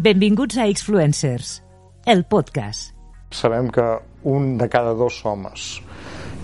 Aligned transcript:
Benvinguts 0.00 0.56
a 0.56 0.64
Xfluencers, 0.64 1.58
el 2.06 2.22
podcast. 2.24 2.94
Sabem 3.36 3.66
que 3.68 3.84
un 4.24 4.56
de 4.56 4.64
cada 4.72 4.94
dos 4.96 5.18
homes 5.28 5.74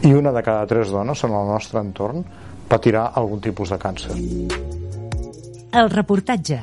i 0.04 0.12
una 0.12 0.28
de 0.36 0.42
cada 0.44 0.66
tres 0.68 0.92
dones 0.92 1.24
en 1.24 1.32
el 1.32 1.48
nostre 1.48 1.80
entorn 1.80 2.20
patirà 2.68 3.06
algun 3.16 3.40
tipus 3.40 3.72
de 3.72 3.78
càncer. 3.80 4.18
El 5.72 5.88
reportatge. 5.88 6.60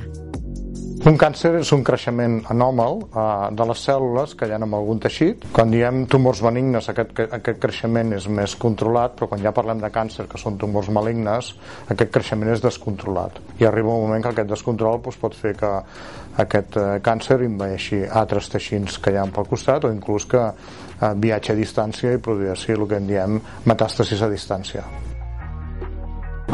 Un 1.04 1.18
càncer 1.20 1.50
és 1.60 1.68
un 1.76 1.82
creixement 1.84 2.38
anòmal 2.54 3.02
eh, 3.04 3.24
de 3.52 3.66
les 3.68 3.82
cèl·lules 3.84 4.38
que 4.40 4.48
hi 4.48 4.54
ha 4.56 4.60
en 4.62 4.64
algun 4.78 5.02
teixit. 5.04 5.42
Quan 5.52 5.74
diem 5.74 6.06
tumors 6.08 6.40
benignes, 6.46 6.88
aquest, 6.94 7.20
aquest 7.26 7.60
creixement 7.66 8.14
és 8.16 8.30
més 8.32 8.54
controlat, 8.62 9.18
però 9.18 9.28
quan 9.34 9.44
ja 9.44 9.52
parlem 9.52 9.82
de 9.84 9.90
càncer, 9.92 10.30
que 10.32 10.40
són 10.40 10.56
tumors 10.62 10.88
malignes, 10.96 11.52
aquest 11.92 12.14
creixement 12.16 12.54
és 12.54 12.64
descontrolat. 12.64 13.42
I 13.60 13.68
arriba 13.68 13.92
un 13.92 14.06
moment 14.06 14.24
que 14.24 14.32
aquest 14.32 14.54
descontrol 14.56 15.02
doncs, 15.04 15.20
pot 15.20 15.36
fer 15.36 15.52
que 15.60 15.72
aquest 16.46 16.80
eh, 16.80 16.90
càncer 17.04 17.42
invadeixi 17.44 18.06
altres 18.08 18.48
teixits 18.56 18.96
que 19.04 19.12
hi 19.12 19.20
ha 19.20 19.28
pel 19.28 19.50
costat 19.52 19.84
o 19.84 19.92
inclús 19.92 20.24
que 20.32 20.46
eh, 20.48 21.12
viatge 21.20 21.52
a 21.52 21.60
distància 21.60 22.16
i 22.16 22.24
produeixi 22.24 22.80
el 22.80 22.88
que 22.88 23.04
en 23.04 23.12
diem 23.12 23.42
metàstasis 23.68 24.24
a 24.24 24.32
distància. 24.32 24.88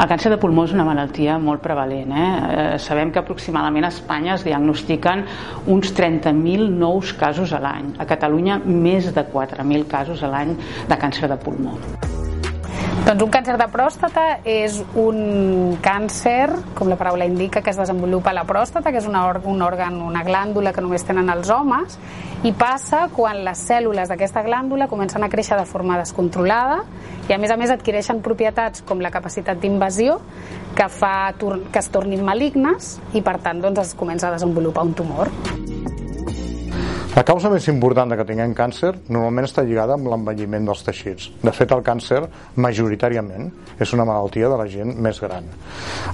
El 0.00 0.08
càncer 0.08 0.30
de 0.32 0.38
pulmó 0.40 0.62
és 0.64 0.70
una 0.72 0.84
malaltia 0.88 1.34
molt 1.38 1.60
prevalent. 1.60 2.12
Eh? 2.16 2.28
eh 2.60 2.78
sabem 2.80 3.10
que 3.12 3.20
aproximadament 3.20 3.84
a 3.84 3.90
Espanya 3.92 4.32
es 4.38 4.44
diagnostiquen 4.46 5.26
uns 5.74 5.92
30.000 5.98 6.70
nous 6.84 7.12
casos 7.20 7.52
a 7.52 7.60
l'any. 7.60 7.92
A 8.00 8.06
Catalunya, 8.08 8.56
més 8.64 9.12
de 9.12 9.26
4.000 9.34 9.84
casos 9.92 10.24
a 10.24 10.32
l'any 10.32 10.56
de 10.88 11.00
càncer 11.04 11.28
de 11.28 11.36
pulmó. 11.44 11.76
Doncs 13.00 13.22
un 13.24 13.30
càncer 13.32 13.54
de 13.56 13.66
pròstata 13.72 14.22
és 14.44 14.76
un 15.00 15.78
càncer, 15.82 16.50
com 16.76 16.90
la 16.92 16.98
paraula 17.00 17.24
indica, 17.24 17.62
que 17.64 17.72
es 17.72 17.78
desenvolupa 17.80 18.30
a 18.30 18.36
la 18.36 18.44
pròstata, 18.44 18.92
que 18.92 19.00
és 19.00 19.08
una, 19.08 19.22
un 19.48 19.64
òrgan, 19.64 19.96
una 20.04 20.20
glàndula 20.26 20.74
que 20.76 20.84
només 20.84 21.06
tenen 21.08 21.32
els 21.32 21.48
homes, 21.50 21.96
i 22.44 22.52
passa 22.52 23.06
quan 23.16 23.40
les 23.44 23.64
cèl·lules 23.70 24.12
d'aquesta 24.12 24.44
glàndula 24.44 24.88
comencen 24.92 25.24
a 25.24 25.30
créixer 25.32 25.56
de 25.58 25.66
forma 25.68 25.96
descontrolada 26.00 26.82
i 27.28 27.34
a 27.34 27.40
més 27.40 27.52
a 27.52 27.56
més 27.60 27.72
adquireixen 27.72 28.20
propietats 28.24 28.84
com 28.84 29.00
la 29.00 29.12
capacitat 29.12 29.60
d'invasió 29.60 30.20
que 30.76 30.88
fa 30.92 31.32
que 31.36 31.80
es 31.80 31.90
tornin 31.92 32.24
malignes 32.24 32.98
i 33.12 33.24
per 33.24 33.38
tant 33.40 33.64
doncs, 33.64 33.80
es 33.80 33.96
comença 33.96 34.28
a 34.28 34.36
desenvolupar 34.36 34.88
un 34.88 34.96
tumor. 34.96 35.32
La 37.10 37.24
causa 37.26 37.50
més 37.50 37.64
important 37.66 38.12
de 38.12 38.14
que 38.14 38.24
tinguem 38.24 38.52
càncer 38.54 38.92
normalment 39.10 39.48
està 39.48 39.64
lligada 39.66 39.96
amb 39.96 40.06
l'envelliment 40.12 40.68
dels 40.68 40.84
teixits. 40.86 41.26
De 41.42 41.50
fet, 41.50 41.74
el 41.74 41.82
càncer, 41.82 42.20
majoritàriament, 42.54 43.50
és 43.82 43.94
una 43.96 44.06
malaltia 44.06 44.46
de 44.52 44.60
la 44.60 44.68
gent 44.70 44.94
més 44.94 45.18
gran. 45.18 45.50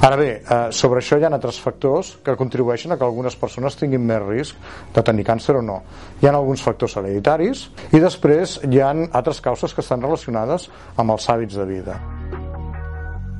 Ara 0.00 0.16
bé, 0.16 0.30
eh, 0.40 0.58
sobre 0.72 1.04
això 1.04 1.20
hi 1.20 1.28
ha 1.28 1.30
altres 1.36 1.60
factors 1.60 2.16
que 2.24 2.38
contribueixen 2.40 2.92
a 2.92 2.96
que 2.96 3.04
algunes 3.04 3.36
persones 3.36 3.76
tinguin 3.76 4.08
més 4.08 4.24
risc 4.24 4.56
de 4.94 5.02
tenir 5.04 5.28
càncer 5.28 5.60
o 5.60 5.62
no. 5.62 5.82
Hi 6.22 6.30
ha 6.30 6.32
alguns 6.32 6.64
factors 6.64 6.96
hereditaris 6.96 7.68
i 7.92 8.00
després 8.00 8.62
hi 8.64 8.80
ha 8.80 8.94
altres 9.12 9.44
causes 9.44 9.74
que 9.74 9.84
estan 9.84 10.00
relacionades 10.00 10.70
amb 10.96 11.10
els 11.10 11.28
hàbits 11.28 11.60
de 11.60 11.72
vida. 11.76 12.00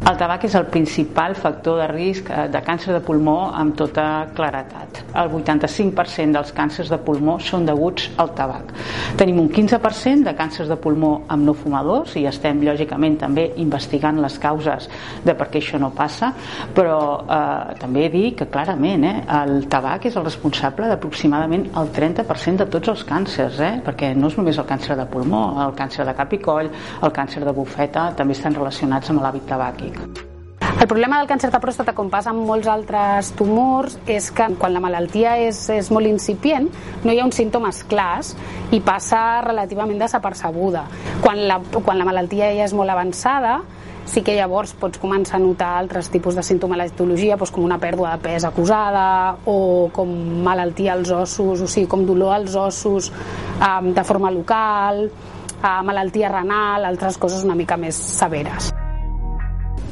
El 0.06 0.14
tabac 0.14 0.44
és 0.46 0.54
el 0.54 0.68
principal 0.70 1.32
factor 1.34 1.80
de 1.80 1.86
risc 1.90 2.28
eh, 2.30 2.44
de 2.46 2.60
càncer 2.62 2.92
de 2.94 3.00
pulmó 3.02 3.48
amb 3.58 3.74
tota 3.74 4.04
claretat. 4.36 5.00
El 5.18 5.32
85% 5.34 6.36
dels 6.36 6.52
càncers 6.54 6.92
de 6.92 6.98
pulmó 7.02 7.40
són 7.42 7.64
deguts 7.66 8.12
al 8.22 8.30
tabac. 8.38 8.70
Tenim 9.18 9.40
un 9.42 9.48
15% 9.50 10.22
de 10.28 10.34
càncers 10.38 10.70
de 10.70 10.76
pulmó 10.78 11.10
amb 11.26 11.42
no 11.48 11.56
fumadors 11.58 12.14
i 12.20 12.22
estem 12.30 12.60
lògicament 12.62 13.16
també 13.24 13.48
investigant 13.64 14.20
les 14.22 14.36
causes 14.38 14.86
de 15.24 15.34
per 15.34 15.48
què 15.50 15.58
això 15.58 15.82
no 15.82 15.90
passa, 15.96 16.30
però 16.76 17.00
eh, 17.26 17.74
també 17.82 18.06
dir 18.14 18.36
que 18.38 18.46
clarament 18.46 19.08
eh, 19.10 19.16
el 19.41 19.66
tabac 19.72 20.06
és 20.06 20.20
el 20.20 20.28
responsable 20.28 20.86
d'aproximadament 20.92 21.66
el 21.82 21.91
30% 21.98 22.62
de 22.62 22.68
tots 22.76 22.94
els 22.94 23.04
càncers, 23.10 23.58
eh, 23.58 23.74
perquè 23.82 24.14
no 24.14 24.30
és 24.30 24.38
només 24.38 24.62
el 24.62 24.70
càncer 24.70 24.94
de 25.02 25.10
pulmó, 25.10 25.42
el 25.66 25.74
càncer 25.74 26.06
de 26.06 26.14
cap 26.14 26.31
i 26.31 26.42
coll, 26.47 26.70
el 27.02 27.16
càncer 27.19 27.42
de 27.42 27.58
bufeta 27.58 28.12
també 28.14 28.38
estan 28.38 28.54
relacionats 28.54 29.10
amb 29.10 29.26
l'hàbit 29.26 29.50
tabàquic. 29.50 29.95
El 30.76 30.88
problema 30.90 31.16
del 31.18 31.28
càncer 31.30 31.48
de 31.48 31.58
pròstata, 31.58 31.94
com 31.96 32.10
passa 32.12 32.28
amb 32.34 32.44
molts 32.44 32.68
altres 32.68 33.30
tumors, 33.38 33.94
és 34.12 34.28
que 34.30 34.50
quan 34.60 34.74
la 34.74 34.82
malaltia 34.84 35.38
és, 35.40 35.62
és 35.72 35.88
molt 35.90 36.06
incipient 36.06 36.68
no 37.02 37.14
hi 37.14 37.18
ha 37.22 37.24
uns 37.24 37.38
símptomes 37.40 37.80
clars 37.88 38.34
i 38.76 38.82
passa 38.84 39.40
relativament 39.46 39.98
desapercebuda. 40.04 40.84
Quan 41.24 41.40
la, 41.48 41.56
quan 41.80 41.96
la 41.96 42.04
malaltia 42.04 42.52
ja 42.58 42.68
és 42.68 42.76
molt 42.76 42.92
avançada, 42.92 43.56
sí 44.06 44.20
que 44.22 44.36
llavors 44.36 44.76
pots 44.78 45.00
començar 45.02 45.40
a 45.40 45.42
notar 45.42 45.72
altres 45.80 46.12
tipus 46.12 46.36
de 46.36 46.44
sintomatologia, 46.46 47.40
doncs 47.40 47.56
com 47.56 47.64
una 47.64 47.80
pèrdua 47.82 48.14
de 48.14 48.22
pes 48.28 48.44
acusada 48.44 49.08
o 49.48 49.88
com 49.96 50.12
malaltia 50.46 50.94
als 50.94 51.10
ossos, 51.10 51.64
o 51.64 51.66
sigui, 51.66 51.88
com 51.88 52.06
dolor 52.06 52.36
als 52.36 52.54
ossos 52.54 53.10
um, 53.10 53.94
de 53.96 54.04
forma 54.04 54.30
local, 54.30 55.06
uh, 55.08 55.78
malaltia 55.88 56.30
renal, 56.36 56.84
altres 56.84 57.16
coses 57.16 57.48
una 57.48 57.58
mica 57.58 57.80
més 57.80 57.96
severes. 57.96 58.76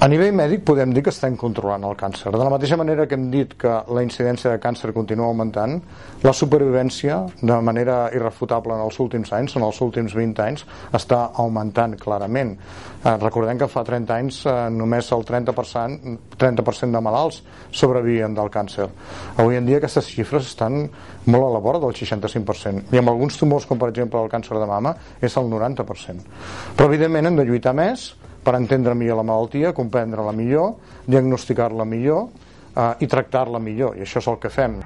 A 0.03 0.09
nivell 0.10 0.34
mèdic 0.34 0.65
podem 0.66 0.91
dir 0.91 1.05
que 1.06 1.12
estem 1.15 1.37
controlant 1.38 1.84
el 1.87 1.94
càncer. 1.94 2.32
De 2.34 2.38
la 2.43 2.50
mateixa 2.50 2.77
manera 2.77 3.05
que 3.06 3.15
hem 3.15 3.28
dit 3.31 3.53
que 3.56 3.71
la 3.94 4.03
incidència 4.03 4.50
de 4.50 4.59
càncer 4.60 4.91
continua 4.93 5.28
augmentant, 5.31 5.77
la 6.25 6.32
supervivència, 6.34 7.21
de 7.38 7.59
manera 7.62 7.99
irrefutable 8.12 8.75
en 8.75 8.83
els 8.83 8.99
últims 9.00 9.31
anys, 9.38 9.54
en 9.54 9.62
els 9.62 9.78
últims 9.87 10.16
20 10.19 10.43
anys, 10.43 10.65
està 10.99 11.21
augmentant 11.44 11.94
clarament. 12.00 12.50
Eh, 12.56 13.15
recordem 13.22 13.62
que 13.62 13.71
fa 13.71 13.84
30 13.87 14.16
anys 14.16 14.41
eh, 14.50 14.56
només 14.75 15.12
el 15.15 15.22
30%, 15.31 16.19
30 16.43 16.91
de 16.99 17.04
malalts 17.09 17.41
sobrevivien 17.71 18.34
del 18.34 18.50
càncer. 18.50 18.91
Avui 19.38 19.60
en 19.60 19.71
dia 19.71 19.78
aquestes 19.78 20.10
xifres 20.10 20.50
estan 20.50 20.88
molt 21.31 21.47
a 21.47 21.54
la 21.54 21.62
vora 21.62 21.78
del 21.78 21.94
65%. 21.94 22.91
I 22.91 22.99
amb 22.99 23.15
alguns 23.15 23.38
tumors, 23.38 23.71
com 23.71 23.78
per 23.78 23.94
exemple 23.94 24.21
el 24.21 24.28
càncer 24.28 24.59
de 24.59 24.69
mama, 24.69 24.97
és 25.22 25.38
el 25.38 25.49
90%. 25.54 26.28
Però 26.75 26.91
evidentment 26.91 27.31
hem 27.31 27.41
de 27.41 27.47
lluitar 27.47 27.78
més, 27.78 28.10
per 28.44 28.59
entendre 28.59 28.94
millor 28.94 29.22
la 29.22 29.27
malaltia, 29.27 29.72
comprendre-la 29.77 30.34
millor, 30.37 30.75
diagnosticar-la 31.06 31.87
millor 31.88 32.28
eh, 32.77 32.93
i 33.00 33.09
tractar-la 33.09 33.62
millor, 33.62 33.97
i 33.97 34.05
això 34.05 34.21
és 34.22 34.31
el 34.31 34.38
que 34.43 34.53
fem. 34.53 34.78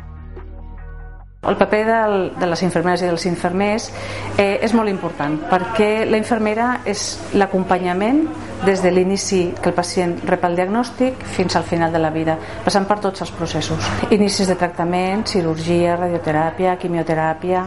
El 1.48 1.54
paper 1.56 1.84
del, 1.86 2.16
de 2.34 2.46
les 2.50 2.62
infermeres 2.66 3.02
i 3.04 3.06
dels 3.06 3.24
infermers 3.30 3.84
eh, 4.42 4.58
és 4.66 4.72
molt 4.74 4.90
important 4.90 5.36
perquè 5.46 6.02
la 6.10 6.18
infermera 6.18 6.80
és 6.82 7.04
l'acompanyament 7.38 8.24
des 8.66 8.82
de 8.82 8.90
l'inici 8.90 9.44
que 9.62 9.70
el 9.70 9.76
pacient 9.76 10.16
rep 10.26 10.48
el 10.48 10.58
diagnòstic 10.58 11.22
fins 11.36 11.54
al 11.54 11.62
final 11.62 11.94
de 11.94 12.02
la 12.02 12.10
vida, 12.10 12.34
passant 12.64 12.88
per 12.90 12.98
tots 12.98 13.22
els 13.22 13.30
processos. 13.38 13.86
Inicis 14.10 14.50
de 14.50 14.58
tractament, 14.58 15.22
cirurgia, 15.30 15.94
radioteràpia, 16.00 16.74
quimioteràpia, 16.82 17.62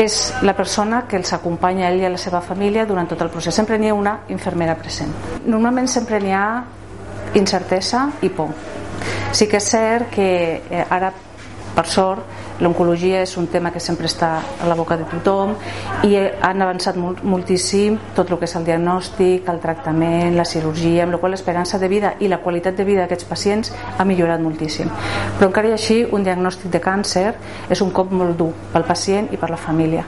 és 0.00 0.32
la 0.42 0.54
persona 0.56 1.02
que 1.08 1.18
els 1.20 1.32
acompanya 1.36 1.86
a 1.86 1.90
ell 1.92 2.00
i 2.00 2.06
a 2.08 2.10
la 2.12 2.18
seva 2.20 2.40
família 2.40 2.86
durant 2.88 3.08
tot 3.10 3.20
el 3.20 3.28
procés. 3.28 3.54
Sempre 3.54 3.76
n'hi 3.78 3.90
ha 3.90 3.96
una 3.96 4.14
infermera 4.32 4.76
present. 4.80 5.12
Normalment 5.44 5.88
sempre 5.92 6.20
n'hi 6.22 6.32
ha 6.32 6.44
incertesa 7.36 8.06
i 8.24 8.30
por. 8.32 8.54
Sí 9.32 9.46
que 9.46 9.60
és 9.60 9.68
cert 9.68 10.08
que 10.14 10.30
eh, 10.70 10.86
ara, 10.88 11.12
per 11.76 11.86
sort, 11.86 12.48
L'oncologia 12.60 13.22
és 13.24 13.36
un 13.40 13.46
tema 13.48 13.72
que 13.72 13.80
sempre 13.80 14.08
està 14.08 14.30
a 14.60 14.68
la 14.68 14.76
boca 14.76 14.98
de 15.00 15.06
tothom 15.08 15.54
i 16.04 16.12
han 16.18 16.60
avançat 16.60 16.98
molt, 17.00 17.22
moltíssim 17.24 17.96
tot 18.16 18.30
el 18.30 18.38
que 18.38 18.48
és 18.48 18.56
el 18.58 18.66
diagnòstic, 18.68 19.48
el 19.48 19.60
tractament, 19.64 20.36
la 20.36 20.44
cirurgia, 20.44 21.04
amb 21.04 21.16
la 21.16 21.20
qual 21.22 21.32
l'esperança 21.32 21.80
de 21.80 21.88
vida 21.88 22.14
i 22.20 22.28
la 22.28 22.42
qualitat 22.44 22.76
de 22.76 22.84
vida 22.84 23.04
d'aquests 23.04 23.28
pacients 23.28 23.72
ha 23.96 24.04
millorat 24.04 24.40
moltíssim. 24.44 24.92
Però 25.38 25.48
encara 25.48 25.72
i 25.72 25.76
així, 25.76 26.02
un 26.04 26.24
diagnòstic 26.26 26.70
de 26.70 26.84
càncer 26.84 27.28
és 27.70 27.80
un 27.80 27.92
cop 27.96 28.12
molt 28.12 28.36
dur 28.36 28.52
pel 28.72 28.84
pacient 28.84 29.32
i 29.32 29.40
per 29.40 29.50
la 29.50 29.60
família. 29.60 30.04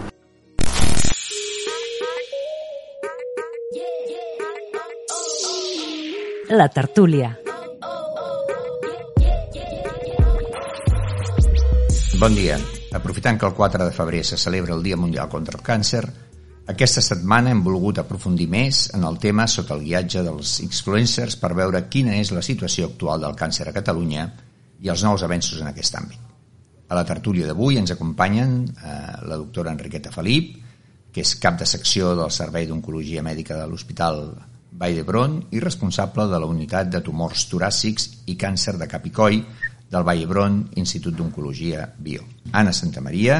La 6.53 6.69
tertúlia. 6.69 7.42
Bon 12.23 12.37
dia. 12.39 12.55
Aprofitant 12.95 13.35
que 13.35 13.49
el 13.49 13.55
4 13.59 13.83
de 13.83 13.91
febrer 13.91 14.21
se 14.25 14.37
celebra 14.39 14.77
el 14.77 14.83
Dia 14.85 14.97
Mundial 14.97 15.29
contra 15.29 15.57
el 15.59 15.65
Càncer, 15.67 16.05
aquesta 16.71 17.03
setmana 17.03 17.51
hem 17.51 17.65
volgut 17.67 17.99
aprofundir 17.99 18.47
més 18.47 18.85
en 18.95 19.03
el 19.09 19.19
tema 19.19 19.49
sota 19.51 19.75
el 19.75 19.83
guiatge 19.83 20.23
dels 20.23 20.53
influencers 20.63 21.35
per 21.41 21.51
veure 21.59 21.81
quina 21.91 22.15
és 22.21 22.31
la 22.31 22.45
situació 22.47 22.87
actual 22.93 23.27
del 23.27 23.35
càncer 23.35 23.67
a 23.67 23.73
Catalunya 23.75 24.29
i 24.87 24.93
els 24.95 25.03
nous 25.03 25.25
avenços 25.27 25.65
en 25.65 25.73
aquest 25.73 25.99
àmbit. 25.99 26.23
A 26.87 27.01
la 27.01 27.03
tertúlia 27.09 27.51
d'avui 27.51 27.81
ens 27.83 27.91
acompanyen 27.91 28.55
eh, 28.71 28.95
la 29.27 29.41
doctora 29.43 29.75
Enriqueta 29.75 30.15
Felip, 30.15 30.55
que 31.11 31.27
és 31.27 31.35
cap 31.43 31.59
de 31.59 31.67
secció 31.67 32.15
del 32.15 32.31
Servei 32.31 32.71
d'Oncologia 32.71 33.27
Mèdica 33.27 33.59
de 33.59 33.67
l'Hospital 33.67 34.29
Vall 34.79 34.95
d'Hebron 34.95 35.41
i 35.51 35.59
responsable 35.61 36.31
de 36.31 36.39
la 36.39 36.47
unitat 36.47 36.87
de 36.87 37.03
tumors 37.03 37.49
toràcics 37.51 38.09
i 38.31 38.39
càncer 38.39 38.79
de 38.79 38.87
cap 38.87 39.11
i 39.11 39.11
coll 39.11 39.43
del 39.93 40.07
Vall 40.09 40.23
d'Hebron, 40.23 40.57
Institut 40.81 41.15
d'Oncologia 41.15 41.85
Bio. 41.97 42.25
Anna 42.53 42.73
Santamaria, 42.73 43.37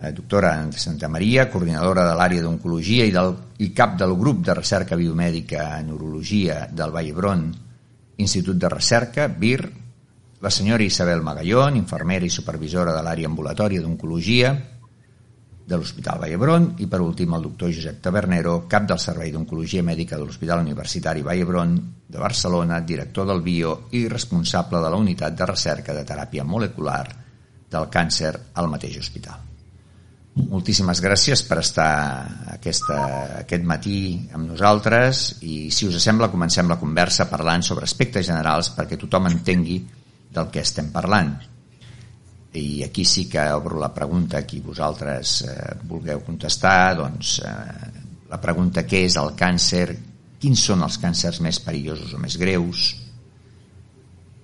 eh, 0.00 0.12
doctora 0.12 0.52
Anna 0.52 0.76
Santamaria, 0.76 1.48
coordinadora 1.48 2.04
de 2.04 2.14
l'àrea 2.14 2.44
d'Oncologia 2.44 3.06
i, 3.08 3.14
del, 3.14 3.32
i 3.64 3.72
cap 3.72 3.96
del 3.96 4.12
grup 4.20 4.44
de 4.44 4.54
recerca 4.54 5.00
biomèdica 5.00 5.70
en 5.78 5.90
urologia 5.96 6.66
del 6.70 6.92
Vall 6.92 7.08
d'Hebron, 7.08 7.48
Institut 8.20 8.56
de 8.60 8.68
Recerca, 8.68 9.28
BIR, 9.28 9.64
la 10.40 10.52
senyora 10.52 10.84
Isabel 10.84 11.22
Magallón, 11.24 11.76
infermera 11.76 12.28
i 12.28 12.32
supervisora 12.32 12.92
de 12.92 13.02
l'àrea 13.04 13.28
ambulatòria 13.28 13.80
d'Oncologia 13.80 14.52
de 15.66 15.76
l'Hospital 15.76 16.20
Vallebron 16.22 16.68
i 16.78 16.86
per 16.86 17.00
últim 17.02 17.34
el 17.34 17.42
doctor 17.48 17.72
Josep 17.74 17.98
Tabernero, 18.04 18.60
cap 18.70 18.86
del 18.86 19.00
Servei 19.02 19.32
d'Oncologia 19.34 19.82
Mèdica 19.82 20.14
de 20.16 20.22
l'Hospital 20.22 20.62
Universitari 20.62 21.24
Vallebron 21.26 21.74
de 22.06 22.22
Barcelona, 22.22 22.78
director 22.86 23.26
del 23.26 23.42
BIO 23.42 23.72
i 23.98 24.06
responsable 24.08 24.78
de 24.78 24.92
la 24.94 25.00
unitat 25.02 25.34
de 25.34 25.48
recerca 25.50 25.96
de 25.96 26.06
teràpia 26.06 26.46
molecular 26.46 27.02
del 27.70 27.90
càncer 27.90 28.32
al 28.54 28.70
mateix 28.70 29.00
hospital. 29.02 29.42
Moltíssimes 30.36 31.00
gràcies 31.00 31.42
per 31.48 31.58
estar 31.62 31.90
aquesta, 32.52 32.96
aquest 33.40 33.64
matí 33.66 33.98
amb 34.36 34.50
nosaltres 34.52 35.40
i 35.48 35.72
si 35.72 35.88
us 35.88 35.98
sembla 36.04 36.28
comencem 36.30 36.68
la 36.68 36.78
conversa 36.78 37.26
parlant 37.30 37.64
sobre 37.64 37.88
aspectes 37.88 38.28
generals 38.28 38.70
perquè 38.76 39.00
tothom 39.00 39.30
entengui 39.32 39.80
del 40.36 40.50
que 40.52 40.60
estem 40.60 40.92
parlant. 40.92 41.34
I 42.56 42.82
aquí 42.86 43.04
sí 43.04 43.26
que 43.28 43.42
obro 43.52 43.78
la 43.80 43.92
pregunta 43.92 44.38
a 44.38 44.46
qui 44.48 44.62
vosaltres 44.64 45.42
eh, 45.44 45.74
vulgueu 45.84 46.22
contestar, 46.24 46.96
doncs 46.96 47.38
eh, 47.44 48.04
la 48.30 48.38
pregunta 48.40 48.86
què 48.88 49.04
és 49.06 49.18
el 49.20 49.34
càncer, 49.36 49.90
quins 50.40 50.62
són 50.70 50.84
els 50.86 50.96
càncers 51.02 51.42
més 51.44 51.60
perillosos 51.60 52.14
o 52.16 52.20
més 52.22 52.38
greus, 52.40 52.94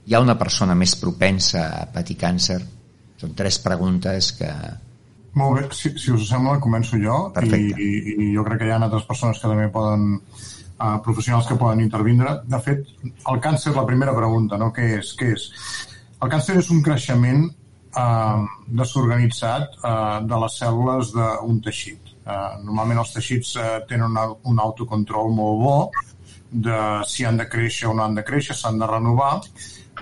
hi 0.05 0.14
ha 0.14 0.20
una 0.20 0.37
persona 0.38 0.75
més 0.75 0.94
propensa 0.99 1.67
a 1.81 1.87
patir 1.94 2.19
càncer? 2.20 2.59
Són 3.23 3.37
tres 3.38 3.61
preguntes 3.62 4.32
que... 4.38 4.50
Molt 5.38 5.56
bé, 5.56 5.62
si, 5.73 5.93
si 5.97 6.11
us 6.12 6.26
sembla, 6.29 6.58
començo 6.61 6.99
jo 7.00 7.31
i, 7.41 7.61
i, 7.70 7.93
i 8.12 8.26
jo 8.35 8.43
crec 8.44 8.61
que 8.61 8.69
hi 8.69 8.75
ha 8.75 8.81
altres 8.82 9.06
persones 9.08 9.38
que 9.41 9.49
també 9.49 9.70
poden 9.73 10.19
uh, 10.19 10.99
professionals 11.06 11.49
que 11.49 11.56
poden 11.56 11.81
intervindre. 11.81 12.35
De 12.50 12.61
fet, 12.61 12.91
el 13.06 13.41
càncer, 13.41 13.73
la 13.79 13.87
primera 13.88 14.12
pregunta, 14.17 14.58
no? 14.61 14.69
Què 14.76 14.91
és? 14.99 15.15
Què 15.17 15.31
és? 15.38 15.47
El 16.23 16.35
càncer 16.35 16.58
és 16.61 16.69
un 16.75 16.82
creixement 16.85 17.47
uh, 17.97 18.44
desorganitzat 18.67 19.77
uh, 19.83 20.21
de 20.29 20.41
les 20.44 20.56
cèl·lules 20.62 21.12
d'un 21.17 21.61
teixit. 21.65 22.15
Uh, 22.23 22.62
normalment 22.62 23.03
els 23.03 23.12
teixits 23.17 23.56
uh, 23.59 23.69
tenen 23.89 24.11
una, 24.11 24.29
un 24.49 24.61
autocontrol 24.62 25.33
molt 25.35 25.62
bo 25.62 25.77
de 26.53 26.79
si 27.09 27.25
han 27.25 27.39
de 27.41 27.49
créixer 27.49 27.89
o 27.89 27.94
no 27.97 28.05
han 28.05 28.15
de 28.15 28.25
créixer, 28.25 28.55
s'han 28.56 28.79
de 28.79 28.87
renovar, 28.87 29.41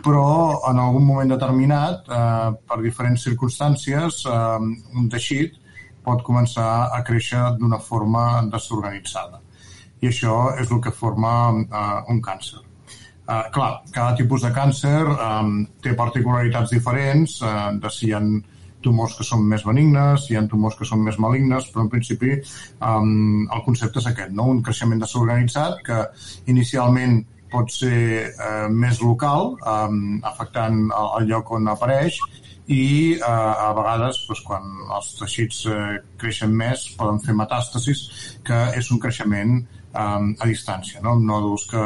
però 0.02 0.24
en 0.70 0.78
algun 0.82 1.04
moment 1.06 1.30
determinat, 1.30 2.08
eh, 2.08 2.50
per 2.66 2.80
diferents 2.82 3.22
circumstàncies, 3.26 4.24
eh, 4.26 4.58
un 4.98 5.08
teixit 5.08 5.54
pot 6.04 6.22
començar 6.22 6.90
a 6.96 7.02
créixer 7.04 7.42
d'una 7.58 7.78
forma 7.78 8.42
desorganitzada 8.50 9.40
i 10.00 10.08
això 10.08 10.36
és 10.58 10.70
el 10.70 10.80
que 10.80 10.90
forma 10.90 11.32
uh, 11.50 12.02
un 12.08 12.20
càncer. 12.24 12.62
Uh, 13.30 13.44
clar, 13.54 13.84
cada 13.94 14.16
tipus 14.18 14.42
de 14.42 14.48
càncer 14.50 15.04
um, 15.06 15.60
té 15.84 15.92
particularitats 15.94 16.72
diferents 16.74 17.36
uh, 17.44 17.68
de 17.78 17.92
si 17.94 18.08
hi 18.08 18.16
ha 18.16 18.20
tumors 18.82 19.14
que 19.14 19.26
són 19.28 19.44
més 19.46 19.62
benignes, 19.62 20.24
hi 20.26 20.38
ha 20.38 20.42
tumors 20.50 20.74
que 20.74 20.88
són 20.88 21.04
més 21.06 21.18
malignes, 21.22 21.68
però 21.70 21.84
en 21.84 21.92
principi 21.92 22.32
um, 22.34 23.44
el 23.46 23.62
concepte 23.68 24.02
és 24.02 24.08
aquest, 24.10 24.34
no? 24.34 24.48
un 24.50 24.64
creixement 24.66 24.98
desorganitzat 25.04 25.78
que 25.86 26.00
inicialment 26.50 27.20
pot 27.54 27.70
ser 27.70 28.32
uh, 28.32 28.66
més 28.66 28.98
local, 29.04 29.54
um, 29.62 30.18
afectant 30.26 30.88
el, 30.88 31.10
el 31.20 31.30
lloc 31.30 31.54
on 31.54 31.70
apareix, 31.70 32.18
i 32.70 33.18
eh, 33.18 33.26
a 33.26 33.72
vegades 33.74 34.20
doncs, 34.28 34.42
quan 34.46 34.66
els 34.94 35.10
teixits 35.18 35.64
eh, 35.66 35.98
creixen 36.20 36.52
més 36.54 36.86
poden 36.98 37.18
fer 37.24 37.34
metàstasis 37.34 38.02
que 38.46 38.58
és 38.78 38.90
un 38.94 39.00
creixement 39.02 39.56
um, 39.94 40.32
a 40.38 40.48
distància, 40.48 41.00
no? 41.04 41.16
amb 41.16 41.26
nòduls 41.28 41.66
que, 41.70 41.84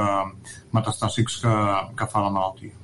metastàsics 0.76 1.40
que, 1.44 1.54
que 1.98 2.08
fa 2.10 2.24
la 2.24 2.32
malaltia. 2.34 2.74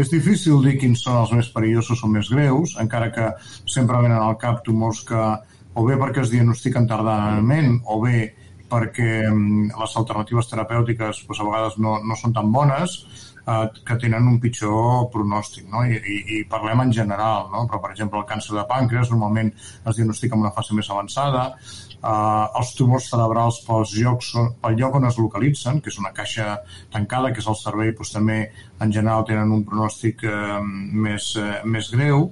És 0.00 0.08
difícil 0.08 0.62
dir 0.64 0.78
quins 0.80 1.02
són 1.04 1.18
els 1.20 1.32
més 1.36 1.48
perillosos 1.52 2.02
o 2.06 2.08
més 2.08 2.30
greus, 2.32 2.76
encara 2.80 3.10
que 3.12 3.32
sempre 3.68 4.00
venen 4.00 4.20
al 4.20 4.38
cap 4.40 4.62
tumors 4.64 5.02
que 5.08 5.24
o 5.74 5.84
bé 5.86 5.96
perquè 6.00 6.24
es 6.24 6.30
diagnostiquen 6.32 6.88
tardament 6.90 7.76
o 7.86 8.00
bé 8.02 8.30
perquè 8.70 9.26
les 9.30 9.96
alternatives 9.98 10.48
terapèutiques 10.50 11.24
doncs, 11.26 11.40
a 11.40 11.46
vegades 11.46 11.78
no, 11.82 11.96
no 12.06 12.16
són 12.18 12.34
tan 12.36 12.52
bones, 12.54 13.00
eh, 13.50 13.82
que 13.86 13.98
tenen 14.02 14.28
un 14.30 14.38
pitjor 14.42 15.08
pronòstic, 15.12 15.68
no? 15.72 15.84
I, 15.84 15.98
i, 15.98 16.18
i 16.38 16.40
parlem 16.50 16.84
en 16.86 16.94
general, 16.96 17.48
no? 17.52 17.66
però 17.70 17.82
per 17.82 17.92
exemple 17.94 18.20
el 18.20 18.28
càncer 18.28 18.56
de 18.56 18.66
pàncreas 18.70 19.12
normalment 19.14 19.52
es 19.54 19.96
diagnostica 19.96 20.36
en 20.36 20.44
una 20.46 20.54
fase 20.56 20.76
més 20.78 20.90
avançada, 20.92 21.46
eh, 22.00 22.46
els 22.60 22.72
tumors 22.78 23.10
cerebrals 23.12 23.60
pels 23.66 23.94
llocs, 23.98 24.32
pel 24.62 24.78
lloc 24.80 24.98
on 25.00 25.08
es 25.10 25.20
localitzen, 25.20 25.80
que 25.80 25.92
és 25.92 26.00
una 26.02 26.14
caixa 26.16 26.56
tancada, 26.92 27.32
que 27.34 27.42
és 27.44 27.50
el 27.50 27.58
cervell, 27.60 27.94
doncs, 27.96 28.14
també 28.16 28.40
en 28.80 28.92
general 28.98 29.26
tenen 29.28 29.54
un 29.56 29.64
pronòstic 29.68 30.26
eh, 30.28 30.58
més, 31.06 31.34
eh, 31.40 31.60
més 31.64 31.92
greu. 31.94 32.28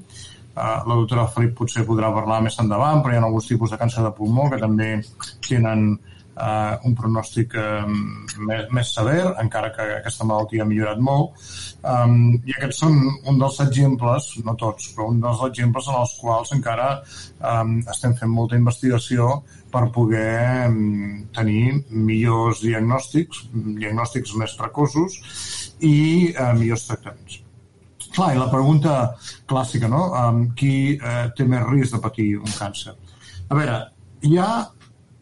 Uh, 0.58 0.80
la 0.90 0.94
doctora 0.98 1.28
Felip 1.30 1.52
potser 1.54 1.84
podrà 1.86 2.08
parlar 2.10 2.40
més 2.42 2.56
endavant, 2.58 2.98
però 2.98 3.12
hi 3.14 3.18
ha 3.20 3.20
alguns 3.22 3.46
tipus 3.46 3.70
de 3.70 3.76
càncer 3.78 4.02
de 4.02 4.10
pulmó 4.16 4.48
que 4.50 4.58
també 4.58 4.88
tenen 5.46 5.92
uh, 6.38 6.78
un 6.86 6.94
pronòstic 6.98 7.54
um, 7.58 7.96
més, 8.46 8.66
més 8.74 8.92
sever, 8.94 9.20
encara 9.42 9.72
que 9.74 9.86
aquesta 9.98 10.26
malaltia 10.28 10.64
ha 10.64 10.68
millorat 10.68 11.02
molt. 11.02 11.36
Um, 11.82 12.38
I 12.46 12.54
aquests 12.56 12.82
són 12.84 12.98
un 13.28 13.40
dels 13.42 13.58
exemples, 13.64 14.30
no 14.46 14.54
tots, 14.60 14.92
però 14.94 15.08
un 15.12 15.20
dels 15.24 15.42
exemples 15.48 15.90
en 15.90 15.98
els 16.00 16.14
quals 16.20 16.54
encara 16.56 16.88
um, 17.00 17.78
estem 17.94 18.14
fent 18.18 18.32
molta 18.32 18.58
investigació 18.58 19.42
per 19.72 19.84
poder 19.92 20.70
tenir 21.36 21.82
millors 21.90 22.62
diagnòstics, 22.64 23.44
diagnòstics 23.52 24.32
més 24.40 24.56
precoços 24.60 25.20
i 25.84 25.98
uh, 26.32 26.54
millors 26.56 26.86
tractaments. 26.88 27.42
Clar, 28.08 28.32
i 28.34 28.40
la 28.40 28.48
pregunta 28.50 28.94
clàssica, 29.46 29.90
no? 29.90 30.08
Um, 30.16 30.40
qui 30.58 30.96
uh, 30.96 31.28
té 31.36 31.44
més 31.46 31.66
risc 31.68 31.94
de 31.94 32.02
patir 32.02 32.30
un 32.40 32.50
càncer? 32.56 32.96
A 33.48 33.56
veure, 33.56 33.78
hi 34.24 34.38
ha 34.40 34.48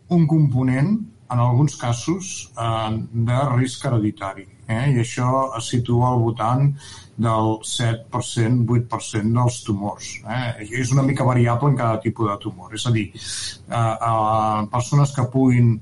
un 0.08 0.26
component, 0.26 0.99
en 1.31 1.38
alguns 1.38 1.76
casos, 1.76 2.53
eh, 2.56 3.06
de 3.12 3.38
risc 3.56 3.85
hereditari. 3.85 4.47
Eh? 4.69 4.93
I 4.93 5.00
això 5.03 5.56
es 5.58 5.70
situa 5.73 6.12
al 6.12 6.23
voltant 6.23 6.70
del 7.17 7.58
7%, 7.62 8.67
8% 8.67 9.35
dels 9.35 9.58
tumors. 9.67 10.12
Eh? 10.29 10.69
És 10.82 10.93
una 10.93 11.03
mica 11.03 11.25
variable 11.25 11.70
en 11.70 11.76
cada 11.76 12.00
tipus 12.00 12.31
de 12.31 12.38
tumor. 12.43 12.75
És 12.75 12.87
a 12.87 12.93
dir, 12.94 13.08
eh, 13.14 13.76
eh, 13.76 14.67
persones 14.70 15.14
que 15.14 15.29
puguin 15.32 15.76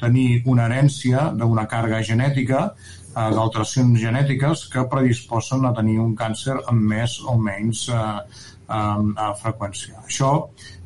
tenir 0.00 0.42
una 0.46 0.68
herència 0.68 1.30
d'una 1.34 1.66
càrrega 1.70 2.02
genètica 2.06 2.60
eh, 3.16 3.30
d'alteracions 3.34 3.98
genètiques 3.98 4.68
que 4.72 4.86
predisposen 4.92 5.66
a 5.66 5.74
tenir 5.76 5.98
un 6.02 6.14
càncer 6.16 6.56
amb 6.70 6.86
més 6.94 7.18
o 7.26 7.36
menys 7.38 7.88
eh, 7.90 8.20
a 8.70 9.32
freqüència. 9.34 9.96
Això 10.06 10.30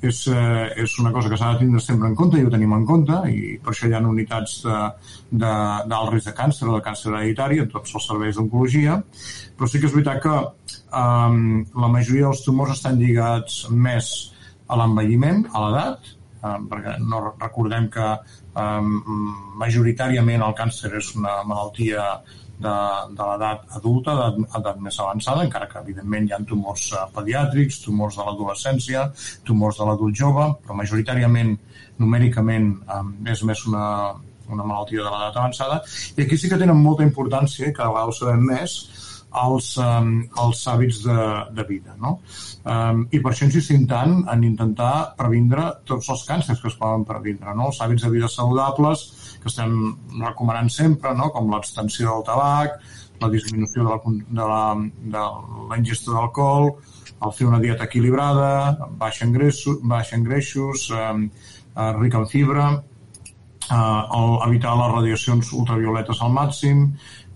és, 0.00 0.22
eh, 0.32 0.70
és 0.80 0.94
una 1.02 1.12
cosa 1.12 1.28
que 1.28 1.36
s'ha 1.36 1.52
de 1.52 1.58
tindre 1.60 1.82
sempre 1.84 2.08
en 2.08 2.14
compte 2.16 2.40
i 2.40 2.46
ho 2.46 2.52
tenim 2.52 2.72
en 2.72 2.86
compte 2.88 3.18
i 3.28 3.58
per 3.60 3.74
això 3.74 3.90
hi 3.90 3.92
ha 3.92 4.00
unitats 4.00 4.62
d'alt 4.64 6.12
risc 6.14 6.30
de 6.30 6.36
càncer 6.38 6.68
o 6.68 6.78
de 6.78 6.82
càncer 6.86 7.12
hereditari 7.12 7.60
en 7.60 7.68
tots 7.68 7.94
els 7.94 8.08
serveis 8.08 8.40
d'oncologia, 8.40 8.96
però 9.58 9.68
sí 9.68 9.80
que 9.80 9.90
és 9.90 9.96
veritat 9.96 10.22
que 10.24 10.34
um, 10.96 11.60
la 11.84 11.92
majoria 11.92 12.30
dels 12.30 12.44
tumors 12.46 12.72
estan 12.78 12.96
lligats 12.96 13.66
més 13.70 14.10
a 14.66 14.80
l'envelliment, 14.80 15.44
a 15.52 15.66
l'edat, 15.66 16.14
perquè 16.70 16.98
no 17.00 17.20
recordem 17.26 17.88
que 17.92 18.08
majoritàriament 19.60 20.44
el 20.46 20.56
càncer 20.58 20.92
és 20.98 21.14
una 21.18 21.40
malaltia 21.48 22.04
de, 22.58 22.74
de 23.16 23.28
l'edat 23.28 23.64
adulta, 23.78 24.14
d'edat 24.36 24.80
més 24.82 24.98
avançada, 25.02 25.44
encara 25.46 25.68
que 25.70 25.80
evidentment 25.82 26.28
hi 26.28 26.34
ha 26.34 26.42
tumors 26.48 26.90
eh, 26.92 27.06
pediàtrics, 27.16 27.80
tumors 27.84 28.18
de 28.18 28.26
l'adolescència, 28.28 29.08
tumors 29.46 29.80
de 29.80 29.88
l'adult 29.88 30.20
jove, 30.20 30.46
però 30.62 30.78
majoritàriament, 30.78 31.56
numèricament, 31.98 32.70
és 33.30 33.42
més 33.46 33.66
una, 33.70 33.86
una 34.50 34.66
malaltia 34.66 35.02
de 35.02 35.10
l'edat 35.10 35.40
avançada. 35.40 35.80
I 36.16 36.24
aquí 36.24 36.38
sí 36.38 36.50
que 36.50 36.60
tenen 36.60 36.80
molta 36.80 37.06
importància, 37.06 37.68
i 37.68 37.74
cada 37.74 37.92
vegada 37.92 38.12
ho 38.12 38.16
sabem 38.16 38.46
més, 38.52 38.78
els, 39.42 39.68
um, 39.82 40.10
els 40.44 40.62
hàbits 40.70 41.00
de, 41.04 41.18
de 41.56 41.66
vida. 41.68 41.94
No? 42.00 42.18
Um, 42.62 43.04
I 43.10 43.20
per 43.20 43.32
això 43.32 43.48
insistim 43.48 43.86
tant 43.90 44.20
en 44.30 44.44
intentar 44.46 45.14
previndre 45.18 45.66
tots 45.88 46.10
els 46.14 46.24
càncers 46.28 46.62
que 46.62 46.70
es 46.70 46.78
poden 46.80 47.06
previndre. 47.08 47.54
No? 47.58 47.70
Els 47.72 47.80
hàbits 47.82 48.06
de 48.06 48.12
vida 48.14 48.30
saludables, 48.30 49.06
que 49.42 49.50
estem 49.52 49.74
recomanant 50.20 50.70
sempre, 50.72 51.14
no? 51.18 51.30
com 51.34 51.50
l'extensió 51.52 52.12
del 52.12 52.26
tabac, 52.28 52.78
la 53.22 53.30
disminució 53.30 53.84
de 53.84 53.90
la, 53.90 54.00
de 54.40 54.48
la, 54.52 54.62
de 55.74 55.98
d'alcohol, 56.08 56.72
el 57.24 57.32
fer 57.32 57.46
una 57.48 57.60
dieta 57.62 57.86
equilibrada, 57.88 58.50
baixa 59.00 59.24
en 59.24 59.32
greixos, 59.32 59.78
baixa 59.82 60.16
en 60.16 60.24
greixos 60.26 60.88
eh, 60.92 61.12
rica 62.00 62.20
en 62.20 62.26
fibra, 62.28 62.66
eh, 63.70 64.02
el, 64.18 64.36
evitar 64.48 64.76
les 64.80 64.92
radiacions 64.96 65.52
ultravioletes 65.60 66.20
al 66.22 66.34
màxim, 66.34 66.84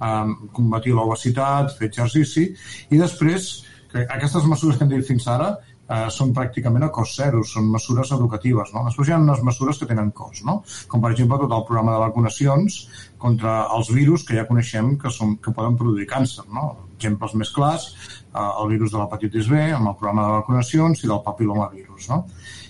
eh, 0.01 0.29
combatir 0.53 0.95
l'obesitat, 0.97 1.75
fer 1.79 1.91
exercici, 1.93 2.49
i 2.91 3.01
després, 3.01 3.51
que 3.89 4.05
aquestes 4.05 4.45
mesures 4.45 4.77
que 4.77 4.85
hem 4.85 4.93
dit 4.93 5.07
fins 5.07 5.27
ara, 5.33 5.57
eh, 5.89 6.09
són 6.13 6.35
pràcticament 6.37 6.85
a 6.85 6.91
cost 6.95 7.17
zero, 7.21 7.43
són 7.45 7.71
mesures 7.73 8.13
educatives. 8.17 8.73
No? 8.75 8.85
Després 8.89 9.09
hi 9.09 9.15
ha 9.17 9.21
unes 9.23 9.43
mesures 9.47 9.81
que 9.81 9.89
tenen 9.91 10.11
cost, 10.17 10.45
no? 10.49 10.61
com 10.89 11.05
per 11.05 11.13
exemple 11.15 11.41
tot 11.43 11.55
el 11.57 11.65
programa 11.69 11.97
de 11.97 12.03
vacunacions 12.05 12.79
contra 13.19 13.59
els 13.77 13.91
virus 13.95 14.27
que 14.29 14.37
ja 14.39 14.47
coneixem 14.51 14.97
que, 15.01 15.13
són, 15.15 15.37
que 15.43 15.55
poden 15.57 15.79
produir 15.81 16.09
càncer. 16.11 16.47
No? 16.55 16.69
Exemples 16.99 17.35
més 17.41 17.53
clars, 17.55 17.91
eh, 18.29 18.47
el 18.47 18.73
virus 18.75 18.95
de 18.95 19.01
l'hepatitis 19.01 19.51
B, 19.51 19.65
amb 19.73 19.95
el 19.95 19.99
programa 19.99 20.29
de 20.29 20.41
vacunacions 20.43 21.05
i 21.05 21.11
del 21.11 21.25
papilomavirus. 21.25 22.09
No? 22.13 22.25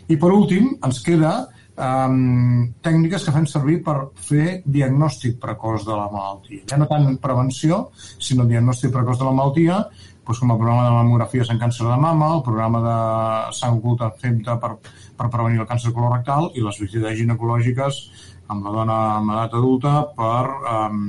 I 0.08 0.16
per 0.16 0.32
últim, 0.32 0.76
ens 0.84 1.02
queda 1.04 1.32
um, 1.78 2.68
tècniques 2.84 3.24
que 3.24 3.34
fem 3.34 3.46
servir 3.48 3.78
per 3.86 3.96
fer 4.28 4.60
diagnòstic 4.66 5.38
precoç 5.42 5.86
de 5.86 5.94
la 5.94 6.08
malaltia. 6.12 6.66
Ja 6.70 6.78
no 6.80 6.88
tant 6.90 7.16
prevenció, 7.22 7.88
sinó 7.96 8.46
diagnòstic 8.48 8.92
precoç 8.94 9.20
de 9.20 9.28
la 9.28 9.34
malaltia, 9.36 9.78
doncs 10.28 10.42
com 10.42 10.52
el 10.52 10.58
programa 10.60 10.84
de 10.84 10.96
mamografies 10.96 11.48
en 11.48 11.60
càncer 11.60 11.86
de 11.88 11.96
mama, 11.96 12.34
el 12.36 12.42
programa 12.44 12.82
de 12.84 12.96
sang 13.56 13.78
oculta 13.78 14.10
FEMTA 14.20 14.58
per, 14.60 14.74
per 15.16 15.30
prevenir 15.32 15.62
el 15.62 15.70
càncer 15.70 15.94
colorectal 15.96 16.50
i 16.54 16.64
les 16.64 16.82
visites 16.82 17.16
ginecològiques 17.22 18.02
amb 18.52 18.68
la 18.68 18.74
dona 18.74 18.98
en 19.22 19.32
edat 19.32 19.56
adulta 19.56 19.94
per, 20.18 20.44
um, 20.74 21.00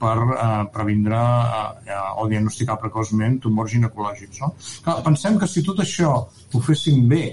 per 0.00 0.14
uh, 0.20 0.44
previndre 0.74 1.16
uh, 1.16 2.20
o 2.20 2.28
diagnosticar 2.28 2.76
precoçment 2.82 3.40
tumors 3.40 3.72
ginecològics. 3.72 4.44
No? 4.44 4.52
Clar, 4.84 5.00
pensem 5.08 5.40
que 5.40 5.48
si 5.48 5.64
tot 5.64 5.80
això 5.80 6.12
ho 6.24 6.64
féssim 6.68 7.08
bé, 7.08 7.24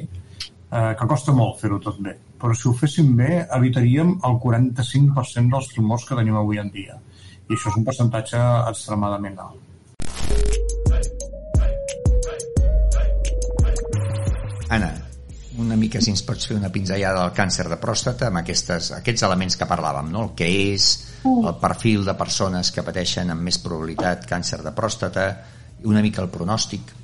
eh, 0.72 0.92
que 0.98 1.08
costa 1.08 1.36
molt 1.36 1.60
fer-ho 1.62 1.80
tot 1.84 2.00
bé, 2.04 2.16
però 2.42 2.56
si 2.58 2.68
ho 2.68 2.74
féssim 2.74 3.14
bé 3.18 3.44
evitaríem 3.46 4.16
el 4.28 4.38
45% 4.42 5.54
dels 5.54 5.68
tumors 5.76 6.08
que 6.08 6.18
tenim 6.18 6.40
avui 6.40 6.58
en 6.62 6.72
dia. 6.74 6.98
I 7.48 7.54
això 7.54 7.70
és 7.70 7.78
un 7.78 7.86
percentatge 7.86 8.40
extremadament 8.72 9.38
alt. 9.46 9.68
Anna, 14.72 14.90
una 15.60 15.76
mica 15.76 16.00
si 16.02 16.14
ens 16.14 16.24
pots 16.24 16.48
fer 16.48 16.56
una 16.58 16.72
pinzellada 16.72 17.26
del 17.26 17.34
càncer 17.38 17.68
de 17.70 17.78
pròstata 17.78 18.30
amb 18.32 18.40
aquestes, 18.42 18.94
aquests 18.98 19.26
elements 19.28 19.60
que 19.60 19.68
parlàvem, 19.68 20.10
no? 20.14 20.24
el 20.30 20.34
que 20.40 20.48
és, 20.48 20.88
el 21.28 21.54
perfil 21.62 22.08
de 22.08 22.16
persones 22.18 22.72
que 22.72 22.86
pateixen 22.88 23.30
amb 23.36 23.46
més 23.46 23.60
probabilitat 23.62 24.26
càncer 24.30 24.64
de 24.64 24.74
pròstata, 24.74 25.28
i 25.84 25.90
una 25.92 26.02
mica 26.02 26.24
el 26.24 26.32
pronòstic. 26.34 26.96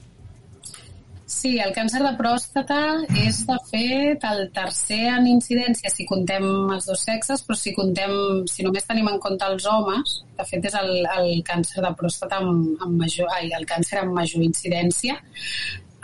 Sí, 1.38 1.52
el 1.62 1.74
càncer 1.76 2.00
de 2.02 2.12
pròstata 2.18 2.78
és, 3.22 3.44
de 3.46 3.58
fet, 3.70 4.24
el 4.26 4.48
tercer 4.56 5.04
en 5.12 5.28
incidència 5.30 5.92
si 5.94 6.08
contem 6.10 6.46
els 6.74 6.88
dos 6.90 7.04
sexes, 7.06 7.44
però 7.46 7.58
si 7.60 7.76
contem, 7.76 8.14
si 8.50 8.66
només 8.66 8.88
tenim 8.90 9.10
en 9.12 9.20
compte 9.22 9.46
els 9.46 9.68
homes, 9.70 10.16
de 10.40 10.46
fet 10.50 10.66
és 10.72 10.78
el, 10.80 10.90
el 11.06 11.44
càncer 11.46 11.84
de 11.86 11.92
pròstata 12.00 12.40
amb, 12.42 12.72
amb 12.82 13.04
major, 13.04 13.30
ai, 13.36 13.52
el 13.54 13.68
càncer 13.70 14.02
amb 14.02 14.18
major 14.18 14.42
incidència. 14.48 15.20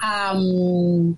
Um, 0.04 1.16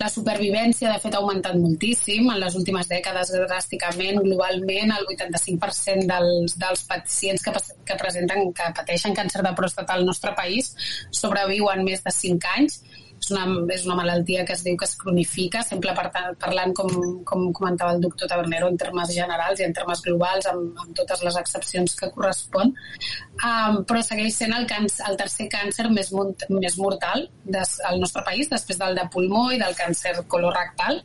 la 0.00 0.08
supervivència, 0.08 0.88
de 0.88 1.00
fet, 1.02 1.12
ha 1.12 1.20
augmentat 1.20 1.58
moltíssim 1.60 2.30
en 2.32 2.38
les 2.40 2.56
últimes 2.56 2.88
dècades 2.88 3.34
dràsticament. 3.34 4.22
Globalment, 4.24 4.94
el 4.96 5.04
85% 5.12 6.08
dels, 6.08 6.56
dels 6.62 6.86
pacients 6.88 7.44
que, 7.44 7.52
que 7.84 7.98
presenten, 8.00 8.54
que 8.56 8.70
pateixen 8.78 9.18
càncer 9.18 9.44
de 9.44 9.52
pròstata 9.58 9.98
al 9.98 10.08
nostre 10.08 10.32
país 10.38 10.72
sobreviuen 11.12 11.84
més 11.84 12.00
de 12.06 12.14
5 12.16 12.54
anys 12.54 12.80
és 13.20 13.30
una, 13.34 13.44
és 13.74 13.84
una 13.86 13.96
malaltia 13.98 14.44
que 14.48 14.54
es 14.56 14.62
diu 14.64 14.76
que 14.80 14.86
es 14.88 14.94
cronifica, 15.00 15.62
sempre 15.66 15.92
parlant, 15.94 16.72
com, 16.76 16.90
com 17.28 17.46
comentava 17.56 17.94
el 17.94 18.00
doctor 18.04 18.30
Tabernero, 18.30 18.70
en 18.72 18.78
termes 18.80 19.12
generals 19.14 19.60
i 19.60 19.66
en 19.66 19.74
termes 19.76 20.00
globals, 20.06 20.48
amb, 20.50 20.78
amb 20.80 20.94
totes 20.96 21.22
les 21.26 21.36
excepcions 21.40 21.96
que 21.98 22.10
correspon, 22.14 22.72
um, 22.72 23.80
però 23.88 24.02
segueix 24.06 24.38
sent 24.40 24.56
el, 24.56 24.66
càncer, 24.70 25.04
el 25.10 25.20
tercer 25.20 25.50
càncer 25.52 25.88
més, 25.92 26.12
més 26.48 26.78
mortal 26.80 27.26
des, 27.44 27.76
al 27.90 28.00
nostre 28.00 28.24
país, 28.26 28.48
després 28.52 28.80
del 28.80 28.96
de 28.96 29.06
pulmó 29.12 29.50
i 29.52 29.60
del 29.60 29.76
càncer 29.76 30.16
colorectal. 30.32 31.02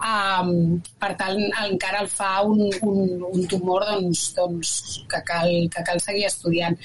Um, 0.00 0.78
per 0.96 1.10
tant, 1.20 1.38
encara 1.60 1.98
el 2.00 2.06
fa 2.08 2.40
un, 2.48 2.62
un, 2.88 3.24
un 3.28 3.42
tumor 3.50 3.84
doncs, 3.84 4.30
doncs, 4.32 4.70
que, 5.10 5.20
cal, 5.28 5.50
que 5.74 5.82
cal 5.84 6.00
seguir 6.00 6.24
estudiant. 6.30 6.78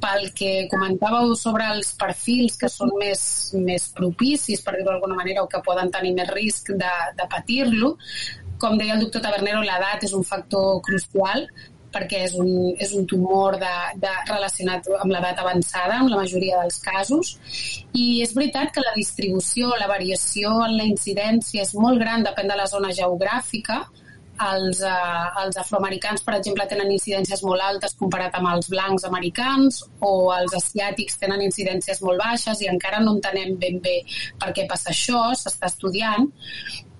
Pel 0.00 0.30
que 0.38 0.52
comentàveu 0.72 1.34
sobre 1.36 1.66
els 1.74 1.92
perfils 2.00 2.56
que 2.60 2.70
són 2.72 2.94
més, 3.00 3.24
més 3.60 3.90
propicis, 3.98 4.64
per 4.64 4.78
dir-ho 4.78 4.88
d'alguna 4.88 5.18
manera, 5.18 5.44
o 5.44 5.50
que 5.52 5.60
poden 5.66 5.92
tenir 5.92 6.14
més 6.16 6.32
risc 6.32 6.72
de, 6.72 6.94
de 7.18 7.28
patir-lo, 7.34 7.92
com 8.62 8.78
deia 8.80 8.96
el 8.96 9.04
doctor 9.04 9.24
Tabernero, 9.26 9.60
l'edat 9.66 10.06
és 10.06 10.16
un 10.16 10.24
factor 10.24 10.80
crucial 10.86 11.44
perquè 11.94 12.24
és 12.26 12.34
un, 12.40 12.50
és 12.80 12.92
un 12.98 13.06
tumor 13.08 13.58
de, 13.60 13.72
de, 14.02 14.12
relacionat 14.28 14.88
amb 14.98 15.12
l'edat 15.12 15.40
avançada, 15.42 16.00
en 16.00 16.10
la 16.10 16.20
majoria 16.22 16.62
dels 16.62 16.78
casos. 16.84 17.34
I 17.92 18.22
és 18.24 18.34
veritat 18.36 18.72
que 18.74 18.84
la 18.84 18.94
distribució, 18.96 19.72
la 19.80 19.90
variació 19.90 20.54
en 20.66 20.76
la 20.78 20.86
incidència 20.88 21.66
és 21.66 21.74
molt 21.78 22.00
gran, 22.02 22.24
depèn 22.26 22.48
de 22.50 22.58
la 22.58 22.68
zona 22.70 22.92
geogràfica. 22.96 23.82
Els, 24.42 24.80
eh, 24.80 25.24
els 25.42 25.58
afroamericans, 25.60 26.22
per 26.26 26.34
exemple, 26.38 26.64
tenen 26.66 26.90
incidències 26.90 27.42
molt 27.46 27.62
altes 27.62 27.94
comparat 28.00 28.34
amb 28.38 28.48
els 28.54 28.70
blancs 28.72 29.04
americans 29.06 29.82
o 30.00 30.32
els 30.34 30.56
asiàtics 30.56 31.20
tenen 31.20 31.44
incidències 31.44 32.00
molt 32.02 32.18
baixes 32.24 32.64
i 32.64 32.70
encara 32.72 33.02
no 33.04 33.12
entenem 33.18 33.54
ben 33.60 33.78
bé 33.84 34.00
per 34.40 34.50
què 34.56 34.64
passa 34.72 34.90
això, 34.90 35.28
s'està 35.36 35.68
estudiant 35.70 36.26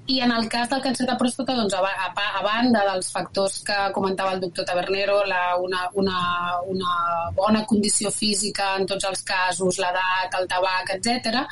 i 0.06 0.18
en 0.20 0.32
el 0.34 0.48
cas 0.50 0.68
del 0.70 0.82
càncer 0.82 1.06
de 1.06 1.14
pròstata, 1.18 1.54
doncs, 1.54 1.74
a, 1.78 2.08
a, 2.08 2.26
a 2.40 2.42
banda 2.42 2.82
dels 2.88 3.12
factors 3.14 3.60
que 3.66 3.76
comentava 3.94 4.32
el 4.34 4.42
doctor 4.42 4.66
Tabernero, 4.66 5.20
la, 5.30 5.56
una, 5.62 5.86
una, 5.94 6.18
una 6.66 6.96
bona 7.36 7.62
condició 7.70 8.10
física 8.10 8.74
en 8.80 8.88
tots 8.90 9.06
els 9.08 9.22
casos, 9.22 9.78
l'edat, 9.78 10.34
el 10.40 10.48
tabac, 10.50 10.90
etc, 10.96 11.46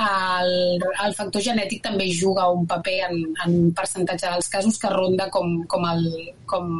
el, 0.00 0.80
el 1.04 1.14
factor 1.18 1.44
genètic 1.44 1.82
també 1.84 2.08
juga 2.16 2.48
un 2.48 2.64
paper 2.66 2.98
en, 3.10 3.18
en 3.44 3.56
un 3.66 3.72
percentatge 3.76 4.30
dels 4.30 4.48
casos 4.48 4.78
que 4.80 4.92
ronda 4.92 5.28
com, 5.30 5.58
com, 5.68 5.84
el, 5.92 6.06
com, 6.48 6.70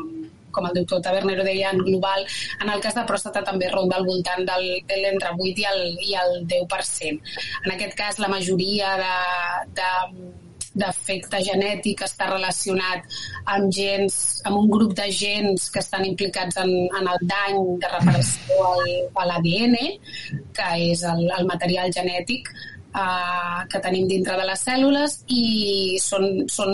com 0.51 0.69
el 0.69 0.79
doctor 0.81 1.03
Tabernero 1.05 1.45
deia, 1.45 1.75
en 1.77 1.85
global, 1.85 2.25
en 2.63 2.73
el 2.73 2.81
cas 2.81 2.97
de 2.97 3.05
pròstata 3.09 3.45
també 3.45 3.69
ronda 3.69 3.99
al 4.01 4.09
voltant 4.09 4.47
del, 4.49 4.71
de 4.89 5.03
l'entre 5.05 5.35
8 5.37 5.61
i 5.61 5.69
el, 5.75 5.83
i 6.09 6.17
el 6.23 6.39
10%. 6.49 7.35
En 7.67 7.75
aquest 7.77 7.99
cas, 8.01 8.23
la 8.23 8.33
majoria 8.33 8.97
de, 9.03 9.13
de 9.77 9.91
d'efecte 10.75 11.43
genètic 11.45 12.05
està 12.07 12.29
relacionat 12.31 13.07
amb 13.55 13.73
gens, 13.77 14.19
amb 14.49 14.59
un 14.63 14.69
grup 14.73 14.95
de 14.99 15.09
gens 15.13 15.69
que 15.71 15.83
estan 15.83 16.07
implicats 16.09 16.61
en, 16.63 16.73
en 16.89 17.11
el 17.15 17.25
dany 17.29 17.59
de 17.83 17.95
reparació 17.97 18.61
al, 18.73 18.93
a 19.23 19.27
l'ADN, 19.31 19.77
que 20.57 20.71
és 20.91 21.05
el, 21.09 21.27
el 21.39 21.51
material 21.51 21.93
genètic 21.95 22.49
eh, 22.95 23.61
que 23.69 23.81
tenim 23.81 24.09
dintre 24.09 24.37
de 24.39 24.47
les 24.49 24.65
cèl·lules 24.69 25.19
i 25.33 25.45
són, 26.03 26.27
són, 26.53 26.73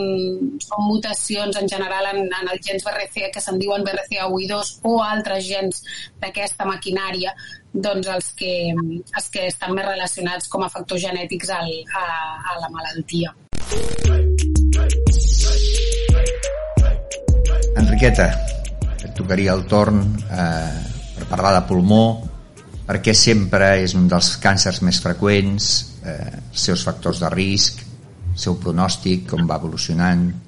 són 0.63 0.87
mutacions 0.87 1.59
en 1.61 1.71
general 1.71 2.11
en, 2.13 2.25
en 2.27 2.53
els 2.53 2.65
gens 2.67 2.87
BRCA 2.87 3.33
que 3.35 3.43
se'n 3.45 3.61
diuen 3.63 3.87
BRCA1 3.87 4.63
o 4.91 4.95
altres 5.05 5.47
gens 5.49 5.83
d'aquesta 6.23 6.69
maquinària 6.69 7.35
doncs 7.73 8.09
els 8.15 8.33
que, 8.39 8.55
els 8.75 9.29
que 9.35 9.47
estan 9.51 9.75
més 9.77 9.87
relacionats 9.87 10.49
com 10.51 10.65
a 10.65 10.73
factors 10.73 11.05
genètics 11.05 11.53
al, 11.55 11.71
a, 11.95 12.07
a 12.55 12.59
la 12.63 12.73
malaltia. 12.75 13.35
Enriqueta, 17.77 18.29
et 19.05 19.13
tocaria 19.17 19.53
el 19.53 19.67
torn 19.69 20.01
eh, 20.31 20.81
per 21.19 21.27
parlar 21.29 21.53
de 21.59 21.63
pulmó, 21.69 22.03
perquè 22.89 23.13
sempre 23.13 23.75
és 23.83 23.93
un 23.99 24.09
dels 24.09 24.37
càncers 24.41 24.81
més 24.87 25.01
freqüents, 25.05 25.69
eh, 26.01 26.33
els 26.39 26.65
seus 26.71 26.85
factors 26.87 27.21
de 27.21 27.29
risc, 27.35 27.85
el 28.33 28.39
seu 28.41 28.57
pronòstic, 28.63 29.27
com 29.29 29.45
va 29.51 29.59
evolucionant. 29.61 30.48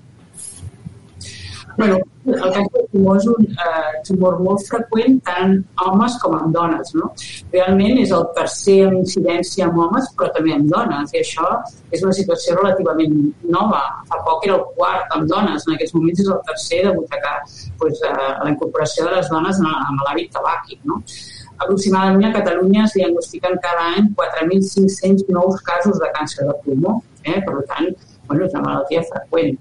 Bueno, 1.76 1.98
el 2.26 2.52
càncer 2.52 2.64
de 2.74 2.82
pulmó 2.92 3.14
és 3.16 3.26
un 3.30 3.46
eh, 3.48 4.00
tumor 4.06 4.38
molt 4.44 4.62
freqüent 4.68 5.18
tant 5.26 5.54
en 5.54 5.86
homes 5.86 6.16
com 6.22 6.36
en 6.36 6.52
dones. 6.54 6.92
No? 6.98 7.10
Realment 7.54 8.00
és 8.02 8.12
el 8.16 8.26
tercer 8.36 8.76
en 8.88 8.98
incidència 9.00 9.68
en 9.68 9.78
homes, 9.84 10.10
però 10.18 10.30
també 10.36 10.54
en 10.56 10.66
dones, 10.70 11.14
i 11.14 11.22
això 11.22 11.48
és 11.90 12.04
una 12.04 12.14
situació 12.16 12.58
relativament 12.58 13.16
nova. 13.56 13.82
Fa 14.10 14.20
poc 14.26 14.46
era 14.48 14.58
el 14.58 14.66
quart 14.76 15.16
en 15.16 15.26
dones, 15.30 15.66
en 15.66 15.76
aquests 15.76 15.96
moments 15.96 16.22
és 16.24 16.30
el 16.34 16.40
tercer 16.50 16.82
degut 16.88 17.16
a 17.16 17.22
que 17.24 17.34
pues, 17.82 18.04
eh, 18.06 18.30
la 18.44 18.50
incorporació 18.52 19.08
de 19.08 19.16
les 19.16 19.32
dones 19.32 19.62
en 19.64 20.04
l'hàbit 20.04 20.32
tabàquic. 20.36 20.84
No? 20.84 21.00
Aproximadament 21.60 22.30
a 22.30 22.36
Catalunya 22.38 22.86
es 22.86 22.96
diagnostiquen 22.96 23.58
cada 23.64 23.90
any 23.96 24.14
4.500 24.16 25.28
nous 25.28 25.60
casos 25.66 25.98
de 26.00 26.08
càncer 26.16 26.46
de 26.48 26.56
pulmó. 26.64 27.00
Eh? 27.24 27.40
Per 27.44 27.60
tant, 27.68 27.92
bueno, 28.28 28.46
és 28.46 28.54
una 28.56 28.64
malaltia 28.64 29.04
freqüent 29.08 29.58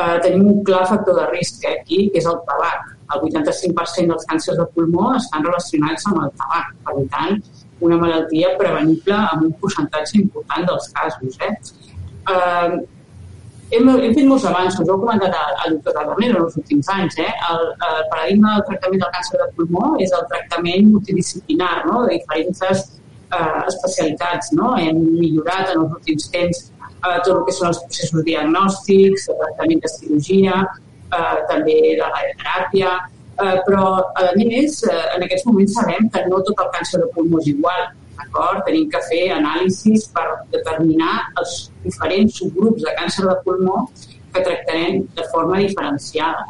eh, 0.00 0.18
tenim 0.24 0.46
un 0.48 0.62
clar 0.64 0.86
factor 0.88 1.18
de 1.20 1.26
risc 1.30 1.64
eh, 1.64 1.76
aquí, 1.80 2.08
que 2.12 2.22
és 2.22 2.28
el 2.30 2.38
tabac. 2.48 2.94
El 3.14 3.24
85% 3.26 4.12
dels 4.12 4.28
càncers 4.30 4.60
de 4.60 4.66
pulmó 4.74 5.10
estan 5.16 5.44
relacionats 5.46 6.06
amb 6.10 6.22
el 6.24 6.30
tabac. 6.38 6.70
Per 6.86 7.04
tant, 7.14 7.42
una 7.86 7.98
malaltia 8.00 8.54
prevenible 8.60 9.18
amb 9.18 9.48
un 9.48 9.52
percentatge 9.64 10.20
important 10.20 10.68
dels 10.68 10.88
casos. 10.96 11.38
Eh? 11.46 11.52
Eh, 12.34 12.80
hem, 13.76 13.88
hem 13.88 14.14
fet 14.14 14.26
molts 14.28 14.46
avanços, 14.50 14.86
ho 14.86 14.96
ha 14.96 15.02
comentat 15.04 15.36
el, 15.40 15.58
el 15.64 15.76
doctor 15.78 15.98
Taberner 15.98 16.30
en 16.34 16.40
els 16.44 16.56
últims 16.60 16.90
anys. 16.94 17.18
Eh? 17.24 17.30
El, 17.50 17.66
el 17.90 18.00
paradigma 18.12 18.56
del 18.56 18.66
tractament 18.70 19.04
del 19.04 19.14
càncer 19.18 19.42
de 19.42 19.50
pulmó 19.58 19.92
és 20.06 20.14
el 20.16 20.26
tractament 20.32 20.90
multidisciplinar 20.94 21.74
no? 21.90 22.04
de 22.06 22.18
diferents 22.18 22.64
eh, 22.68 22.82
especialitats. 23.66 24.52
No? 24.58 24.74
Hem 24.78 25.02
millorat 25.16 25.74
en 25.74 25.86
els 25.86 25.98
últims 25.98 26.30
temps 26.34 26.68
eh, 27.04 27.18
tot 27.24 27.32
el 27.36 27.44
que 27.46 27.56
són 27.56 27.70
els 27.70 27.80
processos 27.86 28.26
diagnòstics, 28.26 29.28
de 29.30 29.38
tractament 29.40 29.82
de 29.84 29.92
cirurgia, 29.94 30.60
eh, 31.10 31.38
també 31.50 31.78
de 32.00 32.04
la 32.04 32.26
teràpia, 32.42 32.92
eh, 33.40 33.56
però 33.66 33.86
a 34.22 34.28
més 34.36 34.82
eh, 34.84 35.00
en 35.16 35.26
aquests 35.26 35.48
moments 35.48 35.74
sabem 35.78 36.12
que 36.12 36.26
no 36.28 36.42
tot 36.46 36.64
el 36.66 36.70
càncer 36.76 37.02
de 37.02 37.10
pulmó 37.16 37.40
és 37.42 37.50
igual, 37.54 37.90
d'acord? 38.20 38.64
Tenim 38.68 38.88
que 38.92 39.00
fer 39.08 39.24
anàlisis 39.36 40.08
per 40.14 40.26
determinar 40.54 41.12
els 41.40 41.58
diferents 41.84 42.40
subgrups 42.40 42.86
de 42.86 42.96
càncer 42.98 43.26
de 43.28 43.36
pulmó 43.44 43.84
que 44.32 44.42
tractarem 44.46 45.04
de 45.16 45.28
forma 45.32 45.58
diferenciada. 45.58 46.44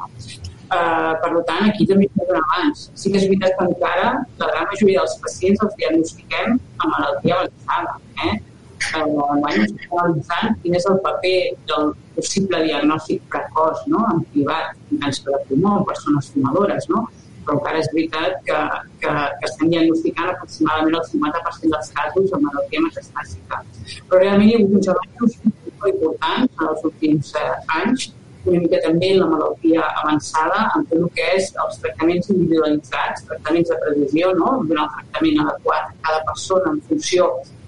Uh, 0.70 1.16
per 1.18 1.30
tant, 1.48 1.64
aquí 1.66 1.86
també 1.88 2.06
hi 2.06 2.26
un 2.28 2.36
abans. 2.38 2.84
Sí 2.94 3.10
que 3.10 3.18
és 3.18 3.26
veritat 3.26 3.56
que 3.58 3.66
encara 3.72 4.10
la 4.38 4.50
gran 4.52 4.68
majoria 4.70 5.00
dels 5.00 5.16
pacients 5.24 5.64
els 5.66 5.74
diagnostiquem 5.80 6.52
amb 6.58 6.92
malaltia 6.92 7.40
avançada. 7.40 7.96
Eh? 8.26 8.36
Bueno, 8.80 9.38
estem 9.52 9.96
analitzant 10.02 10.54
quin 10.62 10.76
és 10.78 10.86
el 10.90 10.98
paper 11.04 11.36
del 11.70 11.90
possible 12.16 12.60
diagnòstic 12.64 13.22
precoç 13.32 13.82
no? 13.92 14.04
en 14.12 14.22
privat 14.34 14.76
en 14.90 15.02
càncer 15.02 15.26
de 15.28 15.40
pulmó, 15.48 15.74
en 15.78 15.88
persones 15.90 16.30
fumadores, 16.34 16.88
no? 16.92 17.04
però 17.44 17.58
encara 17.58 17.82
és 17.82 17.90
veritat 17.92 18.38
que, 18.46 18.60
que, 19.02 19.12
que 19.40 19.48
estem 19.48 19.72
diagnosticant 19.74 20.32
aproximadament 20.32 20.96
el 20.98 21.04
50% 21.10 21.74
dels 21.74 21.92
casos 21.98 22.32
amb 22.36 22.48
malaltia 22.48 22.86
metastàsica. 22.86 23.60
Però 24.08 24.22
realment 24.22 24.48
hi 24.48 24.56
ha 24.56 24.62
hagut 24.62 24.78
uns 24.80 24.90
avanços 24.94 25.36
molt 25.44 25.92
importants 25.92 26.58
en 26.58 26.72
els 26.72 26.88
últims 26.90 27.36
eh, 27.40 27.52
anys 27.82 28.10
una 28.48 28.60
mica 28.62 28.78
també 28.80 29.10
la 29.18 29.26
malaltia 29.28 29.84
avançada 30.02 30.60
amb 30.74 30.88
tot 30.88 30.96
el 30.98 31.08
que 31.16 31.26
és 31.36 31.50
els 31.64 31.80
tractaments 31.82 32.30
individualitzats, 32.32 33.26
tractaments 33.28 33.68
de 33.68 33.80
previsió, 33.84 34.30
no? 34.38 34.52
donar 34.64 34.86
el 34.86 34.94
tractament 34.94 35.42
adequat 35.44 35.90
a 35.90 36.04
cada 36.08 36.22
persona 36.30 36.72
en 36.72 36.80
funció 36.88 37.26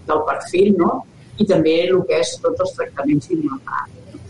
del 0.09 0.23
perfil, 0.29 0.75
no? 0.79 0.93
i 1.41 1.47
també 1.49 1.75
el 1.87 2.03
que 2.09 2.21
és 2.23 2.35
tots 2.43 2.63
els 2.65 2.75
tractaments 2.77 3.31
immunitaris. 3.33 4.21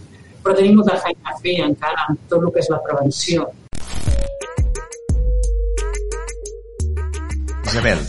Però 0.43 0.55
tenim 0.59 0.79
molta 0.79 0.99
feina 1.03 1.33
a 1.33 1.39
fer 1.43 1.59
encara 1.67 2.07
amb 2.09 2.25
tot 2.31 2.47
el 2.47 2.53
que 2.55 2.63
és 2.63 2.71
la 2.73 2.81
prevenció. 2.87 3.47
Isabel, 7.73 8.03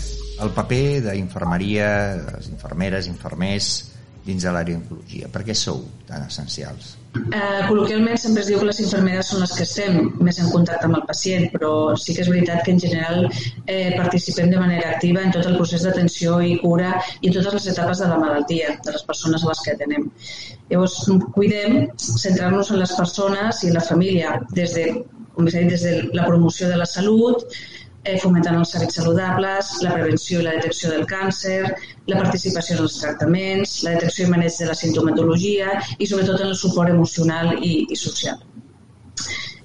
el 0.44 0.52
paper 0.58 0.86
d'infermeria, 1.06 1.88
les 2.34 2.50
infermeres, 2.52 3.08
infermers, 3.08 3.70
dins 4.26 4.44
de 4.44 4.52
l'àrea 4.52 4.76
d'oncologia? 4.80 5.30
Per 5.32 5.46
què 5.48 5.56
sou 5.56 5.86
tan 6.10 6.26
essencials? 6.28 6.98
Eh, 7.14 7.62
col·loquialment 7.70 8.18
sempre 8.18 8.42
es 8.42 8.48
diu 8.50 8.58
que 8.58 8.66
les 8.66 8.80
infermeres 8.82 9.28
són 9.30 9.44
les 9.44 9.52
que 9.54 9.66
estem 9.68 9.98
més 10.28 10.40
en 10.42 10.48
contacte 10.50 10.88
amb 10.88 10.98
el 10.98 11.04
pacient, 11.10 11.46
però 11.54 11.72
sí 12.04 12.16
que 12.16 12.24
és 12.24 12.30
veritat 12.32 12.64
que 12.66 12.74
en 12.74 12.82
general 12.82 13.28
eh, 13.28 13.94
participem 14.00 14.50
de 14.50 14.62
manera 14.62 14.96
activa 14.96 15.22
en 15.22 15.34
tot 15.36 15.46
el 15.50 15.60
procés 15.60 15.86
d'atenció 15.86 16.40
i 16.42 16.56
cura 16.64 16.96
i 17.22 17.30
totes 17.36 17.54
les 17.60 17.68
etapes 17.76 18.02
de 18.02 18.10
la 18.10 18.18
malaltia, 18.24 18.74
de 18.88 18.96
les 18.96 19.06
persones 19.12 19.46
a 19.46 19.52
les 19.52 19.62
que 19.66 19.76
atenem. 19.76 20.10
Llavors, 20.72 20.98
cuidem 21.38 21.78
centrar-nos 22.02 22.74
en 22.74 22.82
les 22.82 22.96
persones 22.98 23.62
i 23.62 23.70
en 23.70 23.78
la 23.78 23.86
família, 23.92 24.34
des 24.58 24.74
de, 24.80 24.88
com 25.38 25.46
dit, 25.46 25.70
des 25.70 25.86
de 25.86 25.96
la 26.18 26.26
promoció 26.32 26.72
de 26.72 26.82
la 26.82 26.90
salut, 26.90 27.46
eh, 28.04 28.18
fomentant 28.22 28.58
els 28.60 28.74
hàbits 28.76 29.00
saludables, 29.00 29.72
la 29.86 29.94
prevenció 29.96 30.42
i 30.42 30.48
la 30.48 30.56
detecció 30.58 30.92
del 30.94 31.06
càncer, 31.10 31.60
la 32.12 32.20
participació 32.20 32.78
en 32.78 32.86
els 32.86 32.98
tractaments, 33.02 33.78
la 33.88 33.96
detecció 33.98 34.28
i 34.28 34.34
maneig 34.34 34.60
de 34.60 34.70
la 34.70 34.78
sintomatologia 34.78 35.78
i 35.98 36.10
sobretot 36.10 36.42
en 36.42 36.52
el 36.52 36.60
suport 36.60 36.92
emocional 36.94 37.56
i, 37.60 37.76
i 37.90 38.00
social. 38.00 38.42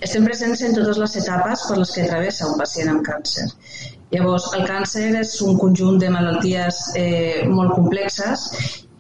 Estem 0.07 0.27
presents 0.29 0.61
en 0.63 0.77
totes 0.77 0.99
les 1.03 1.17
etapes 1.19 1.65
per 1.69 1.77
les 1.81 1.93
que 1.95 2.07
travessa 2.07 2.47
un 2.47 2.59
pacient 2.61 2.91
amb 2.93 3.03
càncer. 3.07 3.49
Llavors, 4.13 4.47
el 4.57 4.63
càncer 4.69 5.09
és 5.19 5.33
un 5.45 5.59
conjunt 5.61 5.99
de 6.01 6.09
malalties 6.13 6.79
eh, 6.97 7.43
molt 7.51 7.75
complexes 7.75 8.47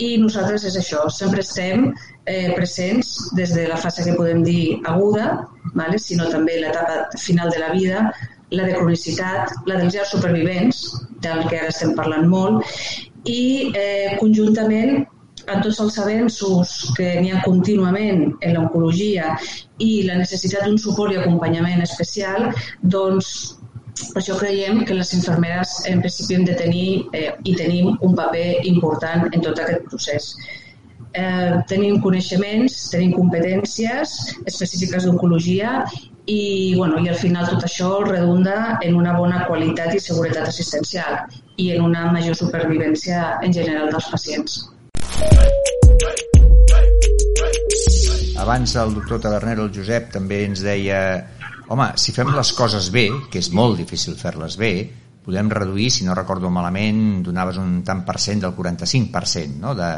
i 0.04 0.16
nosaltres 0.20 0.66
és 0.68 0.76
això, 0.78 1.04
sempre 1.14 1.44
estem 1.44 1.86
eh, 2.28 2.50
presents 2.56 3.14
des 3.38 3.54
de 3.56 3.68
la 3.70 3.78
fase 3.80 4.04
que 4.04 4.16
podem 4.18 4.42
dir 4.46 4.80
aguda, 4.90 5.30
vale? 5.78 6.02
sinó 6.02 6.28
també 6.34 6.58
l'etapa 6.58 7.22
final 7.22 7.54
de 7.54 7.62
la 7.62 7.70
vida, 7.72 8.02
la 8.50 8.64
de 8.64 8.74
cronicitat, 8.78 9.52
la 9.68 9.76
dels 9.80 9.94
llars 9.94 10.14
supervivents, 10.14 10.82
del 11.24 11.44
que 11.48 11.60
ara 11.60 11.72
estem 11.74 11.94
parlant 11.98 12.28
molt, 12.30 12.64
i 13.28 13.70
eh, 13.76 14.16
conjuntament 14.20 15.04
a 15.48 15.60
tots 15.64 15.80
els 15.80 15.96
avenços 16.02 16.72
que 16.96 17.08
n'hi 17.20 17.32
ha 17.32 17.42
contínuament 17.44 18.24
en 18.44 18.54
l'oncologia 18.56 19.32
i 19.84 20.02
la 20.08 20.18
necessitat 20.20 20.66
d'un 20.66 20.78
suport 20.80 21.14
i 21.14 21.20
acompanyament 21.20 21.82
especial, 21.84 22.50
doncs 22.82 23.30
per 24.12 24.20
això 24.22 24.36
creiem 24.38 24.84
que 24.86 24.94
les 24.94 25.10
infermeres 25.16 25.74
en 25.90 26.02
principi 26.04 26.36
hem 26.36 26.46
de 26.46 26.54
tenir 26.58 26.88
eh, 27.18 27.32
i 27.44 27.54
tenim 27.58 27.96
un 28.06 28.14
paper 28.18 28.60
important 28.70 29.26
en 29.32 29.42
tot 29.42 29.58
aquest 29.58 29.88
procés. 29.90 30.28
Eh, 31.18 31.56
tenim 31.70 31.98
coneixements, 32.04 32.76
tenim 32.92 33.14
competències 33.16 34.14
específiques 34.46 35.08
d'oncologia 35.08 35.80
i, 36.28 36.74
bueno, 36.76 36.98
i 37.00 37.08
al 37.08 37.16
final 37.16 37.48
tot 37.48 37.64
això 37.64 37.88
redunda 38.04 38.78
en 38.84 38.96
una 38.98 39.14
bona 39.16 39.46
qualitat 39.48 39.94
i 39.96 40.00
seguretat 40.02 40.50
assistencial 40.50 41.22
i 41.56 41.70
en 41.72 41.86
una 41.86 42.04
major 42.12 42.36
supervivència 42.36 43.38
en 43.42 43.54
general 43.56 43.88
dels 43.94 44.08
pacients. 44.12 44.58
Abans 48.38 48.76
el 48.76 48.92
doctor 48.94 49.22
Tavernero, 49.24 49.64
el 49.66 49.72
Josep, 49.74 50.12
també 50.14 50.42
ens 50.44 50.60
deia 50.62 51.00
home, 51.72 51.88
si 52.00 52.12
fem 52.16 52.30
les 52.36 52.52
coses 52.56 52.90
bé, 52.92 53.08
que 53.32 53.40
és 53.40 53.48
molt 53.56 53.80
difícil 53.80 54.16
fer-les 54.20 54.56
bé, 54.60 54.72
podem 55.24 55.48
reduir, 55.52 55.88
si 55.92 56.04
no 56.04 56.16
recordo 56.16 56.52
malament, 56.52 57.22
donaves 57.24 57.56
un 57.60 57.80
tant 57.84 58.04
per 58.04 58.18
cent 58.20 58.44
del 58.44 58.52
45% 58.56 59.64
no? 59.64 59.74
de, 59.76 59.90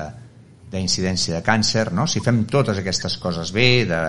de 0.71 1.43
càncer, 1.47 1.91
no? 1.93 2.07
si 2.07 2.23
fem 2.23 2.45
totes 2.51 2.79
aquestes 2.79 3.19
coses 3.19 3.53
bé, 3.55 3.69
de, 3.87 4.01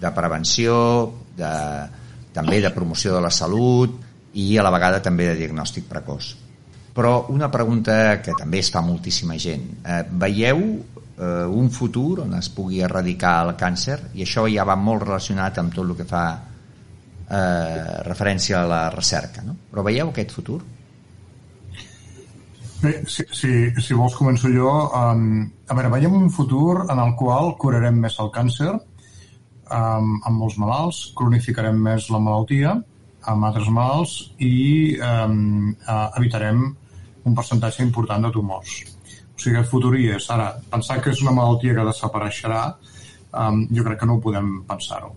de 0.00 0.10
prevenció, 0.16 0.78
de, 1.36 1.52
també 2.34 2.60
de 2.62 2.72
promoció 2.74 3.14
de 3.14 3.24
la 3.24 3.32
salut 3.34 3.98
i 4.38 4.52
a 4.58 4.64
la 4.66 4.72
vegada 4.74 5.02
també 5.02 5.26
de 5.30 5.38
diagnòstic 5.40 5.88
precoç. 5.90 6.34
Però 6.94 7.26
una 7.30 7.50
pregunta 7.50 8.20
que 8.22 8.34
també 8.38 8.60
es 8.60 8.70
fa 8.70 8.82
moltíssima 8.82 9.38
gent. 9.38 9.66
Eh, 9.84 10.02
veieu 10.10 10.62
eh, 11.20 11.46
un 11.46 11.70
futur 11.70 12.24
on 12.24 12.34
es 12.38 12.50
pugui 12.50 12.82
erradicar 12.82 13.38
el 13.46 13.54
càncer? 13.58 13.98
I 14.14 14.26
això 14.26 14.46
ja 14.50 14.66
va 14.66 14.76
molt 14.76 15.06
relacionat 15.06 15.58
amb 15.62 15.74
tot 15.74 15.86
el 15.86 15.96
que 15.98 16.08
fa 16.08 16.24
eh, 17.30 18.02
referència 18.06 18.62
a 18.62 18.68
la 18.68 18.82
recerca. 18.94 19.46
No? 19.46 19.56
Però 19.70 19.86
veieu 19.86 20.10
aquest 20.10 20.34
futur? 20.34 20.60
Bé, 22.80 22.94
si, 23.12 23.26
si, 23.36 23.50
si 23.76 23.94
vols 23.94 24.14
començo 24.16 24.48
jo. 24.48 24.70
Um, 24.96 25.42
a 25.68 25.76
veure, 25.76 25.90
veiem 25.92 26.14
un 26.16 26.30
futur 26.32 26.86
en 26.86 27.02
el 27.02 27.12
qual 27.18 27.52
curarem 27.60 27.98
més 28.00 28.16
el 28.22 28.30
càncer, 28.32 28.72
amb, 29.70 30.20
amb 30.26 30.36
molts 30.36 30.58
malalts, 30.60 31.00
cronificarem 31.16 31.78
més 31.80 32.10
la 32.10 32.20
malaltia 32.22 32.76
amb 33.30 33.44
altres 33.44 33.68
malalts 33.68 34.14
i 34.40 34.96
um, 34.96 35.74
evitarem 36.16 36.62
un 37.28 37.36
percentatge 37.36 37.84
important 37.84 38.24
de 38.24 38.30
tumors. 38.32 38.78
O 39.34 39.40
sigui, 39.40 39.58
el 39.60 39.68
futur 39.68 39.94
hi 39.96 40.08
és. 40.16 40.28
Ara, 40.32 40.50
pensar 40.72 41.00
que 41.00 41.12
és 41.12 41.20
una 41.24 41.34
malaltia 41.36 41.74
que 41.76 41.84
desapareixerà, 41.88 42.62
um, 43.32 43.66
jo 43.72 43.84
crec 43.86 44.00
que 44.00 44.08
no 44.08 44.16
ho 44.16 44.24
podem 44.24 44.60
pensar-ho. 44.68 45.12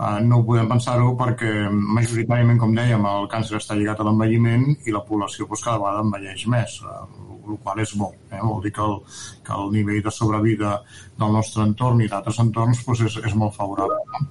Uh, 0.00 0.16
no 0.24 0.40
ho 0.40 0.46
podem 0.46 0.70
pensar-ho 0.70 1.10
perquè 1.18 1.52
majoritàriament, 1.70 2.58
com 2.60 2.72
dèiem, 2.76 3.04
el 3.04 3.28
càncer 3.32 3.58
està 3.58 3.76
lligat 3.76 4.00
a 4.00 4.06
l'envelliment 4.06 4.70
i 4.86 4.94
la 4.94 5.02
població 5.04 5.46
doncs, 5.50 5.66
cada 5.66 5.82
vegada 5.82 6.06
envelleix 6.06 6.46
més. 6.54 6.78
Uh, 6.86 7.39
el 7.50 7.60
qual 7.62 7.80
és 7.82 7.92
bo. 7.98 8.10
Eh? 8.30 8.40
Vol 8.40 8.62
dir 8.64 8.72
que 8.76 8.82
el, 8.84 8.98
que 9.46 9.54
el 9.56 9.72
nivell 9.74 10.02
de 10.04 10.12
sobrevida 10.14 10.74
del 11.20 11.32
nostre 11.36 11.64
entorn 11.66 12.02
i 12.04 12.08
d'altres 12.10 12.40
entorns 12.42 12.84
doncs 12.86 13.02
és, 13.08 13.16
és 13.30 13.36
molt 13.38 13.56
favorable. 13.56 13.98
No? 14.12 14.28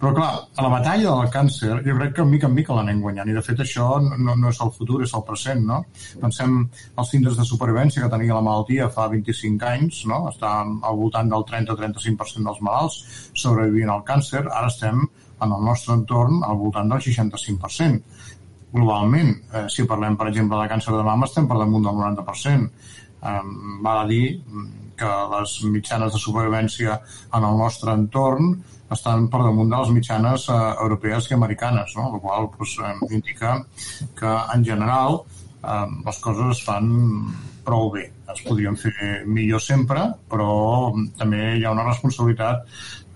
Però 0.00 0.12
clar, 0.16 0.30
a 0.58 0.64
la 0.66 0.70
batalla 0.72 1.12
del 1.16 1.30
càncer 1.32 1.78
jo 1.86 1.96
crec 1.96 2.16
que 2.16 2.24
mica 2.28 2.48
en 2.50 2.56
mica 2.56 2.76
l'anem 2.76 3.00
guanyant 3.00 3.30
i 3.30 3.36
de 3.36 3.42
fet 3.46 3.62
això 3.64 3.86
no, 4.02 4.34
no 4.34 4.50
és 4.50 4.60
el 4.60 4.72
futur, 4.76 5.00
és 5.06 5.14
el 5.16 5.24
present. 5.28 5.62
No? 5.68 5.80
Pensem 6.20 6.56
els 7.00 7.12
índexs 7.16 7.40
de 7.40 7.48
supervivència 7.48 8.02
que 8.04 8.12
tenia 8.12 8.36
la 8.36 8.44
malaltia 8.44 8.90
fa 8.92 9.08
25 9.12 9.70
anys, 9.70 10.02
no? 10.10 10.24
està 10.32 10.56
al 10.64 10.98
voltant 11.00 11.30
del 11.32 11.46
30-35% 11.52 12.50
dels 12.50 12.64
malalts 12.64 13.00
sobrevivint 13.32 13.92
al 13.94 14.04
càncer, 14.08 14.44
ara 14.50 14.68
estem 14.72 15.06
en 15.44 15.52
el 15.52 15.64
nostre 15.66 15.96
entorn 15.96 16.44
al 16.46 16.56
voltant 16.60 16.92
del 16.92 17.02
65% 17.02 18.33
globalment. 18.74 19.32
Eh, 19.52 19.66
si 19.70 19.86
parlem, 19.88 20.18
per 20.20 20.28
exemple, 20.32 20.60
de 20.60 20.70
càncer 20.72 20.94
de 20.96 21.06
mama, 21.06 21.30
estem 21.30 21.48
per 21.48 21.60
damunt 21.62 21.86
del 21.86 21.98
90%. 22.02 22.70
Eh, 23.24 23.40
val 23.86 24.02
a 24.02 24.06
dir 24.10 24.24
que 24.98 25.10
les 25.32 25.56
mitjanes 25.74 26.12
de 26.14 26.20
supervivència 26.22 26.98
en 27.34 27.46
el 27.48 27.58
nostre 27.58 27.94
entorn 27.94 28.54
estan 28.94 29.28
per 29.32 29.40
damunt 29.42 29.72
de 29.72 29.80
les 29.80 29.92
mitjanes 29.96 30.46
eh, 30.52 30.60
europees 30.84 31.30
i 31.30 31.38
americanes, 31.38 31.96
no? 31.98 32.10
el 32.14 32.20
qual 32.22 32.50
pues, 32.56 32.76
eh, 32.78 32.94
indica 33.10 33.56
que, 34.18 34.36
en 34.54 34.64
general, 34.64 35.22
eh, 35.62 35.86
les 36.06 36.22
coses 36.26 36.56
es 36.56 36.62
fan 36.66 36.90
prou 37.64 37.90
bé. 37.94 38.08
Es 38.32 38.42
podrien 38.46 38.76
fer 38.76 38.92
millor 39.26 39.62
sempre, 39.62 40.04
però 40.30 40.92
també 41.18 41.56
hi 41.58 41.64
ha 41.64 41.72
una 41.74 41.84
responsabilitat 41.86 42.64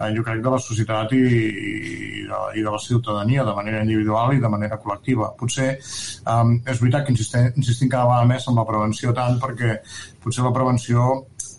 eh, 0.01 0.11
jo 0.17 0.23
crec, 0.23 0.43
de 0.45 0.53
la 0.53 0.61
societat 0.63 1.15
i, 1.17 1.23
i, 1.23 2.27
de, 2.29 2.43
i 2.61 2.65
de 2.65 2.75
la 2.75 2.81
ciutadania 2.83 3.45
de 3.45 3.55
manera 3.57 3.83
individual 3.83 4.37
i 4.37 4.43
de 4.43 4.53
manera 4.53 4.79
col·lectiva. 4.83 5.33
Potser 5.39 5.71
um, 6.27 6.55
és 6.65 6.83
veritat 6.83 7.07
que 7.07 7.15
insistim, 7.17 7.51
insistim 7.57 7.91
cada 7.93 8.09
vegada 8.11 8.31
més 8.35 8.49
en 8.49 8.61
la 8.61 8.67
prevenció 8.69 9.15
tant 9.17 9.41
perquè 9.43 9.81
potser 10.23 10.47
la 10.47 10.55
prevenció 10.55 11.09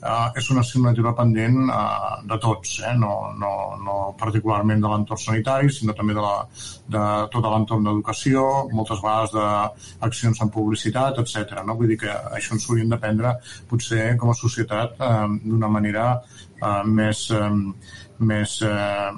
eh, 0.02 0.40
és 0.40 0.50
una 0.54 0.64
assignatura 0.66 1.14
pendent 1.18 1.60
eh, 1.70 2.10
de 2.32 2.38
tots, 2.42 2.76
eh? 2.86 2.94
no, 3.00 3.14
no, 3.40 3.52
no 3.84 3.98
particularment 4.20 4.82
de 4.84 4.92
l'entorn 4.92 5.22
sanitari, 5.22 5.72
sinó 5.74 5.96
també 5.98 6.16
de, 6.18 6.24
la, 6.24 6.36
de 6.96 7.06
tot 7.34 7.48
l'entorn 7.48 7.88
d'educació, 7.88 8.46
moltes 8.74 9.02
vegades 9.04 9.36
d'accions 10.02 10.44
en 10.46 10.54
publicitat, 10.54 11.22
etc. 11.24 11.64
No? 11.68 11.78
Vull 11.80 11.94
dir 11.94 12.00
que 12.06 12.14
això 12.38 12.56
ens 12.56 12.70
hauríem 12.70 12.94
d'aprendre 12.94 13.36
potser 13.70 14.14
com 14.20 14.34
a 14.34 14.38
societat 14.38 15.00
eh, 15.00 15.26
d'una 15.46 15.72
manera 15.72 16.10
eh, 16.16 16.84
més, 16.86 17.26
eh, 17.36 17.52
més, 18.32 18.60
eh, 18.68 19.12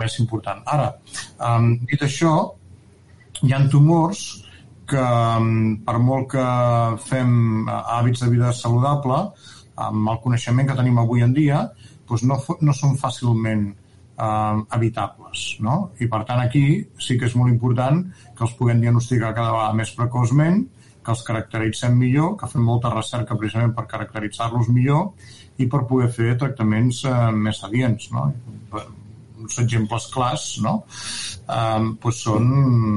més 0.00 0.18
important. 0.22 0.64
Ara, 0.76 0.92
eh, 1.34 1.60
dit 1.90 2.08
això, 2.08 2.34
hi 3.42 3.52
ha 3.52 3.64
tumors 3.70 4.24
que 4.88 5.04
per 5.86 5.96
molt 6.06 6.30
que 6.34 6.44
fem 7.06 7.68
hàbits 7.72 8.24
de 8.24 8.30
vida 8.34 8.52
saludable, 8.52 9.20
amb 9.76 10.10
el 10.12 10.20
coneixement 10.22 10.68
que 10.68 10.76
tenim 10.78 11.00
avui 11.02 11.24
en 11.26 11.34
dia, 11.36 11.64
doncs 12.08 12.24
no, 12.28 12.38
no 12.60 12.74
són 12.76 12.96
fàcilment 13.00 13.66
eh, 13.72 14.56
evitables. 14.78 15.44
No? 15.66 15.76
I 16.00 16.08
per 16.10 16.24
tant 16.28 16.42
aquí 16.44 16.64
sí 16.98 17.18
que 17.18 17.28
és 17.30 17.36
molt 17.38 17.52
important 17.52 18.02
que 18.34 18.46
els 18.46 18.56
puguem 18.58 18.82
diagnosticar 18.82 19.34
cada 19.34 19.52
vegada 19.52 19.78
més 19.80 19.94
precoçment, 19.98 20.64
que 21.04 21.12
els 21.12 21.22
caracteritzem 21.26 21.96
millor, 22.00 22.34
que 22.40 22.48
fem 22.48 22.64
molta 22.64 22.92
recerca 22.94 23.36
precisament 23.36 23.74
per 23.76 23.86
caracteritzar-los 23.90 24.70
millor 24.72 25.10
i 25.60 25.68
per 25.70 25.84
poder 25.90 26.10
fer 26.12 26.36
tractaments 26.40 27.04
eh, 27.08 27.16
més 27.46 27.64
adients. 27.66 28.12
No? 28.14 28.30
uns 29.44 29.58
exemples 29.60 30.06
clars 30.12 30.44
no? 30.64 30.74
eh, 31.52 31.80
doncs 32.00 32.20
són 32.26 32.46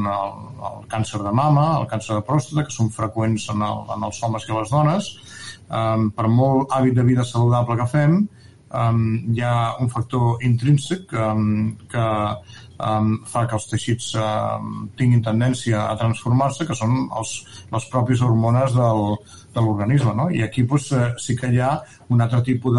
el, 0.07 0.37
el 0.69 0.85
càncer 0.91 1.19
de 1.25 1.33
mama, 1.35 1.67
el 1.81 1.87
càncer 1.91 2.15
de 2.15 2.23
pròstata, 2.29 2.63
que 2.67 2.75
són 2.75 2.93
freqüents 2.93 3.49
en, 3.53 3.65
el, 3.67 3.83
en 3.97 4.07
els 4.07 4.21
homes 4.23 4.47
i 4.47 4.55
les 4.55 4.71
dones, 4.73 5.11
um, 5.69 6.09
per 6.15 6.27
molt 6.31 6.73
hàbit 6.75 6.97
de 6.97 7.05
vida 7.07 7.25
saludable 7.27 7.77
que 7.79 7.87
fem, 7.91 8.19
um, 8.73 9.33
hi 9.33 9.41
ha 9.41 9.75
un 9.81 9.89
factor 9.89 10.37
intrínsec 10.43 11.13
um, 11.13 11.75
que 11.91 12.35
um, 12.79 13.19
fa 13.25 13.47
que 13.47 13.55
els 13.57 13.67
teixits 13.71 14.15
um, 14.19 14.89
tinguin 14.97 15.23
tendència 15.25 15.77
a 15.87 15.95
transformar-se, 15.99 16.65
que 16.67 16.75
són 16.77 17.09
els, 17.17 17.31
les 17.71 17.85
pròpies 17.91 18.21
hormones 18.25 18.73
del, 18.75 19.01
de 19.55 19.61
l'organisme. 19.63 20.13
No? 20.17 20.25
I 20.29 20.43
aquí 20.45 20.61
doncs, 20.67 20.87
sí 21.23 21.33
que 21.39 21.47
hi 21.53 21.59
ha 21.63 21.71
un 22.13 22.21
altre 22.21 22.41
tipus 22.45 22.73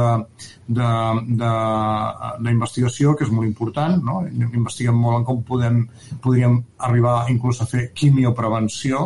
d'investigació 0.68 3.14
que 3.16 3.24
és 3.26 3.32
molt 3.34 3.46
important. 3.48 3.94
No? 4.04 4.14
Investiguem 4.48 4.96
molt 4.96 5.16
en 5.20 5.24
com 5.28 5.38
podem, 5.46 5.76
podríem 6.24 6.54
arribar 6.88 7.16
inclús 7.32 7.58
a 7.62 7.66
fer 7.70 7.82
quimioprevenció, 7.94 8.96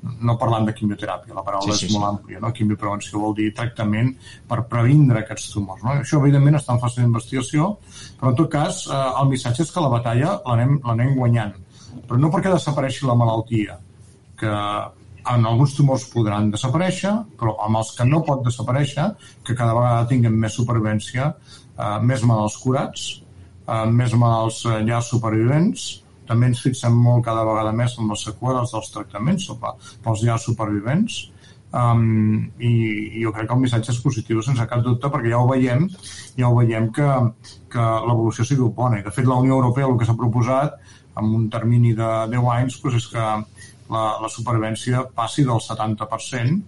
no 0.00 0.36
parlant 0.40 0.66
de 0.68 0.74
quimioteràpia, 0.76 1.34
la 1.36 1.44
paraula 1.44 1.74
sí, 1.74 1.84
sí, 1.84 1.88
és 1.88 1.96
molt 1.96 2.06
sí. 2.06 2.10
àmplia, 2.10 2.40
no? 2.42 2.52
quimioprevenció 2.56 3.20
vol 3.20 3.34
dir 3.36 3.50
tractament 3.56 4.14
per 4.48 4.62
previndre 4.70 5.20
aquests 5.22 5.50
tumors. 5.54 5.82
No? 5.84 5.96
Això, 6.00 6.20
evidentment, 6.22 6.56
està 6.56 6.76
en 6.76 6.80
fase 6.82 7.02
d'investigació, 7.02 7.74
però, 8.20 8.32
en 8.32 8.38
tot 8.38 8.50
cas, 8.52 8.86
eh, 8.88 9.02
el 9.20 9.28
missatge 9.32 9.66
és 9.66 9.74
que 9.74 9.84
la 9.84 9.92
batalla 9.92 10.38
l'anem 10.48 11.14
guanyant. 11.18 11.52
Però 12.08 12.20
no 12.20 12.32
perquè 12.32 12.52
desapareixi 12.54 13.06
la 13.08 13.18
malaltia, 13.18 13.76
que 14.40 14.50
en 15.30 15.46
alguns 15.46 15.74
tumors 15.76 16.06
podran 16.12 16.50
desaparèixer, 16.54 17.12
però 17.38 17.56
amb 17.66 17.80
els 17.82 17.92
que 17.96 18.06
no 18.08 18.22
pot 18.26 18.44
desaparèixer, 18.46 19.10
que 19.44 19.56
cada 19.58 19.74
vegada 19.76 20.06
tinguem 20.08 20.38
més 20.44 20.56
supervivència, 20.56 21.34
eh, 21.76 21.98
més 22.00 22.24
malalts 22.24 22.56
curats, 22.62 23.08
eh, 23.66 23.84
més 24.00 24.14
malalts 24.14 24.64
eh, 24.64 24.80
llars 24.86 25.12
supervivents, 25.12 25.90
també 26.30 26.50
ens 26.50 26.62
fixem 26.62 26.94
molt 26.94 27.26
cada 27.26 27.44
vegada 27.48 27.74
més 27.76 27.98
en 27.98 28.08
les 28.12 28.24
seqüeles 28.28 28.72
dels 28.74 28.90
tractaments 28.94 29.50
pels 30.04 30.24
llars 30.24 30.46
supervivents. 30.48 31.20
Um, 31.70 32.48
i, 32.58 32.70
i 33.14 33.20
jo 33.22 33.30
crec 33.30 33.46
que 33.46 33.54
el 33.54 33.60
missatge 33.62 33.92
és 33.92 34.00
positiu 34.02 34.40
sense 34.42 34.64
cap 34.66 34.80
dubte 34.82 35.06
perquè 35.06 35.30
ja 35.30 35.38
ho 35.38 35.44
veiem 35.46 35.84
ja 36.34 36.48
ho 36.48 36.56
veiem 36.56 36.88
que, 36.90 37.06
que 37.70 37.84
l'evolució 38.08 38.42
sigui 38.48 38.66
bona 38.74 38.98
i 38.98 39.04
de 39.06 39.12
fet 39.14 39.28
la 39.30 39.36
Unió 39.38 39.54
Europea 39.60 39.86
el 39.86 39.94
que 40.00 40.08
s'ha 40.08 40.16
proposat 40.18 40.74
en 41.20 41.30
un 41.36 41.46
termini 41.52 41.92
de 41.94 42.08
10 42.32 42.48
anys 42.56 42.80
doncs 42.82 42.98
és 42.98 43.06
que 43.12 43.22
la, 43.22 44.02
la 44.18 44.32
supervivència 44.34 45.04
passi 45.14 45.46
del 45.46 45.62
70% 45.62 46.58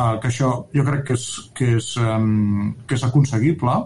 eh, 0.00 0.16
que 0.22 0.32
això 0.32 0.50
jo 0.72 0.86
crec 0.88 1.04
que 1.10 1.18
és, 1.20 1.26
que 1.56 1.70
és, 1.76 1.92
um, 2.00 2.72
que 2.86 2.96
és 2.96 3.04
aconseguible 3.04 3.76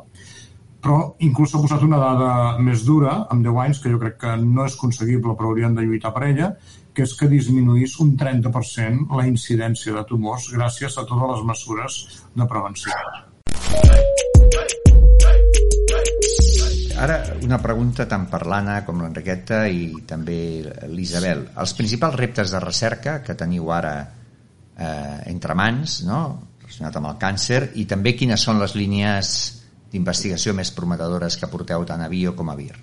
però 0.81 0.99
inclús 1.27 1.53
s'ha 1.53 1.61
posat 1.61 1.83
una 1.85 1.99
dada 2.01 2.59
més 2.59 2.85
dura, 2.89 3.27
amb 3.33 3.45
10 3.45 3.59
anys, 3.65 3.81
que 3.83 3.93
jo 3.93 4.01
crec 4.01 4.17
que 4.23 4.37
no 4.43 4.65
és 4.65 4.77
conseguible, 4.81 5.35
però 5.37 5.51
hauríem 5.51 5.77
de 5.77 5.85
lluitar 5.85 6.13
per 6.17 6.27
ella, 6.31 6.53
que 6.95 7.05
és 7.07 7.13
que 7.17 7.29
disminuís 7.31 7.99
un 8.03 8.17
30% 8.19 9.17
la 9.17 9.27
incidència 9.29 9.95
de 9.95 10.05
tumors 10.09 10.49
gràcies 10.55 10.97
a 10.97 11.05
totes 11.05 11.37
les 11.37 11.45
mesures 11.53 11.99
de 12.35 12.49
prevenció. 12.49 12.97
Ara, 17.01 17.17
una 17.47 17.57
pregunta 17.63 18.05
tant 18.09 18.27
per 18.29 18.43
l'Anna 18.45 18.83
com 18.85 19.01
l'Enriqueta 19.01 19.63
i 19.73 20.03
també 20.09 20.41
l'Isabel. 20.93 21.47
Els 21.63 21.73
principals 21.79 22.19
reptes 22.21 22.53
de 22.53 22.61
recerca 22.61 23.21
que 23.25 23.37
teniu 23.39 23.71
ara 23.73 23.95
eh, 24.05 25.17
entre 25.31 25.57
mans, 25.57 26.03
no? 26.09 26.21
relacionat 26.61 27.01
amb 27.01 27.09
el 27.13 27.17
càncer, 27.23 27.63
i 27.81 27.87
també 27.89 28.13
quines 28.19 28.45
són 28.45 28.61
les 28.61 28.77
línies 28.77 29.33
d'investigació 29.91 30.55
més 30.55 30.73
prometedores 30.77 31.37
que 31.37 31.51
porteu 31.51 31.85
tant 31.89 32.03
a 32.05 32.09
Bio 32.09 32.37
com 32.39 32.51
a 32.51 32.57
Vir? 32.59 32.75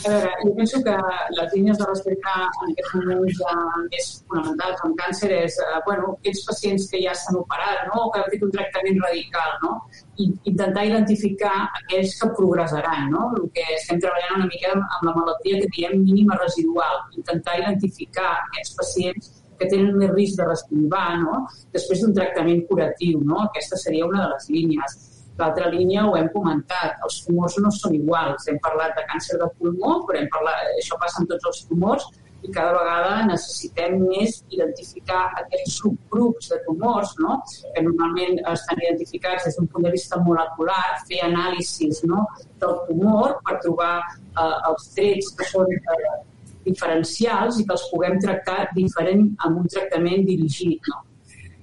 A 0.00 0.08
veure, 0.08 0.28
jo 0.42 0.52
penso 0.56 0.78
que 0.84 0.92
les 1.36 1.54
línies 1.54 1.78
de 1.78 1.86
recerca 1.86 2.34
en 2.64 2.70
aquests 2.72 2.92
moments 2.96 3.34
ja 3.40 3.54
més 3.82 4.06
fonamentals 4.30 4.84
amb 4.86 4.94
càncer 5.00 5.28
és, 5.36 5.58
eh, 5.60 5.80
bueno, 5.84 6.14
aquests 6.14 6.46
pacients 6.48 6.86
que 6.92 7.02
ja 7.02 7.12
s'han 7.12 7.36
operat, 7.40 7.82
no?, 7.90 8.06
o 8.06 8.12
que 8.12 8.22
han 8.22 8.30
fet 8.32 8.46
un 8.46 8.54
tractament 8.54 9.02
radical, 9.04 9.58
no?, 9.64 9.74
i 10.16 10.30
intentar 10.52 10.86
identificar 10.88 11.52
aquells 11.82 12.16
que 12.20 12.30
progressaran, 12.38 13.10
no?, 13.12 13.26
el 13.36 13.52
que 13.58 13.66
estem 13.76 14.00
treballant 14.00 14.38
una 14.38 14.48
mica 14.54 14.72
amb 14.78 15.04
la 15.10 15.16
malaltia 15.18 15.60
que 15.60 15.70
diem 15.76 16.00
mínima 16.06 16.40
residual, 16.40 17.04
intentar 17.20 17.60
identificar 17.60 18.32
aquests 18.38 18.74
pacients 18.80 19.30
que 19.60 19.68
tenen 19.68 20.00
més 20.00 20.16
risc 20.16 20.40
de 20.40 20.48
respirar, 20.48 21.06
no?, 21.26 21.44
després 21.76 22.00
d'un 22.00 22.16
tractament 22.16 22.64
curatiu, 22.72 23.20
no?, 23.20 23.44
aquesta 23.50 23.76
seria 23.84 24.08
una 24.08 24.24
de 24.24 24.32
les 24.32 24.52
línies 24.56 25.00
L'altra 25.40 25.70
línia 25.72 26.06
ho 26.06 26.16
hem 26.18 26.28
comentat, 26.34 26.98
els 27.06 27.20
tumors 27.26 27.56
no 27.64 27.70
són 27.72 27.94
iguals. 27.96 28.48
Hem 28.50 28.58
parlat 28.64 28.96
de 28.98 29.06
càncer 29.12 29.38
de 29.40 29.48
pulmó, 29.58 30.00
però 30.08 30.20
hem 30.20 30.28
parlat, 30.34 30.74
això 30.76 30.98
passa 31.00 31.22
amb 31.22 31.30
tots 31.32 31.48
els 31.52 31.62
tumors 31.70 32.10
i 32.42 32.50
cada 32.52 32.72
vegada 32.72 33.26
necessitem 33.28 33.98
més 34.00 34.38
identificar 34.54 35.26
aquests 35.42 35.76
subgrups 35.82 36.48
de 36.52 36.60
tumors, 36.66 37.12
no? 37.20 37.36
que 37.74 37.84
normalment 37.84 38.40
estan 38.52 38.80
identificats 38.80 39.44
des 39.48 39.58
d'un 39.58 39.68
punt 39.72 39.84
de 39.88 39.92
vista 39.96 40.20
molecular, 40.24 40.80
fer 41.08 41.20
anàlisis 41.26 42.00
no? 42.08 42.24
del 42.62 42.80
tumor 42.88 43.36
per 43.44 43.58
trobar 43.66 43.92
eh, 44.00 44.56
els 44.70 44.88
trets 44.96 45.30
que 45.36 45.50
són 45.52 45.76
eh, 45.76 46.16
diferencials 46.64 47.60
i 47.60 47.68
que 47.68 47.76
els 47.76 47.86
puguem 47.92 48.18
tractar 48.24 48.58
diferent 48.76 49.28
amb 49.44 49.62
un 49.62 49.70
tractament 49.76 50.26
dirigit. 50.28 50.80
No? 50.88 51.04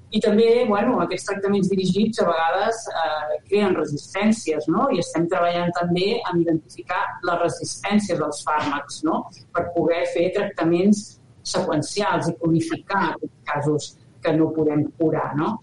I 0.08 0.22
també, 0.24 0.48
bueno, 0.70 1.02
aquests 1.04 1.28
tractaments 1.28 1.68
dirigits 1.68 2.22
a 2.24 2.28
vegades 2.30 2.86
eh, 2.88 3.38
creen 3.50 3.76
resistències, 3.76 4.70
no? 4.72 4.88
I 4.94 5.02
estem 5.04 5.28
treballant 5.28 5.74
també 5.76 6.14
en 6.18 6.42
identificar 6.46 7.02
les 7.28 7.42
resistències 7.44 8.20
dels 8.22 8.40
fàrmacs, 8.48 9.02
no? 9.08 9.26
Per 9.56 9.66
poder 9.76 10.06
fer 10.14 10.30
tractaments 10.38 11.04
seqüencials 11.48 12.32
i 12.32 12.36
codificar 12.40 13.04
aquests 13.10 13.52
casos 13.52 13.90
que 14.24 14.34
no 14.36 14.48
podem 14.56 14.86
curar, 15.00 15.34
no? 15.40 15.58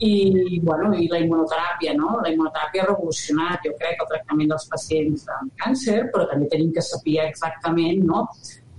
I, 0.00 0.60
bueno, 0.64 0.94
i 0.96 1.06
la 1.12 1.20
immunoteràpia, 1.20 1.92
no? 1.96 2.16
La 2.24 2.32
immunoteràpia 2.32 2.84
ha 2.84 2.88
revolucionat, 2.88 3.60
jo 3.68 3.76
crec, 3.80 4.00
el 4.00 4.10
tractament 4.14 4.54
dels 4.54 4.66
pacients 4.72 5.28
amb 5.36 5.52
càncer, 5.60 6.00
però 6.14 6.24
també 6.30 6.48
tenim 6.52 6.72
que 6.76 6.84
saber 6.84 7.20
exactament 7.26 8.00
no? 8.08 8.24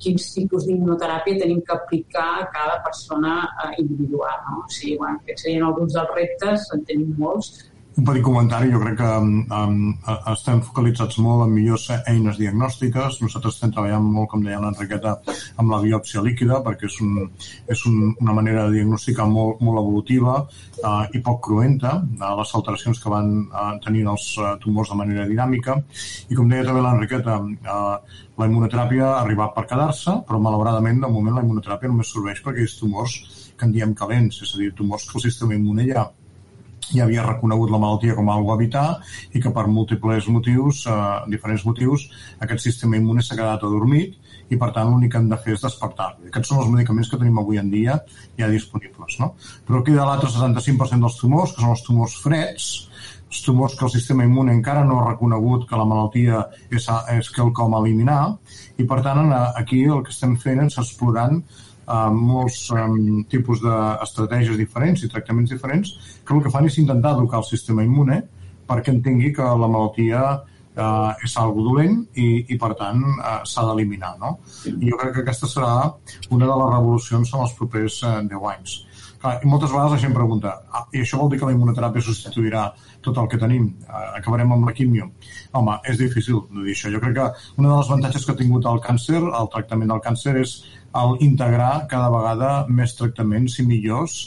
Quins 0.01 0.29
tipus 0.35 0.67
d'immunoteràpia 0.67 1.39
tenim 1.43 1.61
que 1.65 1.75
aplicar 1.75 2.29
a 2.39 2.47
cada 2.53 2.79
persona 2.85 3.35
eh, 3.47 3.73
individual. 3.83 4.39
No? 4.49 4.63
O 4.65 4.71
sigui, 4.71 4.97
bueno, 5.01 5.21
aquests 5.21 5.47
serien 5.47 5.67
alguns 5.67 5.97
dels 5.97 6.15
reptes, 6.17 6.67
en 6.75 6.85
tenim 6.89 7.13
molts, 7.21 7.53
un 7.97 8.05
petit 8.05 8.23
comentari, 8.23 8.71
jo 8.71 8.79
crec 8.79 8.95
que 9.01 9.07
um, 9.19 9.89
estem 10.31 10.61
focalitzats 10.63 11.17
molt 11.19 11.43
en 11.43 11.51
millors 11.51 11.89
eines 12.07 12.37
diagnòstiques. 12.39 13.17
Nosaltres 13.19 13.57
estem 13.57 13.73
treballant 13.75 14.05
molt, 14.05 14.29
com 14.31 14.45
deia 14.45 14.61
l'Enriqueta, 14.63 15.17
amb 15.59 15.73
la 15.73 15.81
biòpsia 15.83 16.23
líquida, 16.23 16.61
perquè 16.63 16.87
és, 16.87 16.95
un, 17.03 17.27
és 17.67 17.83
un, 17.89 18.13
una 18.23 18.35
manera 18.37 18.63
de 18.67 18.77
diagnosticar 18.77 19.27
molt, 19.27 19.59
molt 19.65 19.81
evolutiva 19.81 20.37
uh, 20.39 21.03
i 21.11 21.19
poc 21.25 21.41
cruenta 21.49 21.97
uh, 21.99 22.31
les 22.39 22.55
alteracions 22.61 23.03
que 23.03 23.11
van 23.11 23.33
uh, 23.49 23.73
tenir 23.83 24.05
els 24.13 24.29
uh, 24.39 24.53
tumors 24.63 24.93
de 24.93 24.99
manera 25.01 25.27
dinàmica. 25.27 25.75
I 26.31 26.39
com 26.39 26.47
deia 26.47 26.69
també 26.69 26.85
l'Enriqueta, 26.87 27.37
uh, 27.43 28.23
la 28.39 28.47
immunoteràpia 28.47 29.03
ha 29.09 29.19
arribat 29.25 29.51
per 29.57 29.67
quedar-se, 29.67 30.15
però 30.29 30.39
malauradament, 30.39 31.03
de 31.03 31.11
moment, 31.11 31.35
la 31.35 31.43
immunoteràpia 31.43 31.91
només 31.91 32.15
serveix 32.15 32.39
per 32.39 32.55
aquells 32.55 32.79
tumors 32.79 33.19
que 33.51 33.67
en 33.67 33.75
diem 33.75 33.91
calents, 33.99 34.39
és 34.47 34.55
a 34.55 34.63
dir, 34.63 34.71
tumors 34.79 35.03
que 35.05 35.19
el 35.19 35.27
sistema 35.27 35.59
immune 35.59 35.91
ja 35.91 36.07
ja 36.95 37.05
havia 37.05 37.25
reconegut 37.25 37.71
la 37.71 37.79
malaltia 37.81 38.15
com 38.17 38.29
a 38.29 38.35
algo 38.35 38.53
a 38.53 38.57
evitar 38.59 38.87
i 39.33 39.41
que 39.41 39.51
per 39.55 39.67
múltiples 39.67 40.27
motius, 40.27 40.85
eh, 40.87 40.97
diferents 41.31 41.65
motius, 41.65 42.09
aquest 42.39 42.67
sistema 42.67 42.97
immune 42.97 43.21
s'ha 43.21 43.35
quedat 43.35 43.63
adormit 43.63 44.17
i 44.49 44.57
per 44.59 44.71
tant 44.75 44.91
l'únic 44.91 45.13
que 45.13 45.21
hem 45.21 45.29
de 45.31 45.39
fer 45.39 45.55
és 45.55 45.63
despertar-lo. 45.63 46.27
Aquests 46.27 46.51
són 46.51 46.59
els 46.63 46.71
medicaments 46.73 47.09
que 47.09 47.17
tenim 47.17 47.39
avui 47.39 47.57
en 47.61 47.69
dia 47.71 47.99
ja 48.37 48.51
disponibles. 48.51 49.19
No? 49.19 49.33
Però 49.67 49.83
de 49.85 49.95
l'altre 49.95 50.29
75% 50.29 51.07
dels 51.07 51.19
tumors, 51.19 51.53
que 51.55 51.61
són 51.61 51.75
els 51.75 51.83
tumors 51.87 52.15
freds, 52.23 52.69
els 53.31 53.41
tumors 53.45 53.77
que 53.79 53.85
el 53.87 53.91
sistema 53.91 54.25
immune 54.27 54.51
encara 54.51 54.83
no 54.83 54.99
ha 54.99 55.11
reconegut 55.13 55.63
que 55.69 55.77
la 55.79 55.87
malaltia 55.87 56.43
és, 56.69 56.87
és 57.15 57.29
quelcom 57.31 57.73
a 57.73 57.79
eliminar 57.79 58.21
i 58.77 58.83
per 58.87 58.99
tant 59.05 59.31
aquí 59.31 59.85
el 59.87 60.03
que 60.03 60.11
estem 60.11 60.35
fent 60.35 60.65
és 60.65 60.75
explorant 60.81 61.39
eh, 61.91 62.11
molts 62.15 62.61
eh, 62.75 62.85
tipus 63.31 63.63
d'estratègies 63.65 64.59
diferents 64.59 65.03
i 65.03 65.11
tractaments 65.11 65.51
diferents 65.51 65.95
que 66.25 66.35
el 66.35 66.43
que 66.43 66.53
fan 66.53 66.69
és 66.69 66.79
intentar 66.83 67.17
educar 67.17 67.41
el 67.41 67.49
sistema 67.49 67.85
immune 67.87 68.21
perquè 68.69 68.93
entengui 68.95 69.33
que 69.35 69.43
la 69.43 69.67
malaltia 69.67 70.21
eh, 70.75 71.25
és 71.25 71.37
algo 71.41 71.65
dolent 71.67 71.99
i, 72.15 72.29
i 72.53 72.59
per 72.61 72.73
tant 72.79 73.03
eh, 73.15 73.39
s'ha 73.47 73.65
d'eliminar 73.69 74.15
no? 74.21 74.37
i 74.71 74.91
jo 74.91 74.99
crec 75.01 75.17
que 75.17 75.25
aquesta 75.25 75.49
serà 75.51 75.73
una 76.29 76.47
de 76.47 76.55
les 76.63 76.73
revolucions 76.77 77.33
en 77.35 77.45
els 77.47 77.57
propers 77.59 78.01
eh, 78.07 78.15
10 78.31 78.49
anys 78.55 78.79
Clar, 79.21 79.35
i 79.43 79.49
moltes 79.49 79.69
vegades 79.69 79.93
la 79.93 80.01
gent 80.01 80.15
pregunta 80.17 80.51
ah, 80.73 80.83
i 80.97 81.03
això 81.03 81.19
vol 81.21 81.29
dir 81.29 81.37
que 81.37 81.45
la 81.45 81.53
immunoteràpia 81.53 82.01
substituirà 82.07 82.63
tot 83.05 83.19
el 83.21 83.27
que 83.29 83.37
tenim, 83.41 83.67
eh, 83.85 84.03
acabarem 84.17 84.53
amb 84.55 84.65
la 84.65 84.73
quimio? 84.73 85.11
Home, 85.57 85.77
és 85.91 86.01
difícil 86.01 86.41
de 86.49 86.65
dir 86.65 86.73
això. 86.73 86.89
Jo 86.93 87.01
crec 87.03 87.17
que 87.19 87.27
una 87.61 87.69
de 87.69 87.75
les 87.75 87.91
avantatges 87.91 88.25
que 88.25 88.33
ha 88.33 88.41
tingut 88.41 88.65
el 88.71 88.81
càncer 88.81 89.21
el 89.21 89.49
tractament 89.53 89.93
del 89.93 90.01
càncer 90.07 90.35
és 90.41 90.57
el 91.01 91.17
integrar 91.27 91.73
cada 91.91 92.09
vegada 92.13 92.51
més 92.81 92.97
tractaments 92.97 93.59
i 93.61 93.67
millors 93.67 94.21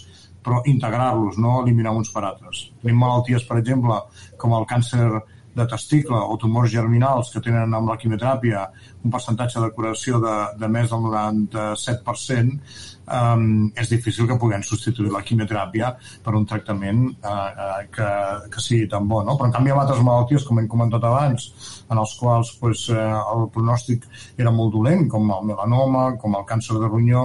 però 0.45 0.61
integrar-los, 0.69 1.39
no 1.41 1.63
eliminar 1.63 1.95
uns 1.97 2.11
per 2.13 2.23
altres. 2.29 2.67
Tenim 2.83 2.99
malalties, 3.01 3.47
per 3.49 3.63
exemple, 3.63 3.97
com 4.37 4.53
el 4.53 4.67
càncer 4.69 5.07
de 5.55 5.67
testicle 5.71 6.19
o 6.19 6.37
tumors 6.37 6.71
germinals 6.73 7.31
que 7.33 7.41
tenen 7.43 7.75
amb 7.79 7.89
la 7.89 7.97
quimioteràpia 8.01 8.65
un 9.07 9.13
percentatge 9.15 9.63
de 9.63 9.71
curació 9.77 10.19
de, 10.23 10.35
de 10.59 10.71
més 10.77 10.91
del 10.91 11.07
97%, 11.07 12.59
um, 13.07 13.71
és 13.77 13.91
difícil 13.91 14.29
que 14.29 14.39
puguem 14.41 14.65
substituir 14.67 15.13
la 15.13 15.23
quimioteràpia 15.27 15.93
per 16.25 16.35
un 16.39 16.47
tractament 16.49 17.05
uh, 17.11 17.31
uh, 17.31 17.79
que, 17.95 18.11
que 18.53 18.65
sigui 18.65 18.89
tan 18.91 19.09
bo. 19.11 19.23
No? 19.27 19.37
Però 19.39 19.49
en 19.49 19.55
canvi 19.57 19.75
amb 19.75 19.85
altres 19.85 20.03
malalties, 20.05 20.47
com 20.49 20.61
hem 20.61 20.69
comentat 20.71 21.05
abans, 21.09 21.49
en 21.91 22.01
els 22.01 22.17
quals 22.21 22.55
pues, 22.61 22.87
uh, 22.93 23.23
el 23.35 23.49
pronòstic 23.55 24.09
era 24.41 24.53
molt 24.55 24.75
dolent, 24.77 25.07
com 25.13 25.31
el 25.31 25.49
melanoma, 25.53 26.07
com 26.21 26.37
el 26.39 26.47
càncer 26.49 26.81
de 26.81 26.91
ronyó, 26.91 27.25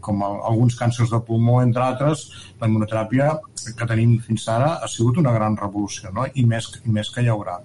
com 0.00 0.22
el, 0.26 0.40
alguns 0.50 0.78
càncers 0.78 1.12
de 1.14 1.22
pulmó, 1.26 1.60
entre 1.62 1.86
altres, 1.86 2.28
la 2.60 2.70
immunoteràpia 2.70 3.32
que 3.76 3.88
tenim 3.88 4.18
fins 4.22 4.46
ara 4.52 4.76
ha 4.82 4.90
sigut 4.90 5.18
una 5.22 5.34
gran 5.34 5.56
revolució, 5.58 6.12
no? 6.14 6.28
I, 6.34 6.46
més, 6.46 6.70
i 6.84 6.92
més 6.92 7.10
que 7.10 7.24
hi 7.24 7.32
haurà. 7.32 7.58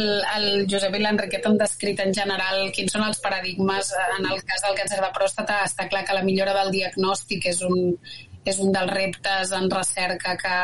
El, 0.00 0.10
el 0.36 0.46
Josep 0.70 0.96
i 0.96 1.02
l'Enriqueta 1.02 1.50
han 1.50 1.58
descrit 1.60 2.00
en 2.04 2.14
general 2.16 2.70
quins 2.74 2.94
són 2.94 3.04
els 3.06 3.20
paradigmes 3.22 3.92
en 4.18 4.28
el 4.32 4.42
cas 4.48 4.64
del 4.64 4.76
càncer 4.78 5.00
de 5.02 5.12
pròstata. 5.14 5.62
Està 5.68 5.88
clar 5.90 6.04
que 6.08 6.16
la 6.16 6.24
millora 6.26 6.56
del 6.56 6.72
diagnòstic 6.74 7.50
és 7.52 7.62
un, 7.68 7.96
és 8.44 8.58
un 8.58 8.72
dels 8.74 8.92
reptes 8.92 9.52
en 9.58 9.70
recerca 9.70 10.36
que, 10.40 10.58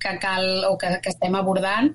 que 0.00 0.16
cal 0.22 0.64
o 0.70 0.76
que, 0.80 0.96
que 1.02 1.12
estem 1.12 1.36
abordant 1.36 1.92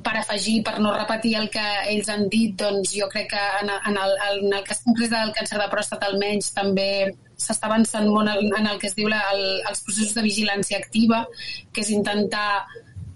per 0.00 0.14
afegir, 0.16 0.62
per 0.64 0.78
no 0.80 0.94
repetir 0.94 1.34
el 1.36 1.50
que 1.52 1.64
ells 1.90 2.08
han 2.08 2.24
dit, 2.32 2.54
doncs 2.62 2.94
jo 2.96 3.08
crec 3.12 3.28
que 3.34 3.42
en, 3.60 3.68
en, 3.74 3.98
el, 4.04 4.14
en 4.30 4.54
el 4.56 4.64
cas 4.64 4.80
concret 4.86 5.12
del 5.12 5.34
càncer 5.36 5.58
de 5.60 5.68
pròstata 5.74 6.08
almenys 6.08 6.48
també 6.56 6.88
s'està 7.36 7.68
avançant 7.68 8.08
molt 8.08 8.30
en, 8.32 8.48
en 8.56 8.70
el 8.70 8.80
que 8.80 8.88
es 8.88 8.96
diu 8.96 9.10
la, 9.12 9.20
el, 9.34 9.44
els 9.68 9.84
processos 9.84 10.16
de 10.16 10.24
vigilància 10.24 10.80
activa, 10.80 11.26
que 11.74 11.84
és 11.84 11.92
intentar 11.92 12.64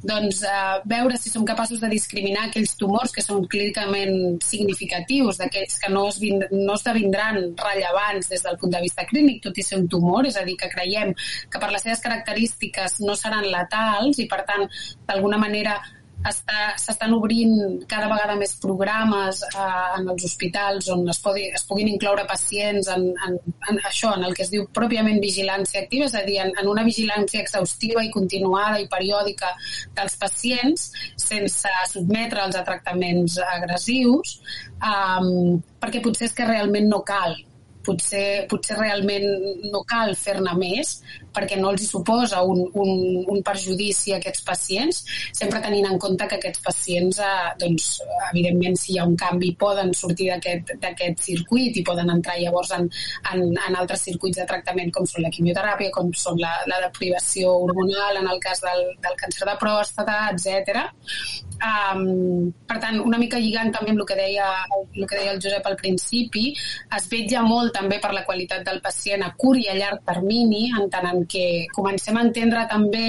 doncs, 0.03 0.43
eh, 0.43 0.81
veure 0.85 1.17
si 1.17 1.31
som 1.31 1.45
capaços 1.45 1.81
de 1.81 1.89
discriminar 1.89 2.47
aquells 2.47 2.77
tumors 2.77 3.13
que 3.13 3.23
són 3.23 3.47
clínicament 3.47 4.41
significatius, 4.45 5.39
d'aquells 5.39 5.79
que 5.83 5.93
no, 5.93 6.07
es 6.09 6.19
vind, 6.21 6.45
no 6.53 6.75
esdevindran 6.75 7.55
rellevants 7.57 8.29
des 8.29 8.43
del 8.43 8.59
punt 8.61 8.73
de 8.73 8.83
vista 8.85 9.07
clínic, 9.07 9.43
tot 9.43 9.59
i 9.59 9.63
ser 9.63 9.81
un 9.81 9.89
tumor, 9.89 10.27
és 10.27 10.37
a 10.37 10.45
dir, 10.45 10.57
que 10.57 10.71
creiem 10.73 11.15
que 11.51 11.59
per 11.63 11.71
les 11.73 11.83
seves 11.83 12.03
característiques 12.05 13.01
no 13.01 13.17
seran 13.17 13.49
letals 13.51 14.19
i, 14.19 14.29
per 14.29 14.43
tant, 14.49 14.67
d'alguna 15.07 15.39
manera 15.39 15.81
s'estan 16.33 17.15
obrint 17.17 17.55
cada 17.91 18.09
vegada 18.11 18.37
més 18.39 18.55
programes 18.63 19.43
eh, 19.47 19.67
en 19.99 20.09
els 20.13 20.27
hospitals 20.29 20.91
on 20.95 21.05
es, 21.13 21.21
podi, 21.23 21.47
es 21.55 21.65
puguin 21.69 21.91
incloure 21.93 22.27
pacients 22.29 22.91
en, 22.93 23.09
en, 23.27 23.39
en 23.71 23.81
això, 23.89 24.15
en 24.17 24.27
el 24.27 24.37
que 24.37 24.45
es 24.47 24.53
diu 24.53 24.67
pròpiament 24.77 25.21
vigilància 25.23 25.83
activa, 25.85 26.09
és 26.11 26.17
a 26.19 26.25
dir, 26.27 26.39
en, 26.45 26.53
en 26.61 26.71
una 26.73 26.85
vigilància 26.87 27.43
exhaustiva 27.45 28.05
i 28.05 28.13
continuada 28.15 28.81
i 28.83 28.89
periòdica 28.93 29.53
dels 29.97 30.17
pacients 30.21 30.91
sense 31.17 31.75
sotmetre'ls 31.93 32.57
a 32.59 32.65
tractaments 32.67 33.39
agressius, 33.47 34.39
eh, 34.81 35.59
perquè 35.83 36.03
potser 36.05 36.31
és 36.31 36.37
que 36.37 36.49
realment 36.49 36.91
no 36.91 37.03
cal. 37.07 37.37
Potser, 37.87 38.49
potser 38.51 38.75
realment 38.81 39.23
no 39.71 39.85
cal 39.87 40.17
fer-ne 40.19 40.57
més 40.59 40.97
perquè 41.37 41.59
no 41.61 41.73
els 41.75 41.87
suposa 41.91 42.43
un, 42.43 42.65
un, 42.73 42.93
un 43.33 43.43
perjudici 43.45 44.15
a 44.15 44.21
aquests 44.21 44.45
pacients, 44.47 45.03
sempre 45.37 45.61
tenint 45.65 45.89
en 45.91 46.01
compte 46.03 46.29
que 46.31 46.39
aquests 46.41 46.63
pacients, 46.65 47.21
eh, 47.21 47.53
doncs, 47.61 47.91
evidentment, 48.31 48.79
si 48.81 48.95
hi 48.95 49.01
ha 49.01 49.07
un 49.09 49.17
canvi, 49.21 49.53
poden 49.61 49.93
sortir 49.97 50.31
d'aquest 50.33 51.25
circuit 51.27 51.77
i 51.77 51.85
poden 51.87 52.11
entrar 52.13 52.39
llavors 52.41 52.73
en, 52.77 52.89
en, 53.33 53.45
en 53.53 53.79
altres 53.79 54.07
circuits 54.09 54.41
de 54.41 54.47
tractament 54.49 54.93
com 54.95 55.07
són 55.09 55.27
la 55.27 55.33
quimioteràpia, 55.35 55.93
com 55.95 56.13
són 56.17 56.41
la, 56.43 56.55
la 56.71 56.81
deprivació 56.87 57.53
hormonal 57.67 58.23
en 58.23 58.31
el 58.33 58.41
cas 58.43 58.63
del, 58.65 58.87
del 59.05 59.19
càncer 59.21 59.49
de 59.49 59.57
pròstata, 59.61 60.19
etc. 60.33 60.83
Um, 61.57 62.51
per 62.69 62.77
tant, 62.83 62.99
una 63.01 63.19
mica 63.21 63.41
lligant 63.41 63.71
també 63.73 63.95
amb 63.95 64.03
el 64.03 64.09
que, 64.09 64.17
deia, 64.19 64.49
el 64.77 65.07
que 65.09 65.17
deia 65.17 65.33
el 65.35 65.41
Josep 65.43 65.67
al 65.69 65.79
principi, 65.81 66.51
es 66.97 67.09
vetja 67.13 67.43
molt 67.47 67.73
també 67.77 68.01
per 68.03 68.13
la 68.13 68.25
qualitat 68.29 68.65
del 68.67 68.83
pacient 68.85 69.25
a 69.25 69.33
curt 69.39 69.63
i 69.63 69.71
a 69.73 69.77
llarg 69.79 70.05
termini, 70.07 70.67
en 70.77 70.91
tant 70.93 71.09
en 71.09 71.25
què 71.31 71.47
comencem 71.75 72.17
a 72.17 72.25
entendre 72.29 72.67
també 72.71 73.07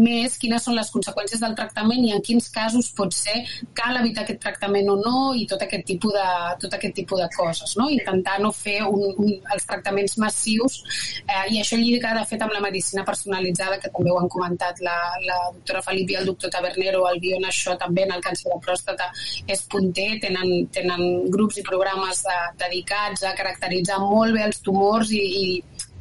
més 0.00 0.36
quines 0.40 0.62
són 0.64 0.76
les 0.78 0.90
conseqüències 0.92 1.40
del 1.42 1.54
tractament 1.58 2.04
i 2.06 2.12
en 2.14 2.22
quins 2.24 2.48
casos 2.54 2.90
pot 2.96 3.14
ser 3.14 3.36
cal 3.76 3.98
evitar 4.00 4.24
aquest 4.24 4.40
tractament 4.42 4.88
o 4.92 4.96
no 5.00 5.32
i 5.36 5.46
tot 5.50 5.62
aquest 5.64 5.86
tipus 5.88 6.14
de, 6.14 6.26
tot 6.62 6.74
aquest 6.76 6.94
tipus 7.00 7.20
de 7.20 7.28
coses. 7.36 7.74
No? 7.78 7.88
Intentar 7.90 8.38
no 8.42 8.52
fer 8.54 8.80
un, 8.86 9.02
un, 9.10 9.32
els 9.54 9.66
tractaments 9.68 10.16
massius 10.22 10.80
eh, 11.26 11.46
i 11.54 11.60
això 11.60 11.78
lliga 11.80 12.14
de 12.16 12.24
fet 12.30 12.42
amb 12.44 12.54
la 12.54 12.62
medicina 12.64 13.04
personalitzada 13.06 13.80
que 13.82 13.90
també 13.90 14.12
ho 14.12 14.20
han 14.20 14.30
comentat 14.32 14.80
la, 14.84 14.96
la 15.26 15.40
doctora 15.56 15.84
Felip 15.86 16.14
i 16.14 16.20
el 16.20 16.30
doctor 16.30 16.54
Tabernero 16.54 17.04
el 17.10 17.20
Bion 17.22 17.46
això 17.48 17.76
també 17.80 18.06
en 18.06 18.14
el 18.16 18.24
càncer 18.24 18.50
de 18.50 18.60
pròstata 18.64 19.10
és 19.50 19.66
punter, 19.70 20.10
tenen, 20.22 20.66
tenen 20.74 21.30
grups 21.34 21.60
i 21.60 21.66
programes 21.66 22.24
de, 22.26 22.40
dedicats 22.64 23.26
a 23.26 23.36
caracteritzar 23.38 24.00
molt 24.02 24.36
bé 24.36 24.46
els 24.46 24.62
tumors 24.64 25.12
i, 25.14 25.20
i, 25.20 25.46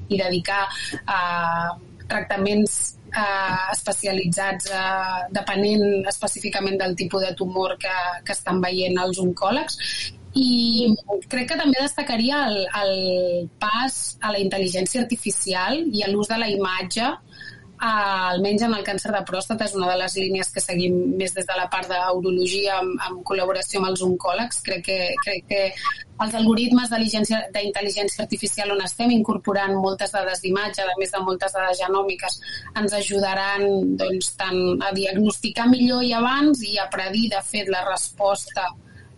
i 0.09 0.17
dedicar 0.17 0.65
a 1.05 1.19
tractaments 2.09 2.77
eh, 3.13 3.71
especialitzats 3.73 4.69
eh, 4.73 5.19
depenent 5.35 6.07
específicament 6.09 6.79
del 6.81 6.95
tipus 6.97 7.25
de 7.27 7.33
tumor 7.37 7.77
que, 7.81 7.95
que 8.25 8.35
estan 8.35 8.61
veient 8.61 8.97
els 9.01 9.21
oncòlegs. 9.21 9.77
I 10.39 10.93
crec 11.29 11.47
que 11.51 11.57
també 11.57 11.79
destacaria 11.81 12.43
el, 12.49 12.59
el 12.81 12.93
pas 13.61 13.95
a 14.21 14.33
la 14.33 14.41
intel·ligència 14.41 15.01
artificial 15.01 15.81
i 15.89 16.03
a 16.05 16.09
l'ús 16.11 16.29
de 16.29 16.37
la 16.37 16.49
imatge 16.53 17.07
almenys 17.79 18.63
en 18.65 18.73
el 18.75 18.83
càncer 18.83 19.11
de 19.13 19.21
pròstata 19.27 19.65
és 19.69 19.75
una 19.77 19.87
de 19.91 19.95
les 20.01 20.15
línies 20.19 20.49
que 20.51 20.63
seguim 20.63 20.95
més 21.19 21.33
des 21.35 21.47
de 21.47 21.55
la 21.55 21.69
part 21.71 21.87
d'urologia 21.87 22.75
amb, 22.79 22.97
amb 23.07 23.21
col·laboració 23.27 23.79
amb 23.79 23.91
els 23.91 24.03
oncòlegs. 24.03 24.59
Crec 24.65 24.83
que, 24.85 24.97
crec 25.23 25.45
que 25.47 25.61
els 26.19 26.35
algoritmes 26.35 26.91
d'intel·ligència 26.91 28.25
artificial 28.25 28.73
on 28.75 28.83
estem 28.83 29.13
incorporant 29.15 29.77
moltes 29.79 30.11
dades 30.11 30.43
d'imatge, 30.43 30.83
a 30.83 30.99
més 30.99 31.15
de 31.15 31.23
moltes 31.23 31.55
dades 31.55 31.79
genòmiques, 31.79 32.39
ens 32.81 32.97
ajudaran 32.99 33.95
doncs, 34.01 34.33
tant 34.39 34.83
a 34.83 34.91
diagnosticar 34.95 35.69
millor 35.71 36.03
i 36.03 36.13
abans 36.17 36.65
i 36.67 36.75
a 36.77 36.89
predir, 36.91 37.29
de 37.31 37.41
fet, 37.47 37.71
la 37.71 37.85
resposta 37.87 38.67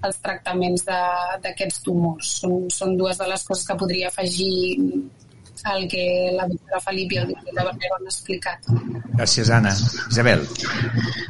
als 0.05 0.21
tractaments 0.21 0.85
d'aquests 0.85 1.81
tumors. 1.85 2.37
Són, 2.41 2.69
són 2.73 2.95
dues 2.97 3.17
de 3.17 3.27
les 3.29 3.43
coses 3.47 3.65
que 3.65 3.77
podria 3.81 4.09
afegir 4.13 4.53
el 5.75 5.87
que 5.87 6.03
la 6.35 6.47
doctora 6.49 6.79
Felip 6.83 7.11
i 7.13 7.19
el 7.21 7.27
doctor 7.31 7.53
Tabernero 7.57 7.97
han 7.97 8.07
explicat. 8.09 8.69
Gràcies, 9.17 9.51
Anna. 9.53 9.73
Isabel. 10.09 10.45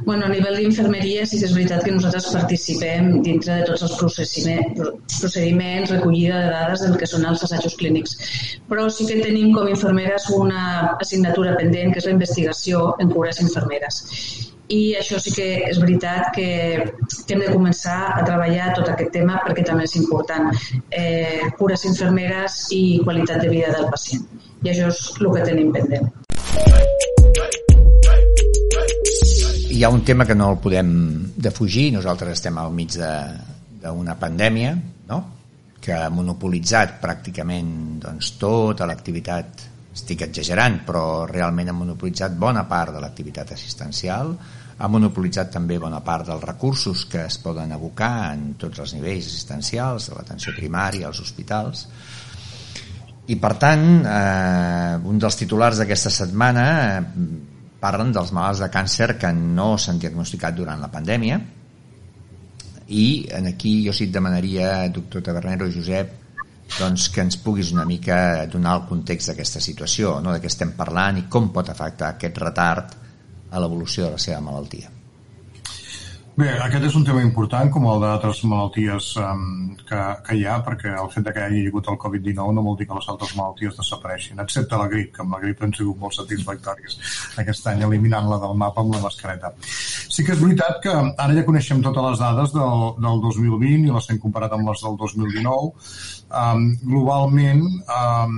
Bueno, 0.06 0.26
a 0.26 0.32
nivell 0.32 0.58
d'infermeria 0.60 1.26
sí 1.28 1.40
que 1.42 1.48
és 1.50 1.56
veritat 1.58 1.84
que 1.86 1.96
nosaltres 1.96 2.30
participem 2.36 3.22
dintre 3.26 3.60
de 3.60 3.66
tots 3.70 3.84
els 3.88 3.96
procediments, 4.00 5.92
recollida 5.92 6.40
de 6.46 6.54
dades 6.54 6.86
del 6.86 6.98
que 7.02 7.10
són 7.10 7.26
els 7.30 7.44
assajos 7.48 7.76
clínics. 7.82 8.16
Però 8.70 8.88
sí 8.90 9.10
que 9.10 9.20
tenim 9.22 9.52
com 9.58 9.70
infermeres 9.72 10.30
una 10.38 10.64
assignatura 10.96 11.58
pendent, 11.60 11.92
que 11.92 12.00
és 12.04 12.08
la 12.10 12.16
investigació 12.18 12.96
en 13.00 13.12
cures 13.12 13.42
infermeres 13.44 14.04
i 14.72 14.96
això 15.00 15.20
sí 15.20 15.34
que 15.36 15.48
és 15.68 15.80
veritat 15.82 16.32
que, 16.36 16.48
que 17.28 17.36
hem 17.36 17.44
de 17.44 17.52
començar 17.52 17.98
a 18.16 18.24
treballar 18.24 18.72
tot 18.78 18.90
aquest 18.94 19.12
tema 19.18 19.42
perquè 19.46 19.66
també 19.68 19.88
és 19.90 19.98
important. 20.00 20.52
Eh, 20.90 21.52
cures 21.60 21.86
infermeres 21.90 22.64
i 22.76 23.02
qualitat 23.04 23.44
de 23.44 23.52
vida 23.52 23.74
del 23.76 23.90
pacient. 23.92 24.28
I 24.62 24.72
això 24.72 24.92
és 24.94 25.06
el 25.20 25.32
que 25.36 25.48
tenim 25.52 25.74
pendent. 25.76 26.12
hi 29.82 29.84
ha 29.84 29.90
un 29.90 30.04
tema 30.06 30.28
que 30.30 30.36
no 30.36 30.52
el 30.52 30.60
podem 30.62 30.90
defugir, 31.42 31.88
nosaltres 31.96 32.36
estem 32.36 32.58
al 32.62 32.70
mig 32.76 32.94
d'una 32.94 34.14
pandèmia, 34.22 34.76
no? 35.10 35.18
que 35.82 35.96
ha 35.96 36.12
monopolitzat 36.14 37.00
pràcticament 37.02 37.72
doncs, 38.04 38.36
tota 38.38 38.86
l'activitat, 38.86 39.64
estic 39.96 40.22
exagerant, 40.28 40.84
però 40.86 41.26
realment 41.26 41.72
ha 41.72 41.74
monopolitzat 41.74 42.36
bona 42.38 42.68
part 42.70 42.94
de 42.94 43.02
l'activitat 43.02 43.56
assistencial, 43.56 44.36
ha 44.78 44.90
monopolitzat 44.90 45.52
també 45.54 45.78
bona 45.80 46.02
part 46.06 46.28
dels 46.30 46.44
recursos 46.44 47.06
que 47.12 47.26
es 47.28 47.38
poden 47.44 47.72
abocar 47.76 48.32
en 48.34 48.54
tots 48.62 48.80
els 48.80 48.96
nivells 48.98 49.28
assistencials, 49.28 50.10
de 50.10 50.18
l'atenció 50.18 50.54
primària, 50.58 51.08
als 51.08 51.22
hospitals, 51.22 51.88
i 53.32 53.38
per 53.40 53.54
tant, 53.62 53.86
eh, 54.02 54.96
un 55.08 55.20
dels 55.22 55.38
titulars 55.40 55.80
d'aquesta 55.80 56.10
setmana 56.12 56.68
eh, 56.98 57.02
parlen 57.82 58.12
dels 58.14 58.32
malalts 58.36 58.62
de 58.62 58.70
càncer 58.74 59.16
que 59.22 59.32
no 59.34 59.76
s'han 59.78 60.00
diagnosticat 60.02 60.58
durant 60.58 60.82
la 60.82 60.90
pandèmia 60.92 61.40
i 62.92 63.28
en 63.32 63.48
aquí 63.48 63.86
jo 63.86 63.94
sí 63.96 64.10
et 64.10 64.14
demanaria, 64.14 64.90
doctor 64.92 65.24
Tabernero 65.24 65.68
i 65.70 65.74
Josep, 65.74 66.18
doncs 66.78 67.08
que 67.14 67.24
ens 67.24 67.38
puguis 67.40 67.72
una 67.72 67.86
mica 67.88 68.46
donar 68.52 68.76
el 68.80 68.88
context 68.90 69.32
d'aquesta 69.32 69.62
situació, 69.64 70.18
no? 70.24 70.34
de 70.34 70.42
què 70.44 70.52
estem 70.52 70.74
parlant 70.76 71.20
i 71.20 71.28
com 71.32 71.50
pot 71.56 71.72
afectar 71.72 72.14
aquest 72.16 72.42
retard 72.44 72.98
a 73.52 73.62
l'evolució 73.62 74.08
de 74.08 74.16
la 74.16 74.26
seva 74.26 74.42
malaltia. 74.48 74.92
Bé, 76.32 76.48
aquest 76.64 76.86
és 76.88 76.94
un 76.96 77.04
tema 77.04 77.22
important, 77.26 77.68
com 77.70 77.84
el 77.92 78.00
d'altres 78.02 78.40
malalties 78.48 79.10
um, 79.20 79.42
que, 79.88 79.98
que 80.26 80.38
hi 80.40 80.46
ha, 80.48 80.56
perquè 80.64 80.94
el 80.96 81.10
fet 81.12 81.28
que 81.28 81.42
hi 81.42 81.44
hagi 81.44 81.64
hagut 81.68 81.90
el 81.92 81.98
Covid-19 82.00 82.56
no 82.56 82.64
vol 82.64 82.78
dir 82.80 82.88
que 82.88 82.96
les 82.96 83.10
altres 83.12 83.34
malalties 83.36 83.76
desapareixin, 83.76 84.40
excepte 84.40 84.80
la 84.80 84.88
grip, 84.94 85.12
que 85.18 85.26
amb 85.26 85.36
la 85.36 85.42
grip 85.44 85.62
han 85.62 85.76
sigut 85.76 86.00
molt 86.00 86.16
satisfactòries 86.16 86.96
aquest 87.44 87.68
any, 87.74 87.84
eliminant-la 87.90 88.40
del 88.46 88.56
mapa 88.64 88.80
amb 88.82 88.96
la 88.96 89.04
mascareta. 89.04 89.52
Sí 89.68 90.24
que 90.24 90.32
és 90.38 90.42
veritat 90.42 90.80
que 90.86 90.96
ara 90.96 91.36
ja 91.36 91.46
coneixem 91.50 91.84
totes 91.84 92.08
les 92.08 92.24
dades 92.24 92.56
del, 92.56 92.88
del 93.04 93.22
2020 93.28 93.92
i 93.92 93.94
les 94.00 94.10
hem 94.10 94.24
comparat 94.24 94.56
amb 94.56 94.72
les 94.72 94.88
del 94.88 94.98
2019. 95.04 95.86
Um, 96.32 96.68
globalment, 96.88 97.66
um, 97.92 98.36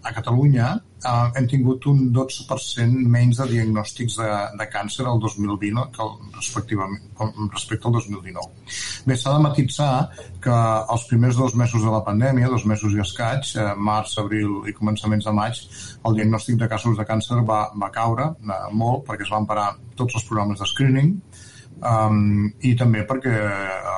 a 0.00 0.16
Catalunya, 0.16 0.72
uh, 1.04 1.28
hem 1.36 1.46
tingut 1.50 1.86
un 1.90 2.06
12% 2.14 3.06
menys 3.12 3.40
de 3.40 3.46
diagnòstics 3.52 4.18
de, 4.20 4.28
de 4.60 4.66
càncer 4.72 5.06
el 5.10 5.20
2020 5.22 5.86
que 5.94 6.02
el, 6.04 6.12
respectivament, 6.36 7.02
respecte 7.52 7.88
al 7.88 7.96
2019. 7.98 8.66
Bé, 9.06 9.16
s'ha 9.16 9.34
de 9.36 9.42
matitzar 9.44 9.90
que 10.42 10.56
els 10.94 11.06
primers 11.10 11.40
dos 11.40 11.56
mesos 11.58 11.84
de 11.84 11.92
la 11.92 12.02
pandèmia, 12.06 12.52
dos 12.52 12.66
mesos 12.70 12.94
i 12.96 13.02
escaig, 13.04 13.52
eh, 13.56 13.72
març, 13.90 14.16
abril 14.22 14.62
i 14.68 14.76
començaments 14.76 15.28
de 15.28 15.34
maig, 15.36 15.62
el 16.06 16.20
diagnòstic 16.20 16.60
de 16.62 16.70
casos 16.72 16.96
de 16.98 17.08
càncer 17.08 17.42
va, 17.48 17.66
va 17.76 17.92
caure 17.94 18.32
eh, 18.36 18.62
molt 18.72 19.04
perquè 19.08 19.26
es 19.26 19.34
van 19.34 19.48
parar 19.48 19.72
tots 19.96 20.18
els 20.18 20.26
programes 20.28 20.62
de 20.62 20.68
screening 20.68 21.14
um, 21.82 22.46
i 22.64 22.74
també 22.78 23.04
perquè 23.08 23.34
eh, 23.36 23.94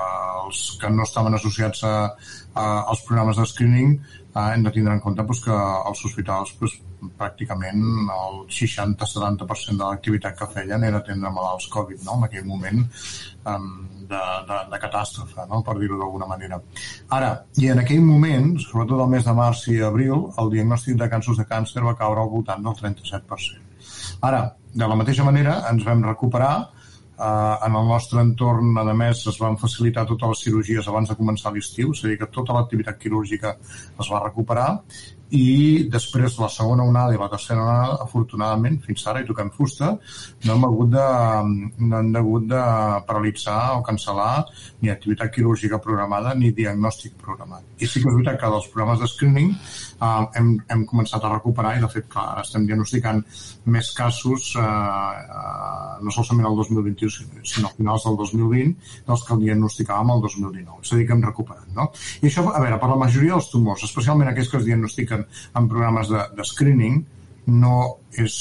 els 0.48 0.62
que 0.80 0.90
no 0.90 1.04
estaven 1.04 1.36
associats 1.36 1.84
a, 1.84 1.94
a, 2.54 2.64
als 2.88 3.02
programes 3.06 3.38
de 3.38 3.46
screening 3.46 3.96
eh, 3.98 4.46
hem 4.54 4.64
de 4.64 4.72
tindre 4.74 4.94
en 4.96 5.02
compte 5.04 5.24
pues, 5.28 5.42
que 5.44 5.54
els 5.54 6.04
hospitals 6.08 6.54
pues, 6.60 6.78
pràcticament 7.18 7.82
el 8.14 8.40
60-70% 8.52 9.76
de 9.76 9.84
l'activitat 9.84 10.36
que 10.38 10.48
feien 10.54 10.84
era 10.84 11.00
atendre 11.02 11.32
malalts 11.34 11.68
Covid, 11.72 12.02
no? 12.06 12.18
en 12.18 12.26
aquell 12.28 12.46
moment 12.48 12.80
um, 12.82 13.68
de, 14.10 14.22
de, 14.48 14.58
de 14.72 14.80
catàstrofe, 14.84 15.46
no? 15.50 15.60
per 15.66 15.76
dir-ho 15.78 15.98
d'alguna 16.00 16.28
manera. 16.30 16.60
Ara, 17.18 17.34
i 17.62 17.70
en 17.74 17.82
aquell 17.84 18.02
moment, 18.04 18.54
sobretot 18.64 19.04
el 19.04 19.12
mes 19.14 19.28
de 19.28 19.36
març 19.36 19.66
i 19.74 19.78
abril, 19.84 20.28
el 20.42 20.52
diagnòstic 20.56 20.98
de 20.98 21.10
casos 21.12 21.38
de 21.38 21.46
càncer 21.50 21.84
va 21.86 21.96
caure 21.98 22.24
al 22.24 22.32
voltant 22.32 22.64
del 22.64 22.76
37%. 22.80 23.64
Ara, 24.26 24.42
de 24.74 24.88
la 24.88 24.98
mateixa 24.98 25.24
manera, 25.26 25.62
ens 25.70 25.86
vam 25.86 26.04
recuperar 26.06 26.56
Uh, 27.18 27.58
en 27.66 27.74
el 27.74 27.88
nostre 27.90 28.20
entorn, 28.22 28.76
a 28.78 28.92
més, 28.94 29.24
es 29.26 29.38
van 29.42 29.56
facilitar 29.58 30.04
totes 30.06 30.30
les 30.30 30.42
cirurgies 30.44 30.86
abans 30.86 31.08
de 31.10 31.16
començar 31.18 31.50
l'estiu, 31.50 31.90
és 31.90 32.04
a 32.04 32.12
dir, 32.12 32.18
que 32.20 32.28
tota 32.30 32.54
l'activitat 32.54 33.00
quirúrgica 33.02 33.56
es 33.58 34.10
va 34.12 34.20
recuperar 34.22 34.68
i 35.34 35.88
després 35.92 36.38
la 36.40 36.48
segona 36.48 36.86
onada 36.88 37.12
i 37.12 37.18
la 37.20 37.28
tercera 37.28 37.60
onada, 37.60 37.98
afortunadament, 38.04 38.78
fins 38.84 39.04
ara, 39.10 39.20
i 39.20 39.28
toquem 39.28 39.50
fusta, 39.52 39.90
no 40.46 40.54
hem 40.54 40.64
hagut 40.68 40.94
de, 40.94 41.06
no 41.84 41.98
hem 41.98 42.14
hagut 42.16 42.46
de 42.48 42.62
paralitzar 43.08 43.58
o 43.76 43.82
cancel·lar 43.84 44.46
ni 44.80 44.92
activitat 44.92 45.32
quirúrgica 45.34 45.80
programada 45.84 46.34
ni 46.38 46.52
diagnòstic 46.56 47.18
programat. 47.20 47.66
I 47.78 47.86
sí 47.86 48.00
que 48.00 48.08
és 48.08 48.16
veritat 48.16 48.40
que 48.40 48.52
dels 48.54 48.70
programes 48.72 49.02
de 49.02 49.10
screening 49.10 49.52
eh, 49.52 50.24
hem, 50.40 50.54
hem 50.72 50.86
començat 50.88 51.24
a 51.24 51.32
recuperar 51.34 51.76
i, 51.76 51.82
de 51.84 51.92
fet, 51.92 52.08
clar, 52.08 52.26
ara 52.32 52.46
estem 52.46 52.64
diagnosticant 52.68 53.22
més 53.68 53.92
casos, 53.96 54.54
eh, 54.56 54.64
eh, 54.64 55.98
no 56.04 56.14
solament 56.14 56.48
el 56.48 56.56
2021, 56.62 57.44
sinó 57.44 57.68
a 57.68 57.76
finals 57.76 58.08
del 58.08 58.16
2020, 58.22 58.74
dels 59.08 59.26
que 59.26 59.36
el 59.36 59.44
diagnosticàvem 59.44 60.14
el 60.16 60.24
2019. 60.24 60.80
És 60.86 60.92
a 60.92 61.00
dir, 61.00 61.06
que 61.08 61.16
hem 61.16 61.24
recuperat. 61.26 61.68
No? 61.76 61.90
I 62.22 62.30
això, 62.30 62.46
a 62.48 62.64
veure, 62.64 62.80
per 62.80 62.90
la 62.92 63.00
majoria 63.04 63.36
dels 63.36 63.50
tumors, 63.52 63.84
especialment 63.84 64.32
aquells 64.32 64.52
que 64.52 64.60
es 64.62 64.68
diagnostiquen 64.68 65.17
en, 65.18 65.28
en 65.58 65.68
programes 65.70 66.10
de, 66.14 66.24
de 66.38 66.46
screening 66.46 67.02
no 67.58 67.76
és 68.16 68.34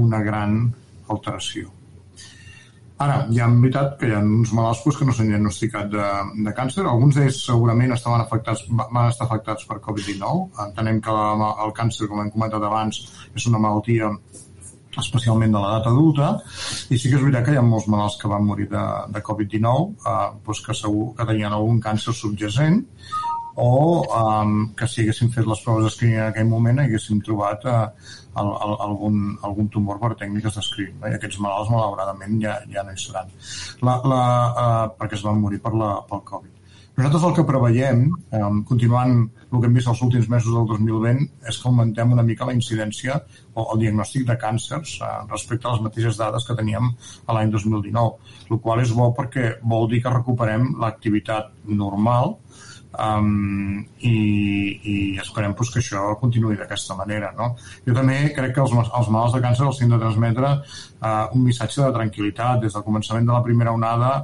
una 0.00 0.22
gran 0.24 0.62
alteració. 1.10 1.70
Ara, 3.00 3.14
hi 3.32 3.38
ha 3.40 3.46
veritat 3.48 3.94
que 4.00 4.10
hi 4.10 4.12
ha 4.12 4.20
uns 4.20 4.50
malalts 4.52 4.82
pues, 4.84 4.98
que 4.98 5.06
no 5.08 5.14
s'han 5.16 5.30
diagnosticat 5.32 5.88
de, 5.94 6.08
de 6.44 6.52
càncer. 6.56 6.82
Alguns 6.84 7.16
d'ells 7.16 7.38
segurament 7.46 7.94
estaven 7.94 8.20
afectats, 8.20 8.66
van 8.76 9.06
estar 9.06 9.24
afectats 9.24 9.64
per 9.70 9.78
Covid-19. 9.86 10.50
Entenem 10.66 11.00
que 11.06 11.14
la, 11.16 11.54
el 11.64 11.72
càncer, 11.78 12.10
com 12.10 12.20
hem 12.20 12.28
comentat 12.34 12.66
abans, 12.68 13.00
és 13.32 13.46
una 13.48 13.62
malaltia 13.62 14.12
especialment 15.00 15.54
de 15.54 15.62
l'edat 15.62 15.88
adulta, 15.88 16.28
i 16.90 16.98
sí 16.98 17.08
que 17.08 17.16
és 17.16 17.24
veritat 17.24 17.46
que 17.46 17.54
hi 17.54 17.60
ha 17.60 17.64
molts 17.64 17.88
malalts 17.88 18.18
que 18.20 18.28
van 18.28 18.44
morir 18.44 18.68
de, 18.68 18.84
de 19.14 19.24
Covid-19, 19.30 19.96
eh, 20.04 20.28
doncs 20.44 20.62
que 20.66 20.76
segur 20.76 21.10
que 21.16 21.28
tenien 21.30 21.56
algun 21.56 21.80
càncer 21.80 22.12
subjacent, 22.20 22.82
o 23.56 23.70
um, 24.04 24.54
que 24.78 24.86
si 24.88 25.02
haguéssim 25.02 25.30
fet 25.34 25.46
les 25.48 25.62
proves 25.64 25.86
d'escreening 25.86 26.20
en 26.20 26.28
aquell 26.28 26.48
moment 26.50 26.82
haguéssim 26.82 27.18
trobat 27.26 27.66
uh, 27.66 27.80
el, 28.40 28.52
el, 28.66 28.76
algun, 28.86 29.18
algun 29.46 29.68
tumor 29.74 29.98
per 30.02 30.14
tècniques 30.22 30.56
d'escreening. 30.56 31.00
No? 31.00 31.10
I 31.10 31.18
aquests 31.18 31.40
malalts, 31.42 31.72
malauradament, 31.72 32.38
ja, 32.42 32.60
ja 32.70 32.86
no 32.86 32.94
hi 32.94 33.02
seran. 33.02 33.34
La, 33.82 33.98
la, 34.06 34.22
uh, 34.22 34.88
perquè 35.00 35.18
es 35.18 35.26
van 35.26 35.42
morir 35.42 35.60
per 35.64 35.74
la, 35.74 35.96
pel 36.08 36.24
Covid. 36.30 36.56
Nosaltres 37.00 37.22
el 37.24 37.34
que 37.36 37.44
preveiem, 37.48 38.00
um, 38.36 38.56
continuant 38.68 39.12
el 39.22 39.60
que 39.60 39.68
hem 39.68 39.76
vist 39.78 39.88
els 39.88 40.02
últims 40.04 40.26
mesos 40.28 40.52
del 40.52 40.66
2020, 40.68 41.22
és 41.48 41.56
que 41.56 41.68
augmentem 41.70 42.12
una 42.12 42.24
mica 42.26 42.48
la 42.48 42.52
incidència 42.56 43.16
o 43.54 43.64
el 43.72 43.80
diagnòstic 43.84 44.26
de 44.28 44.36
càncers 44.42 44.98
uh, 45.00 45.12
respecte 45.30 45.68
a 45.68 45.72
les 45.72 45.84
mateixes 45.86 46.18
dades 46.20 46.44
que 46.44 46.58
teníem 46.58 46.90
a 46.90 47.36
l'any 47.36 47.54
2019, 47.54 48.34
el 48.50 48.60
qual 48.60 48.82
és 48.84 48.92
bo 48.98 49.08
perquè 49.16 49.54
vol 49.74 49.88
dir 49.88 50.02
que 50.04 50.12
recuperem 50.12 50.74
l'activitat 50.82 51.54
normal 51.82 52.36
um, 52.98 53.80
i, 54.00 54.14
i 54.82 54.94
esperem 55.22 55.54
pues, 55.54 55.70
que 55.72 55.80
això 55.82 56.14
continuï 56.20 56.58
d'aquesta 56.58 56.96
manera. 56.98 57.32
No? 57.38 57.52
Jo 57.86 57.96
també 57.96 58.20
crec 58.36 58.56
que 58.56 58.64
els, 58.64 58.74
els 58.74 59.10
malalts 59.12 59.36
de 59.36 59.42
càncer 59.44 59.66
els 59.66 59.82
hem 59.82 59.92
de 59.94 60.00
transmetre 60.02 60.52
uh, 60.56 61.26
un 61.34 61.44
missatge 61.44 61.82
de 61.84 61.92
tranquil·litat. 61.96 62.64
Des 62.64 62.76
del 62.76 62.86
començament 62.86 63.28
de 63.28 63.36
la 63.36 63.44
primera 63.46 63.74
onada 63.76 64.14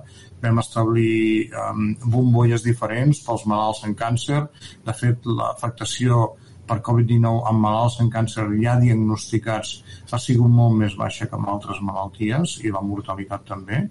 vam 0.42 0.60
establir 0.60 1.50
um, 1.56 1.94
bombolles 2.04 2.64
diferents 2.66 3.22
pels 3.24 3.46
malalts 3.48 3.84
en 3.88 3.94
càncer. 3.98 4.42
De 4.86 4.96
fet, 4.96 5.24
l'afectació 5.26 6.34
per 6.68 6.78
Covid-19 6.88 7.42
amb 7.50 7.62
malalts 7.64 8.00
en 8.02 8.10
càncer 8.12 8.46
ja 8.62 8.76
diagnosticats 8.80 9.72
ha 10.12 10.20
sigut 10.22 10.50
molt 10.52 10.76
més 10.80 10.96
baixa 10.98 11.26
que 11.26 11.38
amb 11.38 11.48
altres 11.52 11.80
malalties 11.82 12.58
i 12.64 12.72
la 12.74 12.82
mortalitat 12.84 13.46
també 13.48 13.82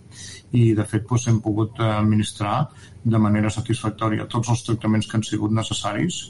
i 0.51 0.73
de 0.77 0.85
fet 0.87 1.07
doncs, 1.09 1.27
hem 1.31 1.41
pogut 1.43 1.79
administrar 1.87 2.57
de 3.03 3.19
manera 3.21 3.51
satisfactòria 3.53 4.29
tots 4.31 4.49
els 4.53 4.63
tractaments 4.67 5.07
que 5.09 5.17
han 5.17 5.25
sigut 5.27 5.53
necessaris 5.55 6.21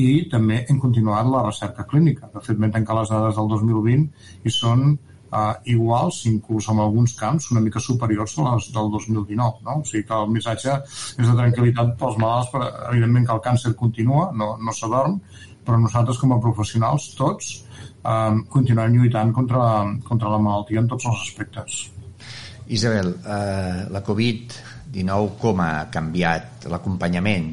i 0.00 0.28
també 0.30 0.64
hem 0.68 0.78
continuat 0.82 1.28
la 1.30 1.42
recerca 1.46 1.84
clínica. 1.90 2.30
De 2.34 2.40
fet, 2.44 2.58
vam 2.58 2.72
tancar 2.72 2.96
les 3.00 3.10
dades 3.12 3.36
del 3.36 3.50
2020 3.52 4.48
i 4.48 4.52
són 4.52 4.94
uh, 5.34 5.54
iguals, 5.64 6.24
inclús 6.30 6.68
en 6.70 6.80
alguns 6.82 7.14
camps, 7.18 7.50
una 7.52 7.62
mica 7.64 7.82
superiors 7.82 8.36
a 8.38 8.54
les 8.54 8.70
del 8.74 8.90
2019. 8.94 9.64
No? 9.66 9.80
O 9.80 9.88
sigui 9.88 10.06
que 10.08 10.20
el 10.20 10.30
missatge 10.34 10.76
és 10.78 11.26
de 11.26 11.34
tranquil·litat 11.40 11.96
pels 12.00 12.20
malalts, 12.22 12.52
però 12.54 12.70
evidentment 12.92 13.26
que 13.28 13.36
el 13.36 13.44
càncer 13.48 13.74
continua, 13.80 14.30
no, 14.40 14.54
no 14.62 14.76
s'adorm, 14.76 15.18
però 15.64 15.80
nosaltres 15.80 16.20
com 16.20 16.34
a 16.34 16.40
professionals, 16.42 17.10
tots, 17.18 17.52
eh, 18.04 18.36
continuem 18.52 18.98
lluitant 18.98 19.32
contra, 19.32 19.64
contra 20.04 20.32
la 20.32 20.38
malaltia 20.38 20.80
en 20.84 20.88
tots 20.88 21.08
els 21.10 21.26
aspectes. 21.28 21.82
Isabel, 22.66 23.14
eh, 23.24 23.84
la 23.92 24.02
Covid-19 24.04 25.38
com 25.40 25.60
ha 25.60 25.88
canviat 25.92 26.68
l'acompanyament 26.72 27.50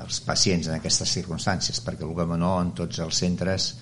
als 0.00 0.20
pacients 0.26 0.68
en 0.68 0.78
aquestes 0.78 1.12
circumstàncies? 1.18 1.82
Perquè, 1.86 2.06
el 2.06 2.16
que 2.16 2.38
no, 2.38 2.54
en 2.62 2.72
tots 2.78 3.02
els 3.04 3.20
centres 3.24 3.74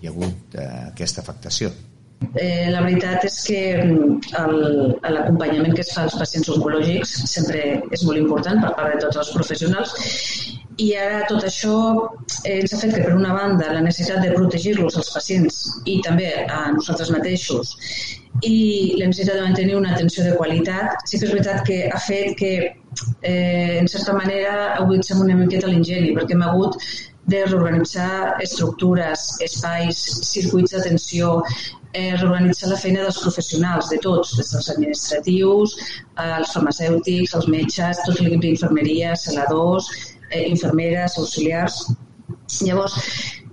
hi 0.00 0.08
ha 0.08 0.12
hagut 0.12 0.56
eh, 0.56 0.70
aquesta 0.92 1.22
afectació. 1.24 1.72
Eh, 2.40 2.70
la 2.72 2.80
veritat 2.84 3.26
és 3.28 3.36
que 3.46 3.60
mm, 3.82 4.34
l'acompanyament 5.12 5.74
que 5.76 5.82
es 5.84 5.92
fa 5.92 6.06
als 6.06 6.16
pacients 6.20 6.50
oncològics 6.54 7.14
sempre 7.28 7.64
és 7.92 8.04
molt 8.06 8.20
important 8.20 8.62
per 8.64 8.72
part 8.78 8.94
de 8.94 9.02
tots 9.04 9.20
els 9.22 9.32
professionals 9.34 9.92
i 10.76 10.88
ara 10.98 11.22
tot 11.30 11.44
això 11.46 11.74
eh, 12.44 12.58
ens 12.58 12.72
ha 12.74 12.80
fet 12.80 12.94
que, 12.96 13.02
per 13.04 13.14
una 13.14 13.34
banda, 13.36 13.70
la 13.76 13.82
necessitat 13.84 14.24
de 14.24 14.32
protegir-los 14.34 14.96
als 14.98 15.12
pacients 15.14 15.60
i 15.86 16.00
també 16.06 16.30
a 16.50 16.66
nosaltres 16.74 17.12
mateixos 17.14 17.76
i 18.42 18.96
la 18.98 19.06
necessitat 19.06 19.38
de 19.38 19.46
mantenir 19.46 19.76
una 19.78 19.92
atenció 19.94 20.24
de 20.24 20.34
qualitat, 20.36 21.04
sí 21.06 21.20
que 21.20 21.28
és 21.28 21.34
veritat 21.36 21.62
que 21.68 21.78
ha 21.86 22.00
fet 22.02 22.34
que, 22.40 22.52
eh, 23.22 23.78
en 23.78 23.86
certa 23.88 24.12
manera, 24.12 24.74
aguditzem 24.74 25.20
una 25.22 25.36
miqueta 25.38 25.70
l'ingeni, 25.70 26.14
perquè 26.16 26.34
hem 26.34 26.42
hagut 26.42 26.76
de 27.30 27.44
reorganitzar 27.46 28.42
estructures, 28.42 29.22
espais, 29.46 30.02
circuits 30.32 30.74
d'atenció, 30.74 31.42
eh, 31.94 32.16
reorganitzar 32.16 32.68
la 32.70 32.76
feina 32.76 33.06
dels 33.06 33.20
professionals, 33.22 33.88
de 33.88 33.98
tots, 34.02 34.34
des 34.36 34.50
dels 34.50 34.70
administratius, 34.74 35.76
els 36.24 36.52
farmacèutics, 36.52 37.34
els 37.38 37.48
metges, 37.48 38.02
tot 38.04 38.20
l'equip 38.20 38.42
d'infermeria, 38.42 39.14
celadors, 39.14 39.88
eh, 40.30 40.44
infermeres, 40.48 41.18
auxiliars. 41.18 41.80
Llavors, 42.62 42.96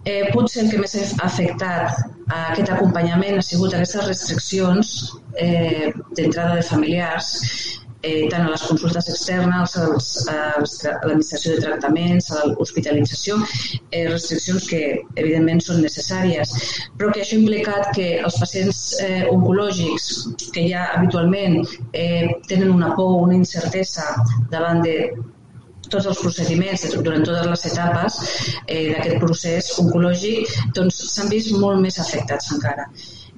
eh, 0.06 0.32
potser 0.34 0.66
el 0.66 0.72
que 0.72 0.82
més 0.82 0.96
ha 0.98 1.28
afectat 1.28 2.02
a 2.32 2.40
aquest 2.52 2.72
acompanyament 2.74 3.38
ha 3.38 3.46
sigut 3.46 3.76
aquestes 3.76 4.08
restriccions 4.08 4.96
eh, 5.38 5.92
d'entrada 6.16 6.58
de 6.60 6.66
familiars 6.68 7.36
eh, 8.04 8.28
tant 8.30 8.46
a 8.46 8.50
les 8.50 8.64
consultes 8.66 9.08
externes, 9.10 9.76
als, 9.78 10.08
als, 10.32 10.78
a 10.90 10.94
l'administració 11.06 11.56
de 11.56 11.66
tractaments, 11.66 12.32
a 12.34 12.46
l'hospitalització, 12.50 13.38
eh, 13.92 14.08
restriccions 14.10 14.68
que 14.70 14.82
evidentment 15.22 15.62
són 15.66 15.82
necessàries, 15.86 16.54
però 16.98 17.12
que 17.12 17.22
això 17.22 17.38
ha 17.38 17.42
implicat 17.44 17.92
que 17.98 18.08
els 18.22 18.40
pacients 18.42 18.82
eh, 19.06 19.26
oncològics 19.30 20.08
que 20.56 20.66
ja 20.70 20.88
habitualment 20.96 21.62
eh, 21.94 22.32
tenen 22.50 22.74
una 22.74 22.96
por, 22.96 23.20
una 23.28 23.38
incertesa 23.38 24.16
davant 24.50 24.82
de 24.86 24.98
tots 25.94 26.10
els 26.12 26.22
procediments 26.24 26.86
durant 26.98 27.26
totes 27.28 27.50
les 27.54 27.66
etapes 27.72 28.20
eh, 28.68 28.92
d'aquest 28.92 29.18
procés 29.24 29.72
oncològic 29.84 30.54
doncs 30.78 31.02
s'han 31.16 31.32
vist 31.34 31.56
molt 31.64 31.82
més 31.84 32.00
afectats 32.04 32.52
encara. 32.56 32.88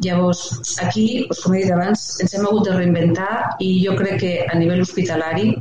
Llavors, 0.03 0.43
aquí, 0.81 1.05
doncs, 1.27 1.43
com 1.43 1.53
he 1.53 1.63
dit 1.63 1.73
abans, 1.73 2.05
ens 2.23 2.33
hem 2.33 2.47
hagut 2.47 2.65
de 2.67 2.77
reinventar 2.77 3.33
i 3.61 3.75
jo 3.83 3.97
crec 3.99 4.19
que 4.23 4.33
a 4.47 4.57
nivell 4.57 4.81
hospitalari 4.85 5.53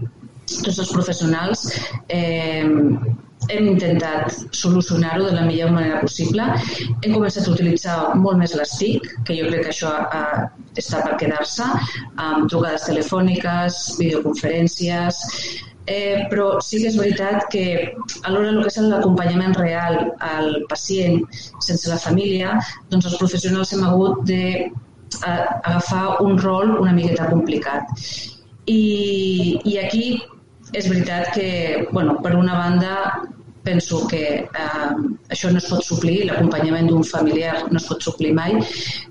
tots 0.53 0.79
els 0.83 0.93
professionals 0.93 1.67
eh, 2.13 2.65
hem 3.51 3.67
intentat 3.67 4.35
solucionar-ho 4.55 5.25
de 5.27 5.35
la 5.35 5.47
millor 5.47 5.73
manera 5.75 6.01
possible. 6.01 6.45
Hem 7.03 7.15
començat 7.15 7.49
a 7.49 7.55
utilitzar 7.55 7.97
molt 8.21 8.39
més 8.39 8.55
les 8.59 8.77
TIC, 8.79 9.09
que 9.27 9.37
jo 9.39 9.49
crec 9.51 9.67
que 9.67 9.73
això 9.75 9.93
eh, 10.05 10.47
està 10.83 11.03
per 11.07 11.19
quedar-se, 11.23 11.67
amb 12.23 12.49
trucades 12.53 12.87
telefòniques, 12.89 13.83
videoconferències, 13.99 15.21
Eh, 15.87 16.29
però 16.31 16.61
sí 16.63 16.79
que 16.79 16.93
és 16.93 16.97
veritat 16.97 17.49
que 17.51 17.63
alhora 18.23 18.53
el 18.53 18.61
que 18.63 18.71
és 18.71 18.79
l'acompanyament 18.87 19.57
real 19.59 19.97
al 20.23 20.53
pacient 20.71 21.25
sense 21.59 21.91
la 21.91 21.99
família, 21.99 22.55
doncs 22.93 23.09
els 23.11 23.19
professionals 23.19 23.73
hem 23.75 23.83
hagut 23.89 24.23
de 24.29 24.45
a, 25.27 25.33
agafar 25.65 26.23
un 26.23 26.39
rol 26.39 26.77
una 26.79 26.93
miqueta 26.93 27.27
complicat. 27.31 27.91
I, 28.71 29.59
i 29.67 29.79
aquí 29.83 30.07
és 30.73 30.87
veritat 30.89 31.35
que, 31.35 31.49
bueno, 31.91 32.21
per 32.23 32.37
una 32.39 32.55
banda, 32.55 32.95
penso 33.63 34.07
que 34.09 34.23
eh, 34.43 34.95
això 35.31 35.51
no 35.51 35.59
es 35.59 35.67
pot 35.71 35.85
suplir, 35.87 36.23
l'acompanyament 36.29 36.91
d'un 36.91 37.05
familiar 37.07 37.57
no 37.71 37.79
es 37.79 37.87
pot 37.91 38.03
suplir 38.03 38.33
mai, 38.39 38.59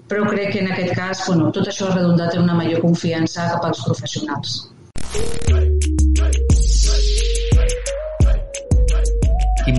però 0.08 0.28
crec 0.32 0.56
que 0.56 0.64
en 0.64 0.72
aquest 0.72 0.96
cas 0.96 1.28
bueno, 1.28 1.52
tot 1.56 1.68
això 1.72 1.90
ha 1.90 1.96
redundat 1.96 2.36
en 2.36 2.48
una 2.48 2.58
major 2.64 2.84
confiança 2.84 3.52
cap 3.54 3.70
als 3.70 3.84
professionals. 3.88 4.58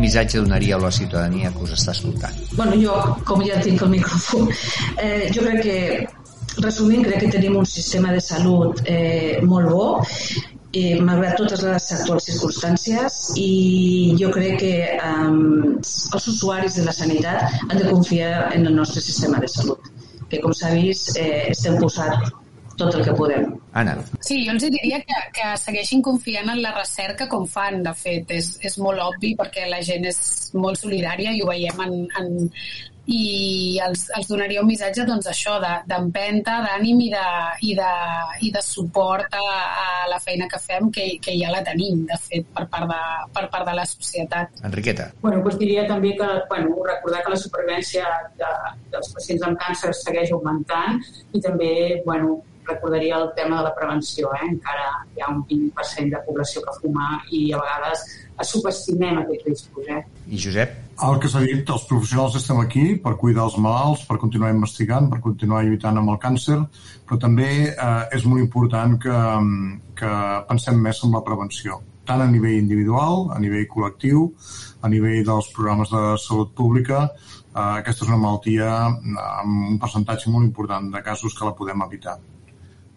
Missatge 0.03 0.41
donaríeu 0.41 0.79
a 0.79 0.87
la 0.87 0.93
ciutadania 0.95 1.53
que 1.55 1.65
us 1.67 1.77
està 1.77 1.95
escoltant? 1.97 2.41
Bueno, 2.59 2.79
jo, 2.81 2.97
com 3.29 3.45
ja 3.47 3.61
tinc 3.63 3.85
el 3.87 3.95
micròfon, 3.95 4.51
eh, 4.99 5.31
jo 5.35 5.47
crec 5.47 5.63
que, 5.67 5.79
resumint, 6.65 7.07
crec 7.07 7.25
que 7.25 7.33
tenim 7.37 7.57
un 7.57 7.69
sistema 7.69 8.13
de 8.13 8.21
salut 8.21 8.83
eh, 8.85 9.39
molt 9.47 9.71
bo, 9.73 9.87
eh, 10.73 10.99
malgrat 11.05 11.39
totes 11.41 11.63
les 11.67 11.89
actuals 11.97 12.29
circumstàncies 12.31 13.19
i 13.41 13.51
jo 14.21 14.31
crec 14.35 14.59
que 14.61 14.75
eh, 14.91 15.33
els 15.81 16.29
usuaris 16.35 16.79
de 16.81 16.87
la 16.89 16.95
sanitat 16.97 17.59
han 17.69 17.79
de 17.79 17.89
confiar 17.89 18.53
en 18.57 18.67
el 18.67 18.77
nostre 18.77 19.05
sistema 19.05 19.41
de 19.41 19.51
salut 19.53 19.93
que 20.33 20.41
com 20.41 20.55
s'ha 20.57 20.73
vist 20.73 21.19
eh, 21.21 21.51
estem 21.53 21.77
posat 21.81 22.42
tot 22.79 22.95
el 22.95 23.05
que 23.07 23.15
podem. 23.17 23.49
Anna. 23.79 23.97
Sí, 24.21 24.43
jo 24.45 24.53
els 24.55 24.65
diria 24.69 25.01
que, 25.07 25.19
que 25.37 25.51
segueixin 25.61 26.03
confiant 26.05 26.53
en 26.53 26.63
la 26.65 26.75
recerca 26.77 27.29
com 27.29 27.47
fan, 27.49 27.83
de 27.87 27.95
fet. 27.97 28.33
És, 28.39 28.55
és 28.65 28.79
molt 28.83 29.01
obvi 29.05 29.35
perquè 29.39 29.69
la 29.71 29.83
gent 29.85 30.09
és 30.11 30.23
molt 30.55 30.81
solidària 30.81 31.33
i 31.33 31.43
ho 31.43 31.49
veiem 31.49 31.85
en, 31.87 32.01
en 32.21 32.33
i 33.11 33.79
els, 33.83 34.05
els 34.15 34.29
donaria 34.31 34.61
un 34.63 34.69
missatge 34.69 35.05
doncs 35.07 35.27
això 35.27 35.57
d'empenta, 35.61 36.59
de, 36.63 36.69
d'ànim 36.69 37.01
i, 37.03 37.09
de, 37.11 37.25
i, 37.67 37.73
de, 37.75 37.91
i 38.47 38.51
de 38.55 38.63
suport 38.63 39.35
a, 39.35 39.43
a 39.43 39.87
la 40.11 40.21
feina 40.23 40.47
que 40.51 40.61
fem 40.63 40.91
que, 40.95 41.09
que 41.23 41.35
ja 41.39 41.51
la 41.51 41.65
tenim 41.67 42.05
de 42.07 42.19
fet 42.23 42.47
per 42.55 42.69
part 42.71 42.87
de, 42.93 43.01
per 43.35 43.49
part 43.51 43.67
de 43.67 43.75
la 43.75 43.87
societat 43.89 44.63
Enriqueta 44.71 45.09
bueno, 45.25 45.43
doncs 45.43 45.59
diria 45.59 45.87
també 45.91 46.15
que 46.19 46.31
bueno, 46.49 46.79
recordar 46.87 47.25
que 47.27 47.35
la 47.35 47.43
supervivència 47.43 48.07
de, 48.39 48.55
dels 48.95 49.11
pacients 49.17 49.51
amb 49.51 49.59
càncer 49.67 49.93
segueix 49.99 50.31
augmentant 50.39 51.03
i 51.35 51.43
també 51.43 51.73
bueno, 52.07 52.39
recordaria 52.69 53.19
el 53.19 53.31
tema 53.37 53.59
de 53.59 53.69
la 53.69 53.75
prevenció. 53.75 54.33
Eh? 54.39 54.49
Encara 54.51 54.91
hi 55.17 55.23
ha 55.23 55.31
un 55.33 55.45
20% 55.49 56.17
de 56.17 56.23
població 56.27 56.63
que 56.67 56.77
fuma 56.81 57.09
i 57.31 57.49
a 57.53 57.61
vegades 57.63 58.07
subestimem 58.43 59.21
aquests 59.23 59.47
riscos. 59.47 59.89
Eh? 59.89 60.01
I 60.29 60.41
Josep? 60.45 60.79
El 61.03 61.19
que 61.23 61.29
s'ha 61.31 61.43
dit, 61.43 61.63
els 61.75 61.85
professionals 61.89 62.37
estem 62.39 62.59
aquí 62.63 62.85
per 63.05 63.15
cuidar 63.21 63.47
els 63.49 63.57
malalts, 63.59 64.05
per 64.07 64.19
continuar 64.23 64.53
investigant, 64.55 65.09
per 65.11 65.23
continuar 65.25 65.63
lluitant 65.67 65.99
amb 65.99 66.13
el 66.15 66.19
càncer, 66.23 66.59
però 67.09 67.19
també 67.23 67.49
eh, 67.71 68.03
és 68.17 68.27
molt 68.29 68.43
important 68.45 68.99
que, 69.03 69.23
que 69.99 70.13
pensem 70.51 70.79
més 70.83 71.03
en 71.07 71.17
la 71.17 71.25
prevenció, 71.27 71.81
tant 72.07 72.23
a 72.23 72.29
nivell 72.31 72.59
individual, 72.59 73.31
a 73.35 73.41
nivell 73.43 73.67
col·lectiu, 73.71 74.29
a 74.83 74.91
nivell 74.93 75.25
dels 75.27 75.51
programes 75.57 75.91
de 75.91 76.03
salut 76.23 76.53
pública, 76.59 77.07
eh, 77.09 77.73
aquesta 77.81 78.05
és 78.05 78.13
una 78.13 78.21
malaltia 78.23 78.71
amb 78.85 79.73
un 79.73 79.81
percentatge 79.83 80.31
molt 80.31 80.47
important 80.47 80.93
de 80.93 81.03
casos 81.03 81.35
que 81.35 81.49
la 81.49 81.57
podem 81.59 81.83
evitar. 81.89 82.21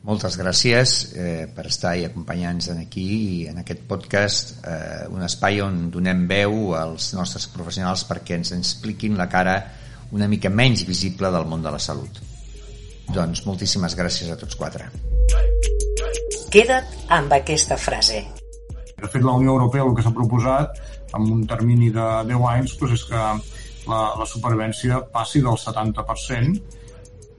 Moltes 0.06 0.36
gràcies 0.38 0.92
eh, 1.18 1.48
per 1.50 1.64
estar 1.66 1.96
i 1.98 2.04
acompanyar-nos 2.06 2.68
aquí 2.76 3.06
i 3.06 3.38
en 3.50 3.58
aquest 3.64 3.82
podcast, 3.90 4.52
eh, 4.62 5.08
un 5.10 5.26
espai 5.26 5.64
on 5.66 5.88
donem 5.94 6.28
veu 6.30 6.76
als 6.78 7.08
nostres 7.18 7.48
professionals 7.50 8.04
perquè 8.06 8.38
ens 8.38 8.54
expliquin 8.54 9.18
la 9.18 9.26
cara 9.32 9.56
una 10.14 10.28
mica 10.30 10.52
menys 10.54 10.86
visible 10.86 11.32
del 11.34 11.50
món 11.50 11.66
de 11.66 11.74
la 11.74 11.82
salut. 11.82 12.22
Doncs 13.16 13.42
moltíssimes 13.50 13.98
gràcies 13.98 14.30
a 14.30 14.38
tots 14.38 14.58
quatre. 14.60 14.92
Queda't 16.54 17.10
amb 17.18 17.34
aquesta 17.34 17.78
frase. 17.82 18.22
De 19.02 19.10
fet, 19.10 19.26
la 19.26 19.34
Unió 19.34 19.58
Europea 19.58 19.90
el 19.90 19.98
que 19.98 20.06
s'ha 20.06 20.14
proposat 20.14 20.78
amb 21.18 21.34
un 21.34 21.44
termini 21.50 21.90
de 21.90 22.06
10 22.30 22.50
anys 22.54 22.78
doncs 22.78 23.00
és 23.00 23.10
que 23.10 23.26
la, 23.90 24.02
la 24.22 24.30
supervivència 24.30 25.02
passi 25.14 25.42
del 25.42 25.58
70% 25.58 26.85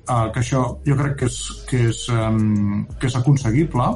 uh, 0.09 0.31
que 0.33 0.43
això 0.43 0.63
jo 0.87 0.97
crec 0.99 1.19
que 1.21 1.31
és, 1.31 1.39
que 1.69 1.83
és, 1.91 2.03
um, 2.15 2.87
que 3.01 3.11
és 3.11 3.17
aconseguible, 3.19 3.89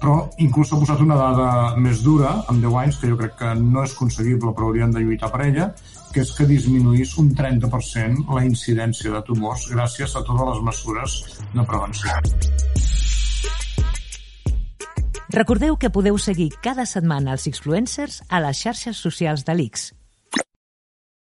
però 0.00 0.16
inclús 0.44 0.70
s'ha 0.70 0.78
posat 0.80 1.00
una 1.00 1.16
dada 1.16 1.48
més 1.80 2.02
dura, 2.04 2.32
amb 2.50 2.62
10 2.64 2.78
anys, 2.82 2.98
que 3.00 3.10
jo 3.12 3.18
crec 3.20 3.36
que 3.40 3.54
no 3.60 3.84
és 3.86 3.94
conseguible, 3.96 4.52
però 4.52 4.68
hauríem 4.68 4.92
de 4.92 5.02
lluitar 5.04 5.30
per 5.32 5.46
ella, 5.46 5.70
que 6.12 6.22
és 6.24 6.32
que 6.36 6.48
disminuís 6.48 7.16
un 7.20 7.32
30% 7.36 8.28
la 8.36 8.44
incidència 8.44 9.12
de 9.12 9.22
tumors 9.26 9.66
gràcies 9.72 10.16
a 10.16 10.24
totes 10.24 10.52
les 10.52 10.62
mesures 10.68 11.18
de 11.54 11.66
prevenció. 11.72 12.12
Recordeu 15.36 15.76
que 15.76 15.90
podeu 15.90 16.16
seguir 16.22 16.52
cada 16.62 16.86
setmana 16.86 17.34
els 17.34 17.48
influencers 17.50 18.22
a 18.30 18.40
les 18.44 18.60
xarxes 18.62 18.96
socials 18.96 19.44
de 19.44 19.56
l'X. 19.58 19.90